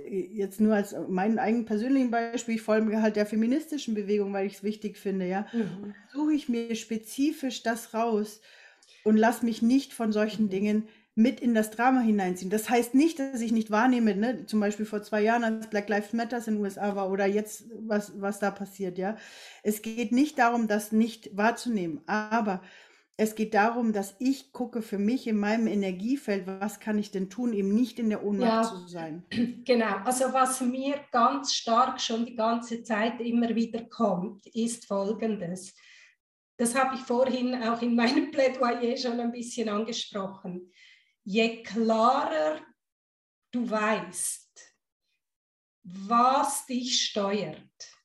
jetzt 0.08 0.62
nur 0.62 0.76
als 0.76 0.96
meinen 1.10 1.40
eigenen 1.40 1.66
persönlichen 1.66 2.12
Beispiel, 2.12 2.56
ich 2.56 2.62
folge 2.62 3.02
halt 3.02 3.18
der 3.18 3.26
feministischen 3.26 3.96
Bewegung, 3.96 4.32
weil 4.32 4.46
ich 4.46 4.54
es 4.54 4.64
wichtig 4.64 4.98
finde, 4.98 5.28
ja, 5.28 5.46
mhm. 5.52 5.94
suche 6.14 6.34
ich 6.34 6.48
mir 6.48 6.74
spezifisch 6.76 7.64
das 7.64 7.94
raus, 7.94 8.40
und 9.06 9.18
lass 9.18 9.44
mich 9.44 9.62
nicht 9.62 9.94
von 9.94 10.12
solchen 10.12 10.50
Dingen 10.50 10.90
mit 11.14 11.40
in 11.40 11.54
das 11.54 11.72
Drama 11.72 12.02
hineinziehen. 12.02 12.52
Das 12.52 12.70
heißt 12.70 12.94
nicht, 12.94 13.20
dass 13.20 13.40
ich 13.40 13.54
nicht 13.54 13.72
wahrnehme, 13.72 14.16
ne? 14.16 14.46
zum 14.48 14.60
Beispiel 14.60 14.86
vor 14.86 15.02
zwei 15.02 15.22
Jahren, 15.22 15.46
als 15.46 15.70
Black 15.70 15.88
Lives 15.88 16.12
Matter 16.12 16.40
in 16.40 16.56
den 16.56 16.58
USA 16.58 16.96
war 16.96 17.10
oder 17.10 17.26
jetzt, 17.26 17.66
was, 17.80 18.20
was 18.20 18.40
da 18.40 18.52
passiert, 18.52 18.98
ja. 18.98 19.16
Es 19.64 19.82
geht 19.82 20.12
nicht 20.12 20.38
darum, 20.40 20.68
das 20.68 20.92
nicht 20.92 21.38
wahrzunehmen, 21.38 22.02
aber 22.06 22.62
es 23.16 23.36
geht 23.36 23.54
darum, 23.54 23.94
dass 23.94 24.16
ich 24.20 24.52
gucke 24.52 24.82
für 24.82 24.98
mich 24.98 25.26
in 25.26 25.38
meinem 25.38 25.68
Energiefeld, 25.68 26.48
was 26.48 26.82
kann 26.82 26.98
ich 27.00 27.12
denn 27.12 27.30
tun, 27.30 27.54
eben 27.54 27.74
nicht 27.74 27.98
in 27.98 28.10
der 28.10 28.26
Ohnmacht 28.26 28.50
ja, 28.50 28.64
zu 28.64 28.88
sein. 28.88 29.24
Genau, 29.66 29.96
also 30.04 30.34
was 30.34 30.60
mir 30.60 30.96
ganz 31.12 31.54
stark 31.54 32.02
schon 32.02 32.26
die 32.26 32.36
ganze 32.36 32.84
Zeit 32.84 33.22
immer 33.22 33.56
wieder 33.56 33.86
kommt, 33.86 34.46
ist 34.48 34.86
Folgendes 34.86 35.74
das 36.58 36.76
habe 36.76 36.96
ich 36.96 37.02
vorhin 37.02 37.62
auch 37.64 37.82
in 37.82 37.96
meinem 37.96 38.32
Plädoyer 38.32 38.98
schon 38.98 39.20
ein 39.20 39.32
bisschen 39.32 39.70
angesprochen. 39.70 40.72
Je 41.24 41.64
klarer 41.64 42.62
du 43.52 43.70
weißt, 43.70 44.76
was 45.84 46.66
dich 46.66 47.02
steuert, 47.02 47.96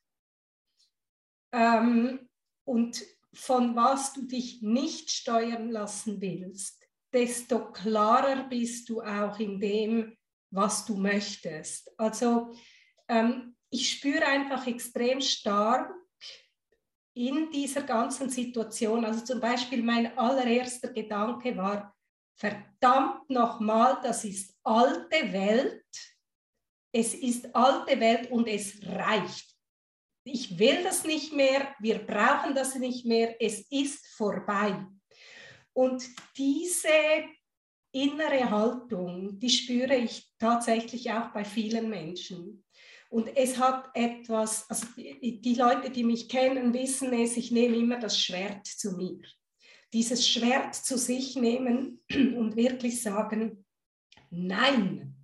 ähm, 1.53 2.29
und 2.65 3.03
von 3.33 3.75
was 3.77 4.13
du 4.13 4.23
dich 4.23 4.63
nicht 4.63 5.11
steuern 5.11 5.71
lassen 5.71 6.21
willst, 6.21 6.87
desto 7.13 7.73
klarer 7.73 8.49
bist 8.49 8.89
du 8.89 9.01
auch 9.03 9.39
in 9.39 9.59
dem, 9.61 10.17
was 10.51 10.85
du 10.85 10.97
möchtest. 10.97 11.91
Also 11.99 12.53
ähm, 13.09 13.57
ich 13.71 13.91
spüre 13.91 14.27
einfach 14.27 14.67
extrem 14.67 15.21
stark 15.21 15.93
in 17.15 17.51
dieser 17.51 17.83
ganzen 17.83 18.31
Situation, 18.31 19.05
also 19.05 19.25
zum 19.25 19.41
Beispiel 19.41 19.83
mein 19.83 20.17
allererster 20.17 20.93
Gedanke 20.93 21.57
war, 21.57 21.95
verdammt 22.37 23.29
nochmal, 23.29 23.99
das 24.03 24.25
ist 24.25 24.57
alte 24.63 25.33
Welt, 25.33 25.85
es 26.93 27.15
ist 27.15 27.55
alte 27.55 27.99
Welt 28.01 28.31
und 28.31 28.49
es 28.49 28.81
reicht. 28.87 29.55
Ich 30.25 30.59
will 30.59 30.83
das 30.83 31.05
nicht 31.05 31.33
mehr, 31.33 31.75
wir 31.79 31.99
brauchen 31.99 32.55
das 32.55 32.75
nicht 32.75 33.05
mehr, 33.05 33.37
es 33.41 33.61
ist 33.71 34.07
vorbei. 34.09 34.87
Und 35.73 36.05
diese 36.37 36.89
innere 37.93 38.51
Haltung, 38.51 39.39
die 39.39 39.51
spüre 39.51 39.97
ich 39.97 40.33
tatsächlich 40.39 41.11
auch 41.11 41.33
bei 41.33 41.45
vielen 41.45 41.89
Menschen. 41.89 42.65
Und 43.11 43.37
es 43.37 43.59
hat 43.59 43.91
etwas, 43.93 44.71
also 44.71 44.87
die, 44.97 45.41
die 45.41 45.55
Leute, 45.55 45.91
die 45.91 46.05
mich 46.05 46.29
kennen, 46.29 46.73
wissen 46.73 47.13
es, 47.13 47.37
ich 47.37 47.51
nehme 47.51 47.77
immer 47.77 47.99
das 47.99 48.19
Schwert 48.19 48.67
zu 48.67 48.93
mir. 48.93 49.21
Dieses 49.93 50.27
Schwert 50.27 50.75
zu 50.75 50.97
sich 50.97 51.37
nehmen 51.37 52.01
und 52.11 52.57
wirklich 52.57 53.03
sagen, 53.03 53.67
nein. 54.31 55.15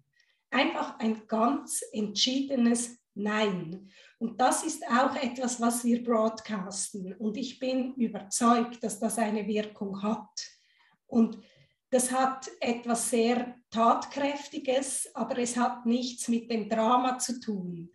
Einfach 0.51 0.99
ein 0.99 1.27
ganz 1.27 1.83
entschiedenes 1.93 2.99
Nein. 3.19 3.91
Und 4.19 4.39
das 4.39 4.63
ist 4.63 4.87
auch 4.89 5.17
etwas, 5.17 5.59
was 5.59 5.83
wir 5.85 6.05
broadcasten. 6.05 7.15
Und 7.15 7.39
ich 7.39 7.59
bin 7.59 7.95
überzeugt, 7.95 8.85
dass 8.85 9.01
das 9.01 9.19
eine 9.19 9.47
Wirkung 9.47 10.03
hat. 10.03 10.29
Und 11.07 11.39
das 11.91 12.11
hat 12.13 12.51
etwas 12.61 13.11
sehr 13.11 13.55
Tatkräftiges, 13.71 15.11
aber 15.15 15.39
es 15.39 15.57
hat 15.57 15.87
nichts 15.87 16.29
mit 16.29 16.51
dem 16.51 16.69
Drama 16.69 17.19
zu 17.19 17.41
tun. 17.41 17.91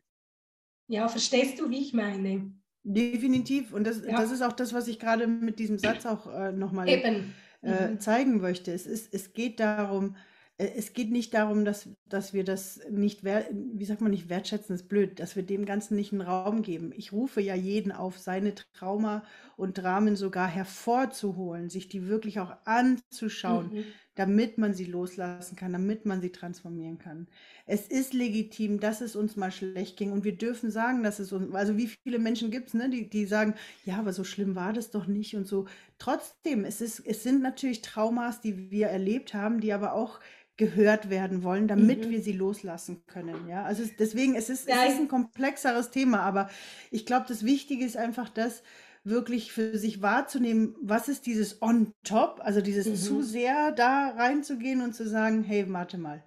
Ja, 0.88 1.08
verstehst 1.08 1.60
du, 1.60 1.70
wie 1.70 1.80
ich 1.80 1.94
meine? 1.94 2.54
Definitiv. 2.84 3.74
Und 3.74 3.86
das, 3.86 4.04
ja. 4.04 4.20
das 4.20 4.32
ist 4.32 4.42
auch 4.42 4.54
das, 4.54 4.74
was 4.74 4.88
ich 4.88 5.00
gerade 5.00 5.28
mit 5.28 5.60
diesem 5.60 5.78
Satz 5.78 6.06
auch 6.06 6.28
äh, 6.28 6.52
nochmal 6.52 6.88
äh, 6.88 7.22
mhm. 7.62 8.00
zeigen 8.00 8.42
möchte. 8.42 8.74
Es, 8.74 8.86
ist, 8.88 9.14
es 9.14 9.34
geht 9.34 9.60
darum, 9.60 10.16
es 10.62 10.94
geht 10.94 11.12
nicht 11.12 11.34
darum, 11.34 11.66
dass, 11.66 11.90
dass 12.08 12.34
wir 12.34 12.44
das 12.44 12.82
nicht, 12.90 13.24
wie 13.24 13.86
sagt 13.86 14.02
man 14.02 14.12
nicht, 14.12 14.30
wertschätzen, 14.30 14.76
ist 14.76 14.90
blöd, 14.90 15.20
dass 15.20 15.36
wir 15.36 15.44
dem 15.44 15.66
Ganzen 15.66 15.96
nicht 15.96 16.12
einen 16.12 16.22
Raum 16.22 16.62
geben. 16.62 16.92
Ich 16.96 17.12
rufe 17.12 17.42
ja 17.42 17.56
jeden 17.56 17.92
auf, 17.92 18.20
seine 18.20 18.54
Trauma 18.74 19.24
und 19.58 19.78
Dramen 19.78 20.16
sogar 20.16 20.48
hervorzuholen, 20.48 21.70
sich 21.70 21.88
die 21.90 22.08
wirklich 22.08 22.40
auch 22.40 22.56
anzuschauen, 22.66 23.74
mhm. 23.74 23.84
Damit 24.16 24.58
man 24.58 24.74
sie 24.74 24.86
loslassen 24.86 25.56
kann, 25.56 25.72
damit 25.72 26.06
man 26.06 26.22
sie 26.22 26.32
transformieren 26.32 26.98
kann. 26.98 27.28
Es 27.66 27.88
ist 27.88 28.14
legitim, 28.14 28.80
dass 28.80 29.00
es 29.00 29.16
uns 29.16 29.38
mal 29.38 29.52
schlecht 29.52 29.98
ging 29.98 30.12
und 30.12 30.24
wir 30.26 30.36
dürfen 30.36 30.70
sagen, 30.70 31.02
dass 31.02 31.20
es 31.20 31.32
uns, 31.32 31.54
also 31.56 31.78
wie 31.78 31.88
viele 31.88 32.20
Menschen 32.20 32.52
gibt 32.52 32.70
es, 32.70 32.74
ne, 32.74 32.90
die, 32.90 33.10
die 33.10 33.26
sagen, 33.26 33.56
ja, 33.86 33.98
aber 33.98 34.12
so 34.12 34.24
schlimm 34.24 34.56
war 34.56 34.74
das 34.74 34.92
doch 34.92 35.08
nicht 35.08 35.36
und 35.36 35.48
so. 35.48 35.66
Trotzdem, 35.98 36.66
es, 36.66 36.82
ist, 36.82 37.00
es 37.00 37.24
sind 37.24 37.42
natürlich 37.42 37.82
Traumas, 37.82 38.42
die 38.42 38.70
wir 38.70 38.88
erlebt 38.88 39.34
haben, 39.34 39.62
die 39.62 39.72
aber 39.72 39.94
auch 39.94 40.20
gehört 40.58 41.10
werden 41.10 41.42
wollen, 41.44 41.68
damit 41.68 42.06
mhm. 42.06 42.10
wir 42.12 42.22
sie 42.22 42.34
loslassen 42.34 43.04
können. 43.08 43.48
Ja, 43.48 43.64
also 43.64 43.84
deswegen 43.98 44.36
es 44.36 44.50
ist 44.50 44.68
es 44.68 44.76
ist 44.76 45.00
ein 45.00 45.08
komplexeres 45.08 45.90
Thema, 45.90 46.20
aber 46.20 46.50
ich 46.92 47.06
glaube, 47.06 47.26
das 47.28 47.44
Wichtige 47.46 47.84
ist 47.86 47.98
einfach, 47.98 48.30
das 48.30 48.62
wirklich 49.04 49.52
für 49.52 49.78
sich 49.78 50.02
wahrzunehmen, 50.02 50.76
was 50.82 51.08
ist 51.10 51.26
dieses 51.26 51.62
on 51.62 51.94
top, 52.04 52.40
also 52.44 52.62
dieses 52.62 52.88
mhm. 52.88 52.96
zu 52.96 53.22
sehr 53.24 53.72
da 53.72 54.10
reinzugehen 54.10 54.82
und 54.82 54.94
zu 54.94 55.08
sagen, 55.08 55.44
hey, 55.44 55.72
warte 55.72 55.98
mal. 55.98 56.24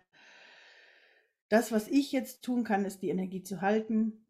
Das, 1.49 1.71
was 1.71 1.89
ich 1.89 2.11
jetzt 2.11 2.43
tun 2.43 2.65
kann, 2.65 2.85
ist 2.85 3.03
die 3.03 3.11
Energie 3.11 3.43
zu 3.43 3.61
halten, 3.61 4.27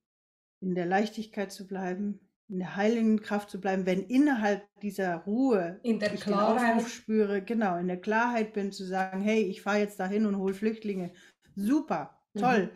in 0.61 0.75
der 0.75 0.87
Leichtigkeit 0.87 1.53
zu 1.53 1.67
bleiben, 1.67 2.21
in 2.49 2.59
der 2.59 2.77
heiligen 2.77 3.21
Kraft 3.23 3.49
zu 3.49 3.61
bleiben, 3.61 3.87
wenn 3.87 4.03
innerhalb 4.03 4.63
dieser 4.83 5.17
Ruhe 5.17 5.81
in 5.83 5.99
der 5.99 6.13
ich 6.13 6.21
Klarheit 6.21 6.81
den 6.81 6.87
spüre, 6.87 7.43
genau, 7.43 7.79
in 7.79 7.87
der 7.87 8.01
Klarheit 8.01 8.53
bin, 8.53 8.73
zu 8.73 8.85
sagen, 8.85 9.23
hey, 9.23 9.43
ich 9.43 9.63
fahre 9.63 9.79
jetzt 9.79 9.99
dahin 9.99 10.27
und 10.27 10.37
hole 10.37 10.55
Flüchtlinge. 10.55 11.13
Super, 11.57 12.21
toll. 12.37 12.65
Mhm. 12.65 12.71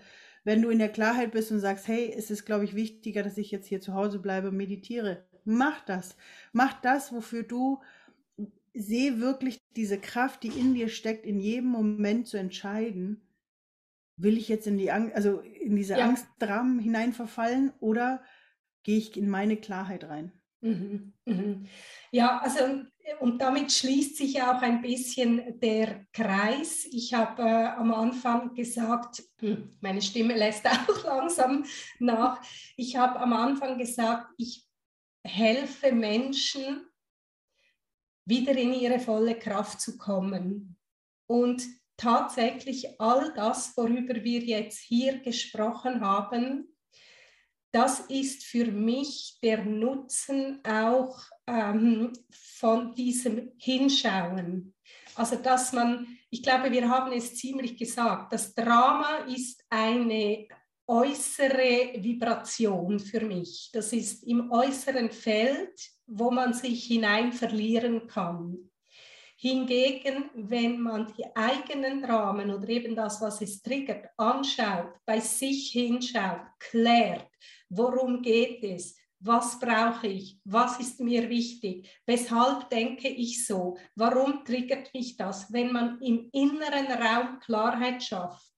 Wenn 0.44 0.62
du 0.62 0.70
in 0.70 0.78
der 0.78 0.88
Klarheit 0.88 1.32
bist 1.32 1.52
und 1.52 1.60
sagst, 1.60 1.88
hey, 1.88 2.10
es 2.16 2.30
ist, 2.30 2.46
glaube 2.46 2.64
ich, 2.64 2.74
wichtiger, 2.74 3.22
dass 3.22 3.36
ich 3.36 3.50
jetzt 3.50 3.66
hier 3.66 3.82
zu 3.82 3.92
Hause 3.92 4.18
bleibe 4.18 4.48
und 4.48 4.56
meditiere, 4.56 5.26
mach 5.48 5.80
das. 5.84 6.16
Mach 6.52 6.74
das, 6.80 7.12
wofür 7.12 7.42
du 7.42 7.80
sehe 8.74 9.20
wirklich 9.20 9.60
diese 9.76 9.98
Kraft, 9.98 10.42
die 10.42 10.48
in 10.48 10.74
dir 10.74 10.88
steckt, 10.88 11.26
in 11.26 11.40
jedem 11.40 11.68
Moment 11.70 12.28
zu 12.28 12.36
entscheiden, 12.36 13.22
will 14.16 14.36
ich 14.36 14.48
jetzt 14.48 14.66
in 14.66 14.78
die 14.78 14.90
Angst, 14.90 15.14
also 15.14 15.40
in 15.40 15.76
diese 15.76 15.98
ja. 15.98 16.04
Angstdramen 16.04 16.78
hineinverfallen 16.78 17.72
oder 17.80 18.22
gehe 18.82 18.98
ich 18.98 19.16
in 19.16 19.28
meine 19.28 19.56
Klarheit 19.56 20.04
rein. 20.04 20.32
Mhm, 20.60 21.12
mhm. 21.24 21.66
Ja, 22.10 22.38
also 22.38 22.84
und 23.20 23.40
damit 23.40 23.72
schließt 23.72 24.16
sich 24.16 24.42
auch 24.42 24.60
ein 24.60 24.82
bisschen 24.82 25.58
der 25.60 26.04
Kreis. 26.12 26.84
Ich 26.90 27.14
habe 27.14 27.42
äh, 27.42 27.66
am 27.66 27.92
Anfang 27.92 28.54
gesagt, 28.54 29.22
hm, 29.40 29.76
meine 29.80 30.02
Stimme 30.02 30.36
lässt 30.36 30.66
auch 30.66 31.04
langsam 31.04 31.64
nach. 31.98 32.40
Ich 32.76 32.96
habe 32.96 33.18
am 33.20 33.32
Anfang 33.32 33.78
gesagt, 33.78 34.26
ich 34.36 34.67
helfe 35.28 35.92
Menschen, 35.92 36.86
wieder 38.24 38.52
in 38.56 38.74
ihre 38.74 39.00
volle 39.00 39.38
Kraft 39.38 39.80
zu 39.80 39.96
kommen. 39.96 40.76
Und 41.26 41.62
tatsächlich 41.96 43.00
all 43.00 43.32
das, 43.34 43.76
worüber 43.76 44.22
wir 44.22 44.40
jetzt 44.40 44.80
hier 44.80 45.18
gesprochen 45.18 46.00
haben, 46.00 46.68
das 47.70 48.00
ist 48.00 48.44
für 48.44 48.66
mich 48.66 49.38
der 49.42 49.64
Nutzen 49.64 50.60
auch 50.64 51.20
ähm, 51.46 52.12
von 52.30 52.94
diesem 52.94 53.52
Hinschauen. 53.58 54.74
Also 55.14 55.36
dass 55.36 55.72
man, 55.72 56.06
ich 56.30 56.42
glaube, 56.42 56.70
wir 56.70 56.88
haben 56.88 57.12
es 57.12 57.34
ziemlich 57.36 57.76
gesagt, 57.76 58.32
das 58.32 58.54
Drama 58.54 59.26
ist 59.26 59.64
eine 59.68 60.46
äußere 60.88 61.92
Vibration 62.02 62.98
für 62.98 63.20
mich. 63.20 63.70
Das 63.72 63.92
ist 63.92 64.24
im 64.24 64.50
äußeren 64.50 65.10
Feld, 65.10 65.78
wo 66.06 66.30
man 66.30 66.54
sich 66.54 66.84
hinein 66.84 67.32
verlieren 67.32 68.06
kann. 68.06 68.56
Hingegen, 69.36 70.30
wenn 70.34 70.80
man 70.80 71.12
die 71.16 71.24
eigenen 71.36 72.04
Rahmen 72.04 72.50
oder 72.50 72.68
eben 72.70 72.96
das, 72.96 73.20
was 73.20 73.40
es 73.40 73.62
triggert, 73.62 74.06
anschaut, 74.16 74.94
bei 75.04 75.20
sich 75.20 75.70
hinschaut, 75.70 76.40
klärt, 76.58 77.28
worum 77.68 78.20
geht 78.22 78.64
es, 78.64 78.96
was 79.20 79.60
brauche 79.60 80.06
ich, 80.06 80.40
was 80.44 80.80
ist 80.80 81.00
mir 81.00 81.28
wichtig, 81.28 81.88
weshalb 82.06 82.70
denke 82.70 83.08
ich 83.08 83.46
so, 83.46 83.76
warum 83.94 84.44
triggert 84.44 84.92
mich 84.94 85.16
das, 85.16 85.52
wenn 85.52 85.72
man 85.72 86.00
im 86.00 86.30
inneren 86.32 86.86
Raum 86.86 87.38
Klarheit 87.40 88.02
schafft, 88.02 88.57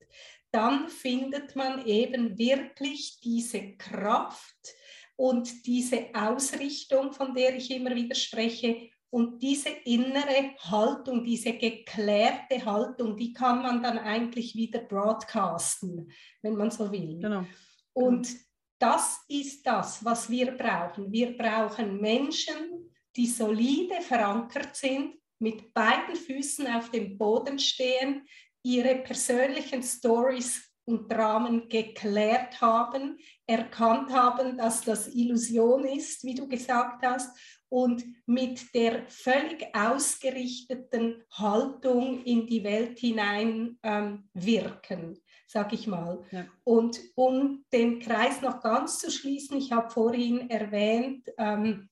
dann 0.53 0.89
findet 0.89 1.55
man 1.57 1.87
eben 1.87 2.37
wirklich 2.39 3.21
diese 3.21 3.77
Kraft 3.77 4.75
und 5.17 5.67
diese 5.67 6.09
Ausrichtung, 6.15 7.13
von 7.13 7.35
der 7.35 7.57
ich 7.57 7.71
immer 7.71 7.95
wieder 7.95 8.15
spreche. 8.15 8.91
Und 9.13 9.43
diese 9.43 9.71
innere 9.85 10.55
Haltung, 10.59 11.25
diese 11.25 11.53
geklärte 11.55 12.65
Haltung, 12.65 13.17
die 13.17 13.33
kann 13.33 13.61
man 13.61 13.83
dann 13.83 13.99
eigentlich 13.99 14.55
wieder 14.55 14.81
broadcasten, 14.81 16.11
wenn 16.43 16.55
man 16.55 16.71
so 16.71 16.91
will. 16.93 17.19
Genau. 17.19 17.45
Und 17.93 18.29
das 18.79 19.25
ist 19.29 19.67
das, 19.67 20.05
was 20.05 20.31
wir 20.31 20.53
brauchen. 20.53 21.13
Wir 21.13 21.37
brauchen 21.37 22.01
Menschen, 22.01 22.91
die 23.17 23.27
solide 23.27 24.01
verankert 24.01 24.77
sind, 24.77 25.17
mit 25.39 25.75
beiden 25.75 26.15
Füßen 26.15 26.67
auf 26.69 26.91
dem 26.91 27.19
Boden 27.19 27.59
stehen, 27.59 28.27
ihre 28.63 28.97
persönlichen 28.97 29.83
Stories 29.83 30.71
und 30.85 31.11
Dramen 31.11 31.69
geklärt 31.69 32.61
haben, 32.61 33.19
erkannt 33.47 34.11
haben, 34.13 34.57
dass 34.57 34.83
das 34.83 35.09
Illusion 35.15 35.85
ist, 35.85 36.25
wie 36.25 36.35
du 36.35 36.49
gesagt 36.49 37.05
hast, 37.05 37.37
und 37.69 38.05
mit 38.27 38.75
der 38.75 39.07
völlig 39.07 39.69
ausgerichteten 39.73 41.23
Haltung 41.31 42.25
in 42.25 42.47
die 42.47 42.65
Welt 42.65 42.99
hinein 42.99 43.79
ähm, 43.83 44.29
wirken 44.35 45.21
sag 45.51 45.73
ich 45.73 45.89
mal. 45.89 46.23
Ja. 46.31 46.47
Und 46.63 47.01
um 47.17 47.65
den 47.73 47.99
Kreis 47.99 48.41
noch 48.41 48.61
ganz 48.61 49.01
zu 49.01 49.11
schließen, 49.11 49.57
ich 49.57 49.73
habe 49.73 49.91
vorhin 49.91 50.49
erwähnt, 50.49 51.29
ähm, 51.39 51.89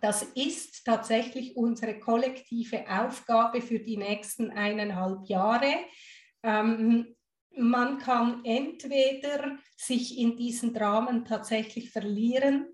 das 0.00 0.22
ist 0.34 0.84
tatsächlich 0.84 1.56
unsere 1.56 1.98
kollektive 1.98 2.84
Aufgabe 2.88 3.60
für 3.60 3.78
die 3.78 3.96
nächsten 3.96 4.50
eineinhalb 4.50 5.26
Jahre. 5.28 5.74
Ähm, 6.42 7.14
man 7.56 7.98
kann 7.98 8.44
entweder 8.44 9.58
sich 9.76 10.18
in 10.18 10.36
diesen 10.36 10.74
Dramen 10.74 11.24
tatsächlich 11.24 11.90
verlieren, 11.90 12.66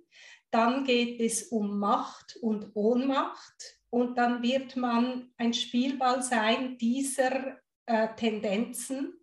dann 0.50 0.84
geht 0.84 1.20
es 1.20 1.44
um 1.44 1.78
Macht 1.78 2.36
und 2.40 2.74
Ohnmacht 2.74 3.78
und 3.90 4.18
dann 4.18 4.42
wird 4.42 4.76
man 4.76 5.30
ein 5.36 5.54
Spielball 5.54 6.22
sein 6.22 6.76
dieser 6.78 7.58
äh, 7.86 8.08
Tendenzen. 8.16 9.14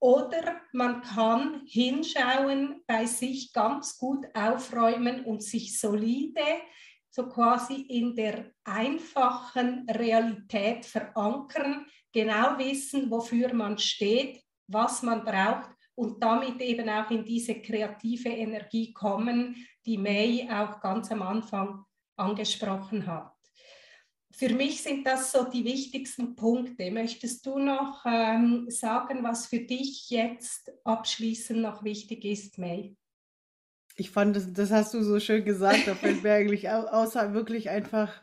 Oder 0.00 0.60
man 0.72 1.02
kann 1.02 1.62
hinschauen, 1.66 2.82
bei 2.86 3.06
sich 3.06 3.52
ganz 3.52 3.98
gut 3.98 4.26
aufräumen 4.32 5.24
und 5.24 5.42
sich 5.42 5.78
solide, 5.78 6.44
so 7.18 7.28
quasi 7.28 7.82
in 7.88 8.14
der 8.14 8.52
einfachen 8.62 9.90
Realität 9.90 10.86
verankern, 10.86 11.84
genau 12.12 12.56
wissen, 12.58 13.10
wofür 13.10 13.52
man 13.52 13.76
steht, 13.76 14.40
was 14.68 15.02
man 15.02 15.24
braucht 15.24 15.70
und 15.96 16.22
damit 16.22 16.60
eben 16.60 16.88
auch 16.88 17.10
in 17.10 17.24
diese 17.24 17.60
kreative 17.60 18.28
Energie 18.28 18.92
kommen, 18.92 19.56
die 19.84 19.98
May 19.98 20.48
auch 20.48 20.80
ganz 20.80 21.10
am 21.10 21.22
Anfang 21.22 21.84
angesprochen 22.16 23.04
hat. 23.04 23.34
Für 24.30 24.50
mich 24.50 24.80
sind 24.80 25.04
das 25.04 25.32
so 25.32 25.42
die 25.42 25.64
wichtigsten 25.64 26.36
Punkte. 26.36 26.92
Möchtest 26.92 27.44
du 27.46 27.58
noch 27.58 28.04
ähm, 28.06 28.66
sagen, 28.70 29.24
was 29.24 29.46
für 29.46 29.58
dich 29.58 30.08
jetzt 30.10 30.70
abschließend 30.84 31.62
noch 31.62 31.82
wichtig 31.82 32.24
ist, 32.24 32.58
May? 32.58 32.96
Ich 33.98 34.10
fand, 34.10 34.36
das, 34.36 34.52
das 34.52 34.70
hast 34.70 34.94
du 34.94 35.02
so 35.02 35.18
schön 35.18 35.44
gesagt. 35.44 35.86
Da 35.86 35.94
fällt 35.94 36.22
mir 36.22 36.32
eigentlich 36.32 36.70
außer 36.70 37.34
wirklich 37.34 37.68
einfach 37.68 38.22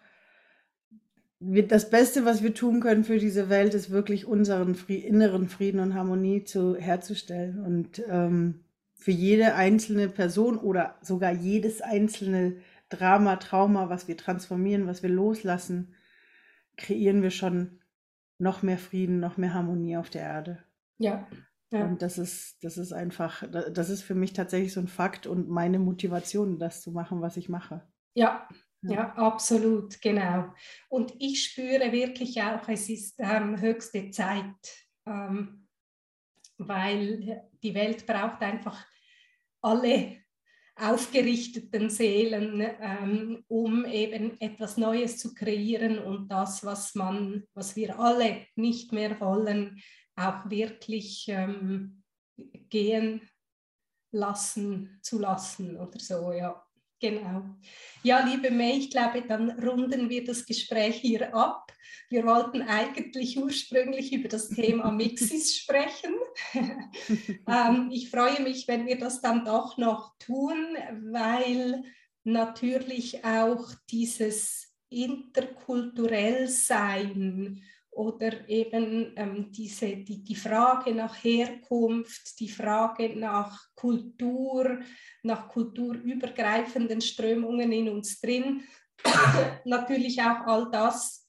das 1.40 1.90
Beste, 1.90 2.24
was 2.24 2.42
wir 2.42 2.54
tun 2.54 2.80
können 2.80 3.04
für 3.04 3.20
diese 3.20 3.50
Welt, 3.50 3.74
ist 3.74 3.90
wirklich 3.90 4.26
unseren 4.26 4.76
Fried, 4.76 5.04
inneren 5.04 5.50
Frieden 5.50 5.82
und 5.82 5.94
Harmonie 5.94 6.46
zu, 6.46 6.78
herzustellen. 6.78 7.60
Und 7.60 8.02
ähm, 8.10 8.64
für 8.96 9.12
jede 9.12 9.56
einzelne 9.56 10.08
Person 10.08 10.58
oder 10.58 10.96
sogar 11.02 11.34
jedes 11.34 11.82
einzelne 11.82 12.56
Drama, 12.90 13.36
Trauma, 13.36 13.90
was 13.90 14.08
wir 14.08 14.16
transformieren, 14.16 14.88
was 14.88 15.04
wir 15.04 15.10
loslassen, 15.10 15.94
kreieren 16.78 17.22
wir 17.22 17.32
schon 17.32 17.82
noch 18.38 18.64
mehr 18.64 18.78
Frieden, 18.78 19.20
noch 19.20 19.36
mehr 19.36 19.54
Harmonie 19.54 19.98
auf 19.98 20.10
der 20.10 20.22
Erde. 20.22 20.64
Ja. 20.98 21.28
Ja. 21.72 21.86
Und 21.86 22.02
das 22.02 22.18
ist, 22.18 22.64
das 22.64 22.78
ist 22.78 22.94
einfach, 22.94 23.44
das 23.50 23.90
ist 23.90 24.04
für 24.04 24.16
mich 24.16 24.34
tatsächlich 24.34 24.74
so 24.74 24.80
ein 24.80 24.88
Fakt 24.88 25.28
und 25.28 25.50
meine 25.50 25.80
Motivation, 25.80 26.60
das 26.60 26.82
zu 26.82 26.92
machen, 26.92 27.22
was 27.22 27.38
ich 27.38 27.50
mache. 27.50 27.82
Ja, 28.14 28.48
ja, 28.82 29.14
absolut, 29.16 30.00
genau. 30.02 30.54
Und 30.90 31.14
ich 31.20 31.44
spüre 31.44 31.92
wirklich 31.92 32.42
auch, 32.42 32.68
es 32.70 32.88
ist 32.90 33.16
ähm, 33.20 33.60
höchste 33.60 34.12
Zeit, 34.12 34.46
ähm, 35.08 35.68
weil 36.58 37.50
die 37.64 37.74
Welt 37.74 38.06
braucht 38.06 38.42
einfach 38.42 38.86
alle 39.62 40.18
aufgerichteten 40.76 41.90
Seelen, 41.90 42.62
ähm, 42.80 43.44
um 43.48 43.86
eben 43.86 44.40
etwas 44.40 44.78
Neues 44.78 45.18
zu 45.18 45.34
kreieren 45.34 46.00
und 46.00 46.30
das, 46.30 46.66
was 46.66 46.96
man, 46.96 47.44
was 47.54 47.76
wir 47.76 47.98
alle 47.98 48.46
nicht 48.56 48.92
mehr 48.92 49.20
wollen, 49.20 49.82
auch 50.16 50.50
wirklich 50.50 51.26
ähm, 51.28 52.04
gehen 52.70 53.22
lassen 54.12 55.00
zu 55.02 55.20
lassen 55.20 55.78
oder 55.78 56.00
so, 56.00 56.32
ja. 56.32 56.62
Genau. 57.02 57.44
Ja, 58.04 58.26
liebe 58.26 58.50
May, 58.50 58.78
ich 58.78 58.90
glaube, 58.90 59.22
dann 59.22 59.52
runden 59.60 60.10
wir 60.10 60.24
das 60.24 60.46
Gespräch 60.46 60.96
hier 60.96 61.36
ab. 61.36 61.74
Wir 62.10 62.26
wollten 62.26 62.62
eigentlich 62.62 63.38
ursprünglich 63.38 64.14
über 64.14 64.30
das 64.30 64.50
Thema 64.50 64.92
Mixis 64.94 65.58
sprechen. 65.58 66.16
ähm, 67.48 67.90
ich 67.92 68.10
freue 68.10 68.42
mich, 68.42 68.68
wenn 68.68 68.86
wir 68.86 68.98
das 68.98 69.22
dann 69.22 69.44
doch 69.44 69.78
noch 69.78 70.18
tun, 70.20 70.56
weil 71.12 71.84
natürlich 72.24 73.26
auch 73.26 73.74
dieses 73.90 74.74
interkulturell 74.90 76.48
Sein 76.48 77.62
oder 77.96 78.48
eben 78.50 79.14
ähm, 79.16 79.52
diese, 79.52 79.98
die, 79.98 80.22
die 80.22 80.36
Frage 80.36 80.94
nach 80.94 81.24
Herkunft, 81.24 82.40
die 82.40 82.50
Frage 82.50 83.18
nach 83.18 83.74
Kultur, 83.74 84.80
nach 85.24 85.48
kulturübergreifenden 85.48 87.00
Strömungen 87.00 87.72
in 87.72 87.90
uns 87.90 88.20
drin. 88.20 88.64
Natürlich 89.66 90.22
auch 90.22 90.46
all 90.46 90.70
das 90.72 91.26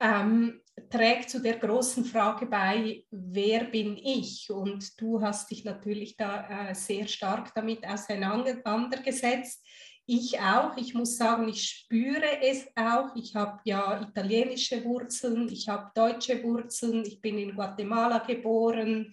ähm, 0.00 0.60
trägt 0.88 1.30
zu 1.30 1.40
der 1.40 1.58
großen 1.58 2.04
Frage 2.04 2.46
bei, 2.46 3.04
wer 3.10 3.64
bin 3.64 3.96
ich? 3.96 4.50
Und 4.50 5.00
du 5.00 5.20
hast 5.20 5.50
dich 5.50 5.64
natürlich 5.64 6.16
da 6.16 6.68
äh, 6.68 6.74
sehr 6.74 7.08
stark 7.08 7.52
damit 7.54 7.86
auseinandergesetzt 7.86 9.64
ich 10.06 10.40
auch. 10.40 10.76
Ich 10.76 10.94
muss 10.94 11.16
sagen, 11.16 11.48
ich 11.48 11.62
spüre 11.62 12.40
es 12.40 12.66
auch. 12.76 13.14
Ich 13.16 13.34
habe 13.34 13.60
ja 13.64 14.00
italienische 14.00 14.84
Wurzeln, 14.84 15.48
ich 15.48 15.68
habe 15.68 15.90
deutsche 15.94 16.42
Wurzeln, 16.42 17.04
ich 17.04 17.20
bin 17.20 17.38
in 17.38 17.54
Guatemala 17.54 18.18
geboren. 18.18 19.12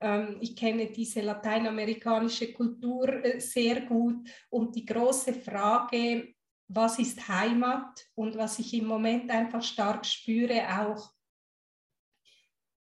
Ähm, 0.00 0.36
ich 0.40 0.54
kenne 0.54 0.86
diese 0.90 1.22
lateinamerikanische 1.22 2.52
Kultur 2.52 3.24
äh, 3.24 3.40
sehr 3.40 3.82
gut. 3.82 4.28
Und 4.50 4.76
die 4.76 4.84
große 4.84 5.32
Frage, 5.32 6.34
was 6.68 6.98
ist 6.98 7.26
Heimat 7.28 8.06
und 8.14 8.36
was 8.36 8.58
ich 8.58 8.74
im 8.74 8.86
Moment 8.86 9.30
einfach 9.30 9.62
stark 9.62 10.04
spüre, 10.04 10.62
auch 10.80 11.12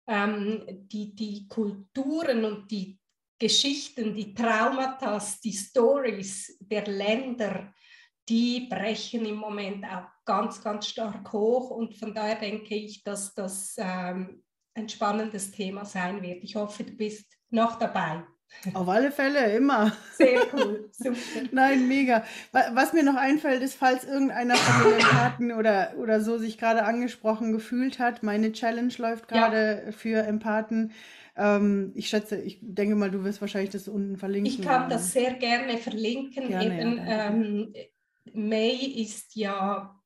ähm, 0.07 0.63
die, 0.67 1.15
die 1.15 1.47
Kulturen 1.47 2.43
und 2.43 2.69
die 2.69 2.99
Geschichten, 3.43 4.15
die 4.15 4.33
Traumata, 4.33 5.21
die 5.43 5.51
Stories 5.51 6.57
der 6.61 6.87
Länder, 6.87 7.73
die 8.29 8.69
brechen 8.69 9.25
im 9.25 9.35
Moment 9.35 9.83
auch 9.83 10.07
ganz, 10.23 10.63
ganz 10.63 10.87
stark 10.87 11.29
hoch. 11.33 11.69
Und 11.71 11.93
von 11.93 12.13
daher 12.13 12.35
denke 12.35 12.73
ich, 12.73 13.03
dass 13.03 13.33
das 13.33 13.75
ähm, 13.77 14.41
ein 14.75 14.87
spannendes 14.87 15.51
Thema 15.51 15.83
sein 15.83 16.21
wird. 16.21 16.41
Ich 16.41 16.55
hoffe, 16.55 16.85
du 16.85 16.93
bist 16.93 17.25
noch 17.49 17.77
dabei. 17.77 18.23
Auf 18.73 18.87
alle 18.87 19.11
Fälle, 19.11 19.57
immer. 19.57 19.91
Sehr 20.13 20.39
cool, 20.53 20.89
super. 20.93 21.17
Nein, 21.51 21.89
mega. 21.89 22.23
Was 22.53 22.93
mir 22.93 23.03
noch 23.03 23.17
einfällt, 23.17 23.61
ist, 23.61 23.75
falls 23.75 24.05
irgendeiner 24.05 24.55
von 24.55 24.89
den 24.89 24.99
Empathen 25.01 25.51
oder, 25.51 25.95
oder 25.97 26.21
so 26.21 26.37
sich 26.37 26.57
gerade 26.57 26.85
angesprochen 26.85 27.51
gefühlt 27.51 27.99
hat, 27.99 28.23
meine 28.23 28.53
Challenge 28.53 28.93
läuft 28.99 29.27
gerade 29.27 29.83
ja. 29.87 29.91
für 29.91 30.23
Empathen. 30.23 30.93
Ähm, 31.35 31.91
ich 31.95 32.09
schätze, 32.09 32.39
ich 32.39 32.59
denke 32.61 32.95
mal, 32.95 33.09
du 33.09 33.23
wirst 33.23 33.41
wahrscheinlich 33.41 33.71
das 33.71 33.87
unten 33.87 34.17
verlinken. 34.17 34.51
Ich 34.51 34.61
kann 34.61 34.89
das 34.89 35.13
sehr 35.13 35.33
gerne 35.33 35.77
verlinken. 35.77 36.47
Gerne, 36.47 36.79
Eben, 36.79 36.97
ja, 36.97 37.27
ähm, 37.27 37.73
May 38.33 38.75
ist 38.75 39.35
ja 39.35 39.99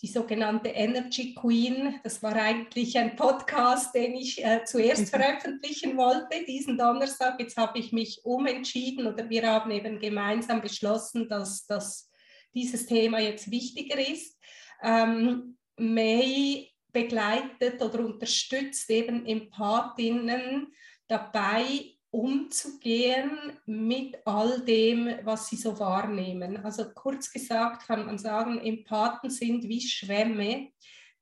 die 0.00 0.06
sogenannte 0.06 0.68
Energy 0.68 1.34
Queen. 1.34 1.98
Das 2.04 2.22
war 2.22 2.34
eigentlich 2.36 2.96
ein 2.98 3.16
Podcast, 3.16 3.94
den 3.94 4.14
ich 4.14 4.44
äh, 4.44 4.64
zuerst 4.64 5.10
veröffentlichen 5.10 5.96
wollte, 5.96 6.44
diesen 6.46 6.78
Donnerstag. 6.78 7.40
Jetzt 7.40 7.56
habe 7.56 7.78
ich 7.78 7.92
mich 7.92 8.20
umentschieden 8.24 9.06
oder 9.06 9.28
wir 9.28 9.46
haben 9.46 9.70
eben 9.70 9.98
gemeinsam 9.98 10.60
beschlossen, 10.60 11.28
dass, 11.28 11.66
dass 11.66 12.10
dieses 12.54 12.86
Thema 12.86 13.18
jetzt 13.18 13.50
wichtiger 13.50 13.98
ist. 13.98 14.38
Ähm, 14.82 15.56
May 15.76 16.70
begleitet 17.02 17.80
oder 17.82 18.04
unterstützt 18.04 18.90
eben 18.90 19.24
Empathinnen 19.26 20.72
dabei, 21.06 21.94
umzugehen 22.10 23.30
mit 23.66 24.16
all 24.24 24.60
dem, 24.62 25.14
was 25.24 25.48
sie 25.48 25.56
so 25.56 25.78
wahrnehmen. 25.78 26.56
Also 26.64 26.90
kurz 26.94 27.30
gesagt 27.30 27.86
kann 27.86 28.06
man 28.06 28.18
sagen, 28.18 28.58
Empathen 28.58 29.30
sind 29.30 29.68
wie 29.68 29.80
Schwämme, 29.80 30.68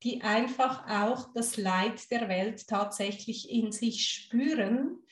die 0.02 0.22
einfach 0.22 0.88
auch 0.88 1.32
das 1.34 1.56
Leid 1.56 2.10
der 2.10 2.28
Welt 2.28 2.66
tatsächlich 2.68 3.50
in 3.50 3.72
sich 3.72 4.08
spüren 4.08 5.02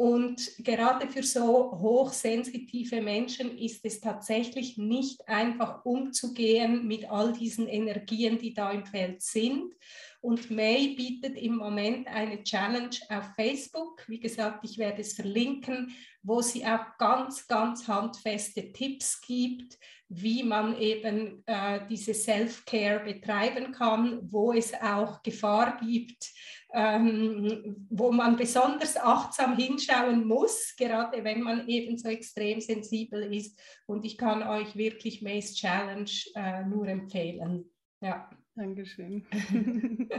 und 0.00 0.56
gerade 0.64 1.08
für 1.08 1.22
so 1.22 1.78
hochsensitive 1.78 3.02
Menschen 3.02 3.58
ist 3.58 3.84
es 3.84 4.00
tatsächlich 4.00 4.78
nicht 4.78 5.28
einfach 5.28 5.84
umzugehen 5.84 6.86
mit 6.86 7.10
all 7.10 7.34
diesen 7.34 7.68
Energien, 7.68 8.38
die 8.38 8.54
da 8.54 8.70
im 8.70 8.86
Feld 8.86 9.20
sind. 9.20 9.74
Und 10.22 10.50
May 10.50 10.94
bietet 10.94 11.36
im 11.36 11.56
Moment 11.56 12.06
eine 12.06 12.42
Challenge 12.42 12.96
auf 13.10 13.34
Facebook. 13.36 14.02
Wie 14.08 14.20
gesagt, 14.20 14.64
ich 14.64 14.78
werde 14.78 15.02
es 15.02 15.12
verlinken, 15.12 15.94
wo 16.22 16.40
sie 16.40 16.64
auch 16.64 16.96
ganz, 16.96 17.46
ganz 17.46 17.86
handfeste 17.86 18.72
Tipps 18.72 19.20
gibt, 19.20 19.78
wie 20.08 20.42
man 20.42 20.78
eben 20.78 21.42
äh, 21.44 21.80
diese 21.90 22.14
Self-Care 22.14 23.00
betreiben 23.00 23.72
kann, 23.72 24.20
wo 24.32 24.52
es 24.52 24.72
auch 24.74 25.22
Gefahr 25.22 25.78
gibt, 25.78 26.32
ähm, 26.72 27.86
wo 27.90 28.12
man 28.12 28.36
besonders 28.36 28.96
achtsam 28.96 29.56
hinschauen 29.56 30.26
muss, 30.26 30.74
gerade 30.76 31.24
wenn 31.24 31.42
man 31.42 31.68
eben 31.68 31.98
so 31.98 32.08
extrem 32.08 32.60
sensibel 32.60 33.32
ist. 33.34 33.58
Und 33.86 34.04
ich 34.04 34.16
kann 34.16 34.42
euch 34.42 34.76
wirklich 34.76 35.22
Maze 35.22 35.54
Challenge 35.54 36.10
äh, 36.34 36.64
nur 36.64 36.86
empfehlen. 36.86 37.64
Ja. 38.00 38.30
Dankeschön. 38.54 39.26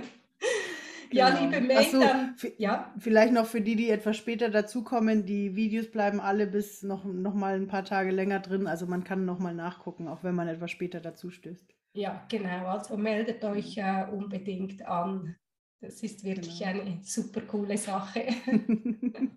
Ja, 1.14 1.30
genau. 1.30 1.42
liebe 1.42 1.62
May, 1.62 1.84
so, 1.90 2.00
dann, 2.00 2.36
ja. 2.58 2.94
Vielleicht 2.98 3.34
noch 3.34 3.46
für 3.46 3.62
die, 3.62 3.76
die 3.76 3.90
etwas 3.90 4.18
später 4.18 4.50
dazukommen, 4.50 5.26
die 5.26 5.56
Videos 5.56 5.92
bleiben 5.92 6.22
alle 6.22 6.48
bis 6.48 6.84
noch, 6.84 7.04
noch 7.04 7.34
mal 7.34 7.56
ein 7.56 7.68
paar 7.68 7.84
Tage 7.84 8.12
länger 8.12 8.40
drin. 8.40 8.68
Also 8.68 8.86
man 8.86 9.04
kann 9.04 9.26
noch 9.26 9.40
mal 9.40 9.54
nachgucken, 9.54 10.08
auch 10.08 10.24
wenn 10.24 10.36
man 10.36 10.48
etwas 10.48 10.72
später 10.72 11.02
dazu 11.02 11.30
stößt. 11.30 11.68
Ja, 11.94 12.26
genau. 12.30 12.68
Also 12.68 12.96
meldet 12.96 13.44
euch 13.44 13.78
äh, 13.78 14.06
unbedingt 14.10 14.86
an. 14.88 15.36
Das 15.82 16.04
ist 16.04 16.24
wirklich 16.24 16.60
genau. 16.60 16.82
eine 16.82 17.00
super 17.04 17.42
coole 17.42 17.76
Sache. 17.76 18.28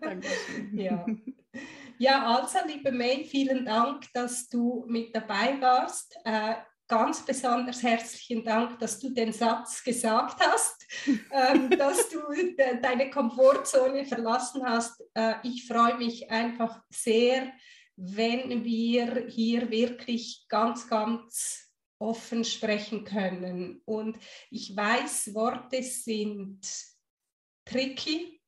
Dankeschön. 0.00 0.78
ja. 0.78 1.06
ja, 1.98 2.36
also 2.36 2.58
liebe 2.66 2.92
May, 2.92 3.24
vielen 3.24 3.64
Dank, 3.64 4.04
dass 4.12 4.50
du 4.50 4.84
mit 4.86 5.16
dabei 5.16 5.58
warst. 5.60 6.14
Äh, 6.24 6.56
ganz 6.86 7.24
besonders 7.24 7.82
herzlichen 7.82 8.44
Dank, 8.44 8.78
dass 8.80 8.98
du 8.98 9.08
den 9.14 9.32
Satz 9.32 9.82
gesagt 9.82 10.38
hast, 10.40 10.86
ähm, 11.06 11.70
dass 11.78 12.10
du 12.10 12.20
de 12.34 12.80
deine 12.82 13.08
Komfortzone 13.08 14.04
verlassen 14.04 14.62
hast. 14.66 15.02
Äh, 15.14 15.36
ich 15.42 15.66
freue 15.66 15.96
mich 15.96 16.30
einfach 16.30 16.82
sehr, 16.90 17.50
wenn 17.96 18.62
wir 18.62 19.26
hier 19.26 19.70
wirklich 19.70 20.44
ganz, 20.48 20.86
ganz 20.86 21.67
offen 21.98 22.44
sprechen 22.44 23.04
können. 23.04 23.80
Und 23.84 24.18
ich 24.50 24.74
weiß, 24.76 25.34
Worte 25.34 25.82
sind 25.82 26.60
tricky. 27.64 28.40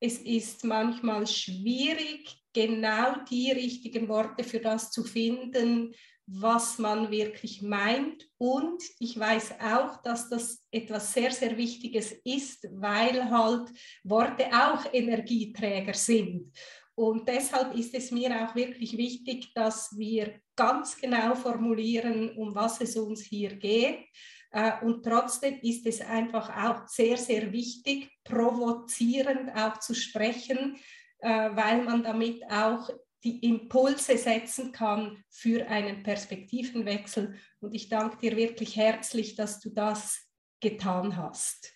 Es 0.00 0.18
ist 0.18 0.64
manchmal 0.64 1.26
schwierig, 1.26 2.40
genau 2.52 3.24
die 3.30 3.52
richtigen 3.52 4.08
Worte 4.08 4.44
für 4.44 4.60
das 4.60 4.90
zu 4.90 5.04
finden, 5.04 5.94
was 6.32 6.78
man 6.78 7.10
wirklich 7.10 7.60
meint. 7.60 8.28
Und 8.38 8.82
ich 9.00 9.18
weiß 9.18 9.54
auch, 9.60 10.00
dass 10.02 10.28
das 10.28 10.64
etwas 10.70 11.12
sehr, 11.12 11.32
sehr 11.32 11.56
Wichtiges 11.56 12.12
ist, 12.24 12.68
weil 12.72 13.30
halt 13.30 13.68
Worte 14.04 14.46
auch 14.52 14.86
Energieträger 14.92 15.94
sind. 15.94 16.52
Und 16.94 17.28
deshalb 17.28 17.74
ist 17.74 17.94
es 17.94 18.10
mir 18.10 18.44
auch 18.44 18.54
wirklich 18.54 18.96
wichtig, 18.96 19.52
dass 19.54 19.96
wir 19.96 20.40
ganz 20.56 20.96
genau 20.96 21.34
formulieren, 21.34 22.36
um 22.36 22.54
was 22.54 22.80
es 22.80 22.96
uns 22.96 23.22
hier 23.22 23.56
geht. 23.56 24.06
Äh, 24.50 24.84
und 24.84 25.04
trotzdem 25.04 25.58
ist 25.62 25.86
es 25.86 26.00
einfach 26.00 26.50
auch 26.56 26.86
sehr, 26.88 27.16
sehr 27.16 27.52
wichtig, 27.52 28.10
provozierend 28.24 29.54
auch 29.56 29.78
zu 29.78 29.94
sprechen, 29.94 30.76
äh, 31.20 31.50
weil 31.54 31.82
man 31.82 32.02
damit 32.02 32.42
auch 32.50 32.90
die 33.22 33.38
Impulse 33.46 34.16
setzen 34.16 34.72
kann 34.72 35.22
für 35.28 35.66
einen 35.68 36.02
Perspektivenwechsel. 36.02 37.36
Und 37.60 37.74
ich 37.74 37.88
danke 37.88 38.16
dir 38.18 38.36
wirklich 38.36 38.76
herzlich, 38.76 39.36
dass 39.36 39.60
du 39.60 39.70
das 39.70 40.26
getan 40.60 41.16
hast. 41.16 41.72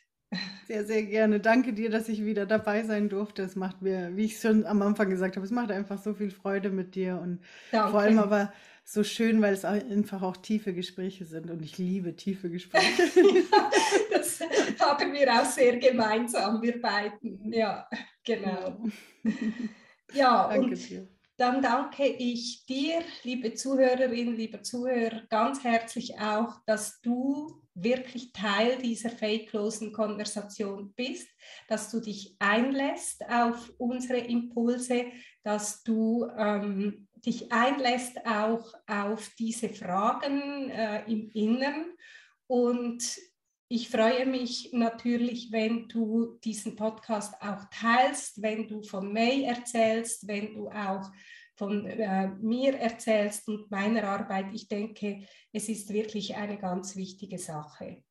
Sehr, 0.67 0.85
sehr 0.85 1.03
gerne. 1.05 1.41
Danke 1.41 1.73
dir, 1.73 1.91
dass 1.91 2.09
ich 2.09 2.25
wieder 2.25 2.47
dabei 2.47 2.85
sein 2.85 3.09
durfte. 3.09 3.43
Es 3.43 3.57
macht 3.57 3.83
mir, 3.83 4.17
wie 4.17 4.25
ich 4.25 4.41
schon 4.41 4.65
am 4.67 4.83
Anfang 4.83 5.11
gesagt 5.11 5.37
habe, 5.37 5.45
es 5.45 5.53
macht 5.53 5.71
einfach 5.71 5.99
so 6.03 6.15
viel 6.15 6.31
Freude 6.31 6.71
mit 6.71 6.95
dir 6.95 7.21
und 7.21 7.41
Danke. 7.71 7.91
vor 7.91 8.01
allem 8.01 8.19
aber 8.19 8.53
so 8.85 9.03
schön, 9.03 9.41
weil 9.41 9.55
es 9.55 9.65
einfach 9.65 10.23
auch 10.23 10.37
tiefe 10.37 10.75
Gespräche 10.75 11.25
sind 11.25 11.51
und 11.51 11.63
ich 11.63 11.79
liebe 11.79 12.17
tiefe 12.17 12.51
Gespräche. 12.51 13.03
ja, 13.53 13.71
das 14.11 14.41
haben 14.41 15.13
wir 15.13 15.33
auch 15.33 15.47
sehr 15.47 15.79
gemeinsam, 15.79 16.61
wir 16.61 16.81
beiden. 16.81 17.53
Ja, 17.53 17.89
genau. 18.25 18.85
Ja, 20.13 20.49
Danke 20.49 20.75
dir. 20.77 21.09
dann 21.39 21.63
danke 21.63 22.07
ich 22.07 22.67
dir, 22.67 23.01
liebe 23.23 23.55
Zuhörerinnen, 23.55 24.37
lieber 24.37 24.63
Zuhörer, 24.63 25.23
ganz 25.31 25.65
herzlich 25.65 26.21
auch, 26.21 26.61
dass 26.67 27.01
du 27.01 27.64
wirklich 27.75 28.33
Teil 28.33 28.79
dieser 28.79 29.11
fakelosen 29.11 29.93
Konversation 29.93 30.93
bist, 30.95 31.29
dass 31.69 31.91
du 31.91 32.01
dich 32.01 32.37
einlässt 32.39 33.25
auf 33.29 33.73
unsere 33.79 34.19
Impulse, 34.19 35.07
dass 35.43 35.83
du 35.83 36.27
ähm, 36.37 37.09
dich 37.17 37.53
einlässt 37.53 38.25
auch 38.27 38.73
auf 38.87 39.31
diese 39.39 39.69
Fragen 39.69 40.71
äh, 40.71 41.05
im 41.11 41.31
Inneren. 41.31 41.97
Und 42.47 43.03
ich 43.69 43.89
freue 43.89 44.27
mich 44.27 44.71
natürlich, 44.73 45.51
wenn 45.51 45.89
du 45.89 46.39
diesen 46.45 46.77
Podcast 46.77 47.35
auch 47.41 47.65
teilst, 47.73 48.41
wenn 48.43 48.69
du 48.69 48.83
von 48.83 49.13
May 49.13 49.45
erzählst, 49.45 50.29
wenn 50.29 50.55
du 50.55 50.69
auch 50.69 51.11
von 51.57 51.87
äh, 51.87 52.29
mir 52.41 52.75
erzählst 52.79 53.49
und 53.49 53.71
meiner 53.71 54.05
Arbeit. 54.05 54.47
Ich 54.53 54.69
denke, 54.69 55.25
es 55.53 55.69
ist 55.69 55.93
wirklich 55.93 56.35
eine 56.37 56.59
ganz 56.59 56.97
wichtige 56.97 57.39
Sache. 57.39 58.03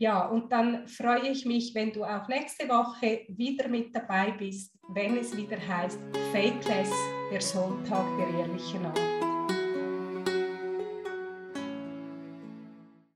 Ja, 0.00 0.26
und 0.26 0.52
dann 0.52 0.86
freue 0.86 1.28
ich 1.28 1.44
mich, 1.44 1.74
wenn 1.74 1.92
du 1.92 2.04
auch 2.04 2.28
nächste 2.28 2.68
Woche 2.68 3.24
wieder 3.28 3.66
mit 3.68 3.94
dabei 3.94 4.30
bist, 4.30 4.78
wenn 4.90 5.16
es 5.16 5.36
wieder 5.36 5.58
heißt 5.58 5.98
Fakeless, 6.32 6.92
der 7.32 7.40
Sonntag 7.40 8.06
der 8.16 8.40
ehrlichen 8.40 8.86
Art. 8.86 9.17